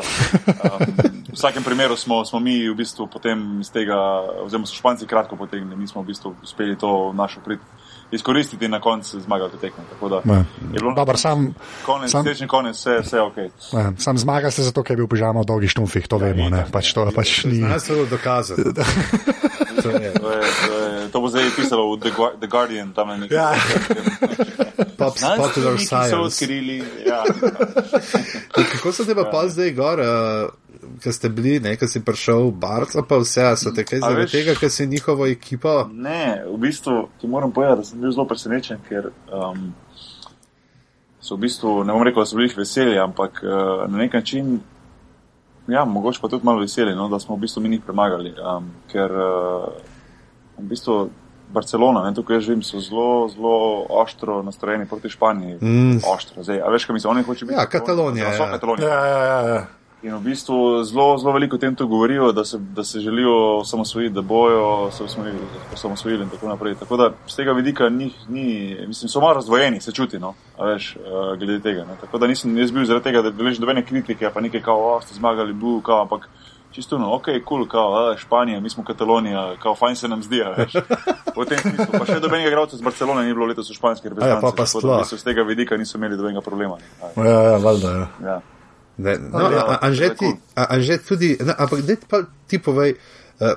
[1.28, 3.96] v vsakem primeru smo, smo mi v bistvu potem iz tega,
[4.44, 7.60] oziroma so španci kratko potegnili, mi smo v bistvu uspeli to našo prid.
[8.10, 9.84] Izkoristiti in na koncu zmagati tekmo.
[10.96, 11.54] Dobar, sam,
[11.86, 13.36] konec, sam, konec, vse, vse ok.
[13.72, 16.48] Ne, sam zmaga se zato, ker je bil pižamo v dolgih štumfih, to ja, vemo.
[16.50, 17.58] Ne, pač to, pač ni...
[17.64, 18.62] Znaj se to dokazati.
[19.82, 20.30] to, to,
[21.12, 22.10] to bo zdaj pisalo v The,
[22.40, 23.36] The Guardian, tam je nekaj.
[23.36, 23.50] Ja.
[24.96, 26.10] Pops, popular science.
[26.10, 27.24] So odkrili, ja.
[28.72, 29.30] Kako so te pa ja.
[29.30, 30.00] pa zdaj gor?
[30.00, 30.06] Uh,
[31.02, 34.30] ki ste bili, ne, ki si prišel v Barca, pa vse, so te kaj zaradi
[34.32, 35.86] tega, ker si njihovo ekipo?
[35.92, 39.68] Ne, v bistvu ti moram povedati, da sem bil zelo presenečen, ker um,
[41.20, 44.58] so v bistvu, ne bom rekel, da so bili veseli, ampak uh, na nek način,
[45.68, 48.72] ja, mogoče pa tudi malo veseli, no, da smo v bistvu mi njih premagali, um,
[48.92, 49.70] ker uh,
[50.58, 51.06] v bistvu.
[51.46, 55.58] Barcelona, ne, tukaj živim, so zelo, zelo oštro nastrojeni proti Španiji.
[55.62, 56.00] Mm.
[56.02, 57.60] Oštro, zdaj, a veš, kaj mislim, oni hočejo biti.
[57.60, 58.32] Ja, Katalonija.
[58.32, 58.88] Ja, Katalonija.
[58.88, 59.60] Ja, ja, ja, ja.
[60.06, 64.14] In v bistvu zelo, zelo veliko o tem govorijo, da se, da se želijo osamosvojiti,
[64.14, 65.04] da bojo se
[65.74, 66.74] osamosvojili in tako naprej.
[66.74, 70.96] Tako da z tega vidika njih ni, mislim, so malo razdvojeni, se čuti, no, veš,
[70.96, 71.84] uh, glede tega.
[71.84, 71.96] Ne.
[72.00, 75.02] Tako da nisem jaz bil zaradi tega, da deležim dobene kritike, pa nekaj kao, oh,
[75.02, 76.28] ste zmagali, bu, kao, ampak
[76.70, 80.22] čisto, no, ok, kul, cool, kao, a, Španija, mi smo Katalonija, kao, fajn se nam
[80.22, 80.74] zdi, veš.
[81.36, 81.98] V tem smislu.
[81.98, 84.46] Pa še dobenega igralca iz Barcelone ni bilo letos v španski reprezentanci.
[84.46, 86.78] Ja, pa pa tako da z tega vidika niso imeli dobenega problema.
[87.16, 88.06] Ja, ja, valjda, ja.
[88.28, 88.42] ja.
[88.96, 92.96] Ne, no, no, Anže ti, anže tudi, no, ampak da ti povej,
[93.40, 93.56] uh,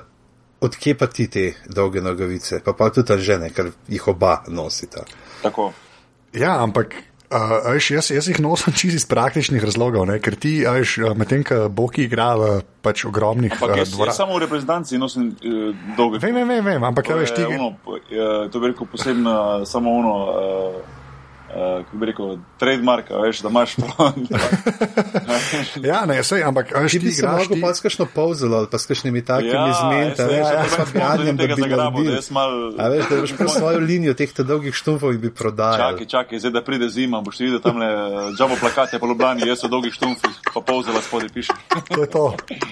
[0.60, 5.06] odkje pa ti te dolge nogavice, pa pa tudi žene, ker jih oba nosita.
[5.42, 5.72] Tako.
[6.36, 6.92] Ja, ampak
[7.32, 10.20] uh, jaz, jaz jih nosim čisto iz praktičnih razlogov, ne?
[10.20, 12.52] ker ti, uh, medtem ko Boki igra v
[12.84, 14.12] pač ogromnih dvoranah.
[14.12, 16.20] Samo v reprezentanci nosim uh, dolge.
[16.20, 17.48] Vem, vem, vem, ampak kaj veš ti?
[17.48, 20.16] Ono, uh, to bi rekel posebno, samo ono.
[20.28, 20.98] Uh,
[21.54, 24.12] uh, kako bi rekel, trademark, veš, da imaš to.
[25.90, 27.60] ja, ne, sej, ampak ti bi se lahko ti...
[27.60, 31.36] pa s kakšno povzelo ali pa s kakšnimi takimi ja, izmenami, ja, ja, s fabijanjem,
[31.36, 32.12] da bi ga naredil.
[32.78, 35.92] A veš, da imaš prav svojo linijo teh dolgih štumfov in bi prodajal.
[35.92, 37.90] Čakaj, čakaj, zdaj da pride zima, boš videl tam le
[38.38, 41.52] džavo plakate po Ljubljani, jaz so dolgih štumfih, pa povzela spodaj piše.
[41.94, 42.24] to je to.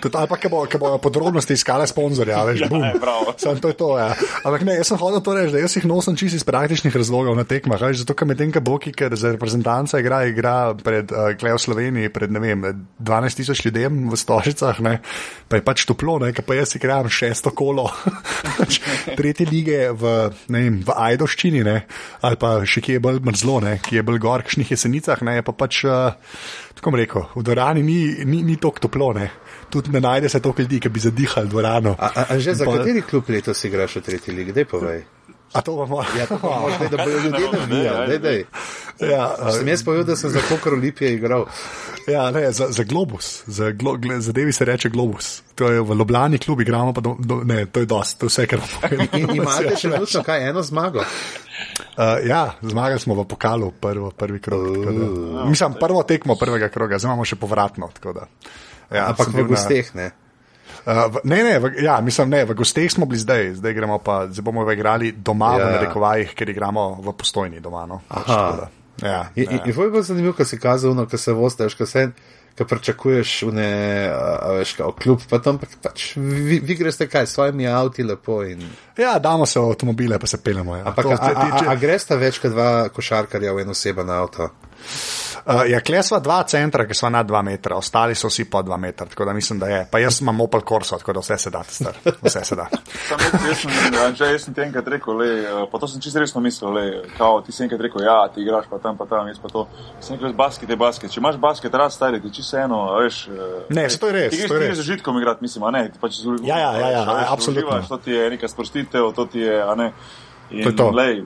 [0.02, 2.84] to, to ali pa, ker bo, bo podrobnosti iskale sponzorja, veš, ja, bum.
[3.36, 4.14] Sam to je to, ja.
[4.44, 7.36] Ampak ne, jaz sem hodil to reči, da jaz jih nosim čisto iz praktičnih razlogov
[7.36, 11.32] na tekmah, veš, zato, ker me tenka boki, ker za reprezentanca igra, igra pred uh,
[11.40, 12.66] Klejo Sloveniji, pred ne vem,
[13.00, 14.98] 12 tisoč ljudem v Stožicah, ne,
[15.48, 17.88] pa je pač toplo, ne, pa jaz igram šesto kolo,
[19.18, 20.14] tretje lige v,
[20.52, 21.82] ne vem, v Ajdoščini, ne,
[22.22, 25.40] ali pa še kje je bolj mrzlo, ne, ki je bolj gor, kakšnih jesenicah, ne,
[25.46, 26.14] pa pač, uh,
[26.78, 29.30] tako rekel, v dvorani ni, ni, ni tako toplo, ne.
[29.68, 31.92] Tudi ne najde se toliko ljudi, ki bi zadihali dvorano.
[31.98, 32.78] A, a, a že za pa...
[32.78, 35.02] kateri klub letos igraš v tretji ligi, dej povej.
[35.52, 36.26] A to bomo ja,
[36.76, 38.46] zdaj, da bodo ljudje navijali.
[39.00, 41.46] Ja, sem jaz povedal, da sem za pokor Olimpije igral.
[42.06, 45.42] Ja, ne, za, za Globus, za, glo, za Devi se reče Globus.
[45.54, 48.28] To je v Ljubljani klub, igramo pa do, do, ne, to je dosti, to je
[48.28, 48.60] vse, kar
[48.92, 49.34] imamo.
[49.34, 50.98] Imate še vedno kaj, eno zmago?
[50.98, 54.66] Uh, ja, zmagali smo v pokalu, prvo, prvi krog.
[54.76, 57.90] Uh, mislim, prvo tekmo prvega kroga, zdaj imamo še povratno.
[58.92, 60.12] Ja, Ampak v gosteh ne.
[60.86, 63.74] Uh, ne, ne, v, ja, mislim, ne, v gosteh smo bili zdaj, zdaj,
[64.04, 65.66] pa, zdaj bomo igrali doma, ja.
[65.66, 67.86] v nerekovajih, ker igramo v postojni doma.
[67.86, 68.00] No.
[68.28, 68.68] Ja,
[69.02, 69.22] ja.
[69.34, 72.10] In je bilo zanimivo, ko si kazal, no, ko se vosteš, ko se.
[72.58, 73.70] Kaj pričakuješ, ne,
[74.56, 78.40] veš, kot kljub, pa tam pač, vi, vi greste kaj, s svojimi avti lepo.
[78.42, 78.64] In...
[78.98, 80.74] Ja, damo se v avtomobile, pa se pelemo.
[80.74, 80.88] Ja.
[80.90, 84.50] Ampak, a, a, a, a greste več kot dva košarkarja v eno osebo na avto?
[85.48, 88.60] Uh, ja, kle smo dva centra, ki so na dva metra, ostali so vsi po
[88.62, 89.78] dva metra, tako da mislim, da je.
[89.90, 91.96] Pa jaz imam Opel Corso, tako da vse se da, star.
[92.22, 92.66] vse se da.
[93.48, 93.70] Jaz sem,
[94.14, 96.84] že jaz sem ti enkrat rekel, le, eh, pa to sem čisto resno mislil, le,
[97.16, 99.64] kao, ti si enkrat rekel, ja, ti igraš pa tam, pa tam, jaz pa to.
[100.00, 103.22] Sem rekel, basket je basket, če imaš basket, raz stari, ti čisto eno, veš.
[103.32, 104.36] Eh, ne, to je res.
[104.36, 107.02] Ti greš z žitkom igrati, mislim, a ne, ti pač z Ja, ja, ja, ja,
[107.08, 107.80] ja absolutno.
[107.88, 109.92] To ti je neka sprostitev, to ti je, a ne.
[110.50, 110.90] In, to je to.
[110.92, 111.24] Lej,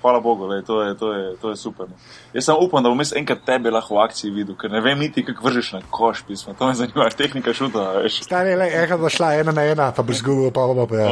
[0.00, 1.86] hvala Bogu, lej, to, je, to, je, to je super.
[1.90, 1.96] No.
[2.32, 4.98] Jaz sem upam, da bom jaz enkrat tebe lahko v akciji videl, ker ne vem
[4.98, 6.54] niti, kako vržeš na koš pismo.
[6.58, 7.86] To me zanima, tehnika šuta.
[8.08, 11.08] Stari, le, enkrat bo šla ena na ena, pa bi zgubil, pa bo pa ja.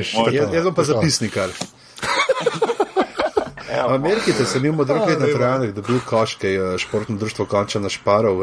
[0.00, 1.52] Jaz sem pa zapisnikar.
[3.76, 7.80] V Ameriki sem imel drugi let na trenerjih, dobil koš, ki je športno društvo konča
[7.80, 8.40] na šparov,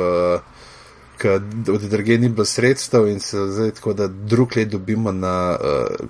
[1.17, 1.41] ker
[1.73, 6.09] od druge ni bilo sredstev in se zdaj tako, da drug let dobimo na uh,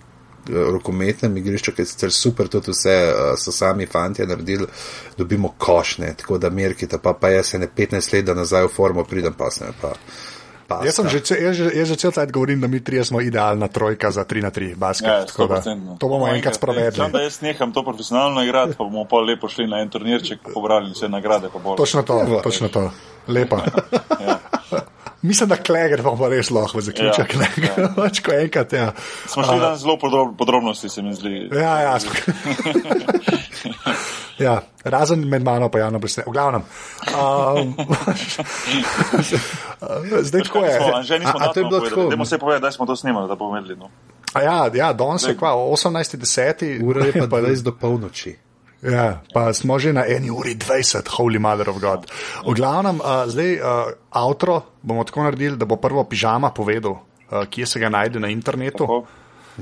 [0.49, 4.67] rokometnem igrišču, ki je sicer super, tudi vse uh, so sami fanti naredili,
[5.17, 9.03] dobimo košne, tako da merkite, pa, pa jaz se ne 15 let nazaj v formo
[9.03, 9.93] pridem, pa se ne pa.
[10.67, 10.85] Pasta.
[10.85, 13.67] Jaz sem že, jaz, jaz že cel cel cel govorim, da mi trije smo idealna
[13.67, 15.07] trojka za 3 na 3 basket.
[15.07, 15.61] Ja, da,
[15.99, 17.03] to bomo enkrat sprovedli.
[17.11, 20.91] Če jaz neham to profesionalno igrati, pa bomo pa lepo šli na en turnirček, pobrali
[20.91, 21.51] vse nagrade.
[21.77, 22.89] Točno to, točno to.
[23.27, 23.63] Lepa.
[24.27, 24.39] ja.
[25.23, 27.45] Mislim, da kleger bomo pa res lahko zaključili.
[27.63, 27.89] Ja, ja.
[27.95, 28.89] Pač ko enkrat, ja.
[29.27, 31.47] Smo šli na zelo podrob, podrobnosti, se mi zdi.
[31.55, 31.93] Ja, ja.
[34.45, 36.27] ja, razen med mano, pa javno brez tega.
[36.27, 36.67] V glavnem.
[37.15, 37.71] Um,
[40.27, 40.79] zdaj tako je.
[41.03, 42.09] Že nismo na tem bilo.
[42.09, 43.79] Dajmo se povedati, da smo to snimali, da bomo vedeli.
[43.79, 43.89] No.
[44.35, 46.83] Ja, ja danes je kva, 18.10.
[46.83, 48.35] Ura je pa res do polnoči.
[48.83, 52.11] Ja, pa smo že na eni uri 20, Holy Mother of God.
[52.43, 57.45] V glavnem, uh, zdaj uh, avtro bomo tako naredili, da bo prvo pižama povedal, uh,
[57.49, 58.83] kje se ga najde na internetu.
[58.83, 59.05] Tako.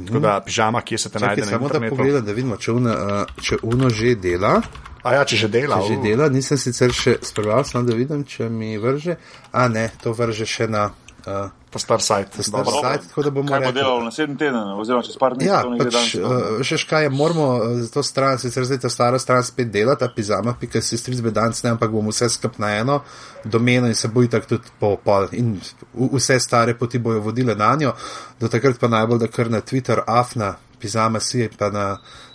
[0.07, 1.73] Tako da pižama, kje se te Čakaj, najde na internetu.
[1.73, 4.61] Samo da pogledam, da vidimo, če uno, uh, če uno že dela.
[5.03, 5.81] A ja, če že dela.
[5.81, 9.17] Če že dela, nisem sicer še spraval, samo da vidim, če mi vrže.
[9.53, 10.89] A ne, to vrže še na.
[11.25, 12.43] Uh, po star sajtu.
[12.43, 13.63] Star sajt, tako da bomo lahko.
[13.63, 15.47] Kaj bo delalo naslednji teden, oziroma čez par dni?
[15.47, 19.71] Ja, pač, uh, še škaj, moramo uh, to stran, sicer zdaj ta stara stran spet
[19.71, 22.99] delati, ta pizama, pika si stric bedanc, ne, ampak bomo vse skup na eno
[23.43, 25.29] domeno in se boji tako tudi po pol.
[25.39, 25.55] In
[25.93, 27.95] vse stare poti bojo vodile na njo,
[28.39, 31.87] do takrat pa najbolj, da kar na Twitter, afna, pizama si pa na.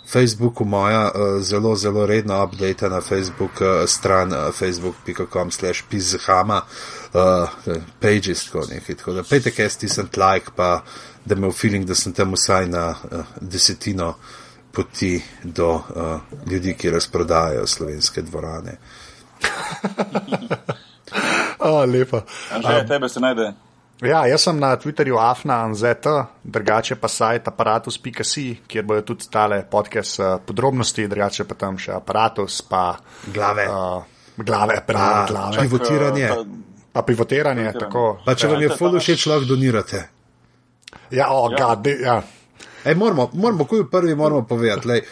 [0.07, 6.61] Facebooku moja uh, zelo, zelo redno update na Facebook uh, stran uh, facebook.com slash pizhama
[6.63, 7.06] uh,
[7.99, 8.95] pages, tako nekaj.
[8.95, 10.81] Tako da pejte, kaj stisnite like, pa
[11.25, 14.13] da me v feeling, da sem tam vsaj na uh, desetino
[14.71, 18.77] poti do uh, ljudi, ki razprodajajo slovenske dvorane.
[21.59, 22.21] oh, lepa.
[22.51, 23.53] Že um, tebe se najde.
[24.01, 25.83] Ja, jaz sem na Twitterju afna.nz,
[26.43, 31.95] drugače pa sajt aparatus.si, kjer bojo tudi stale podcast uh, podrobnosti, drugače pa tam še
[31.97, 32.91] aparatus, pa
[33.33, 33.65] glave.
[33.65, 34.03] Uh,
[34.37, 35.65] glave, pravi, glave.
[35.65, 36.29] Pivotiranje.
[36.97, 38.17] Pa, pa pivotiranje, tako.
[38.25, 39.99] Pa če vam je fully všeč, lahko donirate.
[41.13, 41.57] Ja, o, ja.
[41.59, 42.15] God, ja.
[42.85, 44.87] Ej, moramo, moramo, ko je prvi, moramo povedati.
[44.87, 45.03] Lej,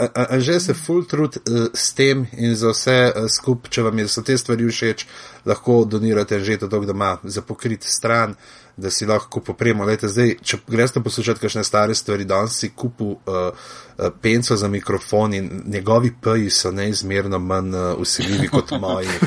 [0.00, 4.08] Anže se full trud uh, s tem in za vse uh, skup, če vam je,
[4.08, 5.04] so te stvari všeč,
[5.46, 8.34] lahko donirate že to, da ima za pokrit stran,
[8.80, 9.84] da si lahko popremo.
[9.84, 14.68] Lejte, zdaj, če greste poslušati kakšne stare stvari, danes si kupu uh, uh, penco za
[14.68, 19.18] mikrofon in njegovi pji so neizmerno manj uh, usiljivi kot moji.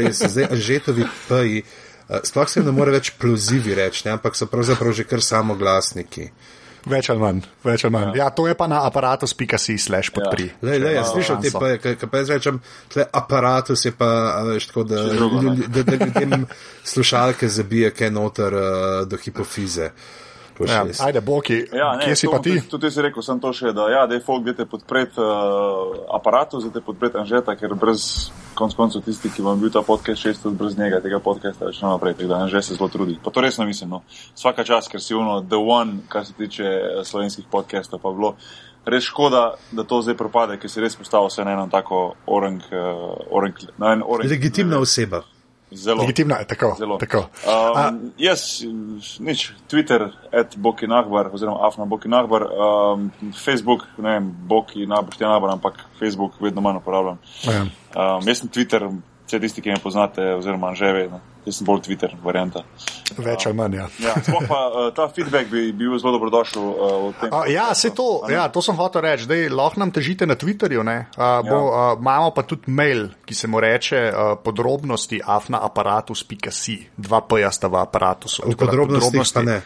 [0.00, 1.62] Res, zdaj, Anžetovi pji,
[2.08, 5.54] uh, sploh se jim ne more več plozivi reči, ampak so pravzaprav že kar samo
[5.54, 6.30] glasniki.
[6.86, 8.12] Več ali manj, več ali manj.
[8.14, 8.24] Ja.
[8.24, 10.46] ja, to je pa na aparatus.si slash podpri.
[10.52, 10.58] Ja.
[10.68, 12.60] Le, le, jaz slišim te pa, kaj pa jaz rečem,
[12.92, 14.10] tle aparatus je pa,
[14.46, 15.02] veš, tako da,
[15.66, 16.46] da, da ljudem
[16.94, 18.68] slušalke zabije kaj noter uh,
[19.10, 19.90] do hipofize.
[20.64, 22.54] Ja, ajde, Boki, ja, ne, kje si to, pa ti?
[22.70, 26.06] Tudi si rekel, sem to še, da ja, da je folk, da te podpreti uh,
[26.16, 28.06] aparatus, da te podpreti Anžeta, ker brez
[28.56, 31.82] konc koncev tisti, ki vam bil ta podcast šest let brez njega, tega podcasta več
[31.82, 33.18] ne naprej, tako da Anžet se zelo trudi.
[33.22, 34.02] Pa to resno mislim, no.
[34.34, 38.36] Svaka čas, ker si uno, the one, kar se tiče eh, slovenskih podcastov, pa bilo
[38.86, 42.60] res škoda, da to zdaj propade, ker si res postavil vse na eno tako orang,
[42.70, 44.30] uh, orang, na en orang.
[44.30, 45.26] Legitimna oseba.
[45.70, 46.00] Zelo.
[46.00, 46.74] Legitimna je tako.
[46.78, 46.98] Zelo.
[46.98, 47.18] tako.
[47.18, 48.62] Um, jaz,
[49.18, 53.10] nič, Twitter, at Boki Nahbar, oziroma Afna Boki Nahbar, um,
[53.44, 57.18] Facebook, ne vem, Boki Nahbar, ampak Facebook vedno manj uporabljam.
[57.42, 57.62] Ja.
[57.62, 58.86] Um, jaz sem Twitter,
[59.26, 61.20] vse tisti, ki me poznate, oziroma že vedno.
[61.46, 62.64] Jaz sem bolj Twitter varianta.
[63.22, 63.76] Več ali manj.
[63.78, 63.86] Ja.
[64.02, 64.14] Ja,
[64.48, 66.62] pa, uh, ta feedback bi bil zelo dobrodošel.
[66.62, 69.28] Uh, uh, ja, se to, ja, to sem hotel reči.
[69.30, 70.82] Dej, lahko nam težite na Twitterju.
[70.82, 76.78] Uh, bo, uh, imamo pa tudi mail, ki se mu reče uh, podrobnosti afnaaparatus.si.
[76.98, 78.42] Dva pojasta v aparatusu.
[78.42, 79.58] V podrobnosti, podrobnosti pa ne.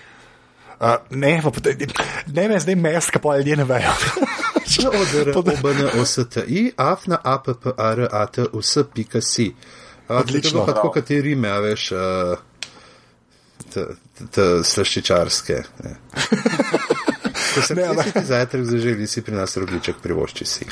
[0.81, 3.97] Uh, ne, pa, ne, ne, zdaj meska pa ljudje ne vejo.
[4.79, 9.55] Odr, obn, osti, afna, apparat, vse.si.
[10.09, 10.67] Odlično.
[10.67, 11.89] Tako kot ti rime, veš,
[14.31, 15.63] te slaščičarske.
[17.55, 20.67] Ko se ne znaš zajtrk zaželi, si pri nas rogliček privošči si.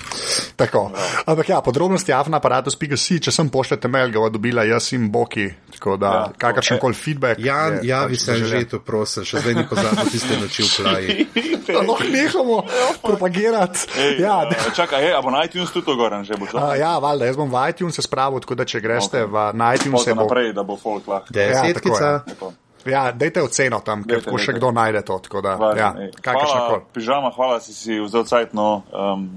[0.56, 0.90] Tako.
[1.26, 4.92] Ampak ja, podrobnosti afna aparatu spika si, če sem pošljete mail, ga bo dobila jaz
[4.96, 7.40] in Boki, tako da ja, kakršen koli feedback.
[7.42, 10.70] Jan, je, javi pač se že to, prosim, še zdaj ni pozabil tiste noči v
[10.76, 11.26] plaji.
[11.78, 12.62] Lahko nehamo
[13.02, 13.90] propagirati.
[13.98, 16.62] Ej, ja, uh, čakaj, a bo na iTunes tudi to goren že bo šlo?
[16.78, 19.32] Ja, valjda, jaz bom v iTunes se spravil, tako da če greste okay.
[19.32, 20.24] v, na iTunes se bo.
[20.24, 21.34] Naprej, da bo folk lahko.
[21.34, 22.14] Desetkica.
[22.24, 22.52] Ja,
[22.86, 25.18] Ja, dajte oceno tam, ker lahko še kdo najde to.
[25.42, 25.90] Da, ja,
[26.22, 29.28] hvala, pižama, hvala, si si vzel cajt, no, um,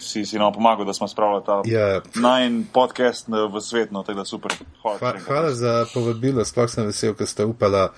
[0.00, 2.00] si, si nam pomagal, da smo spravili ta yeah.
[2.00, 2.00] Ja.
[2.14, 4.54] naj podcast v svet, no, tako da super.
[4.82, 7.90] Hvala, hvala, hvala za povabilo, sploh sem vesel, ker ste upala,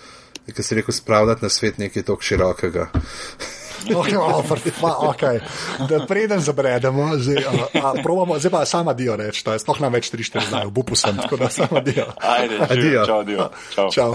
[0.51, 2.90] ker si rekel spravljati na svet nekaj tako širokega.
[3.82, 5.40] Okay, oh, okay.
[5.89, 9.81] Da preden zabredemo, zdaj, a, a, probamo, zdaj pa sama dio reči, da je sploh
[9.82, 12.07] na več 3-4 zdaj, v bupu sem, tako da sama dio.
[12.20, 13.51] Ajde, Ajde, čau, dio.
[13.74, 13.90] Čau.
[13.90, 14.12] čau.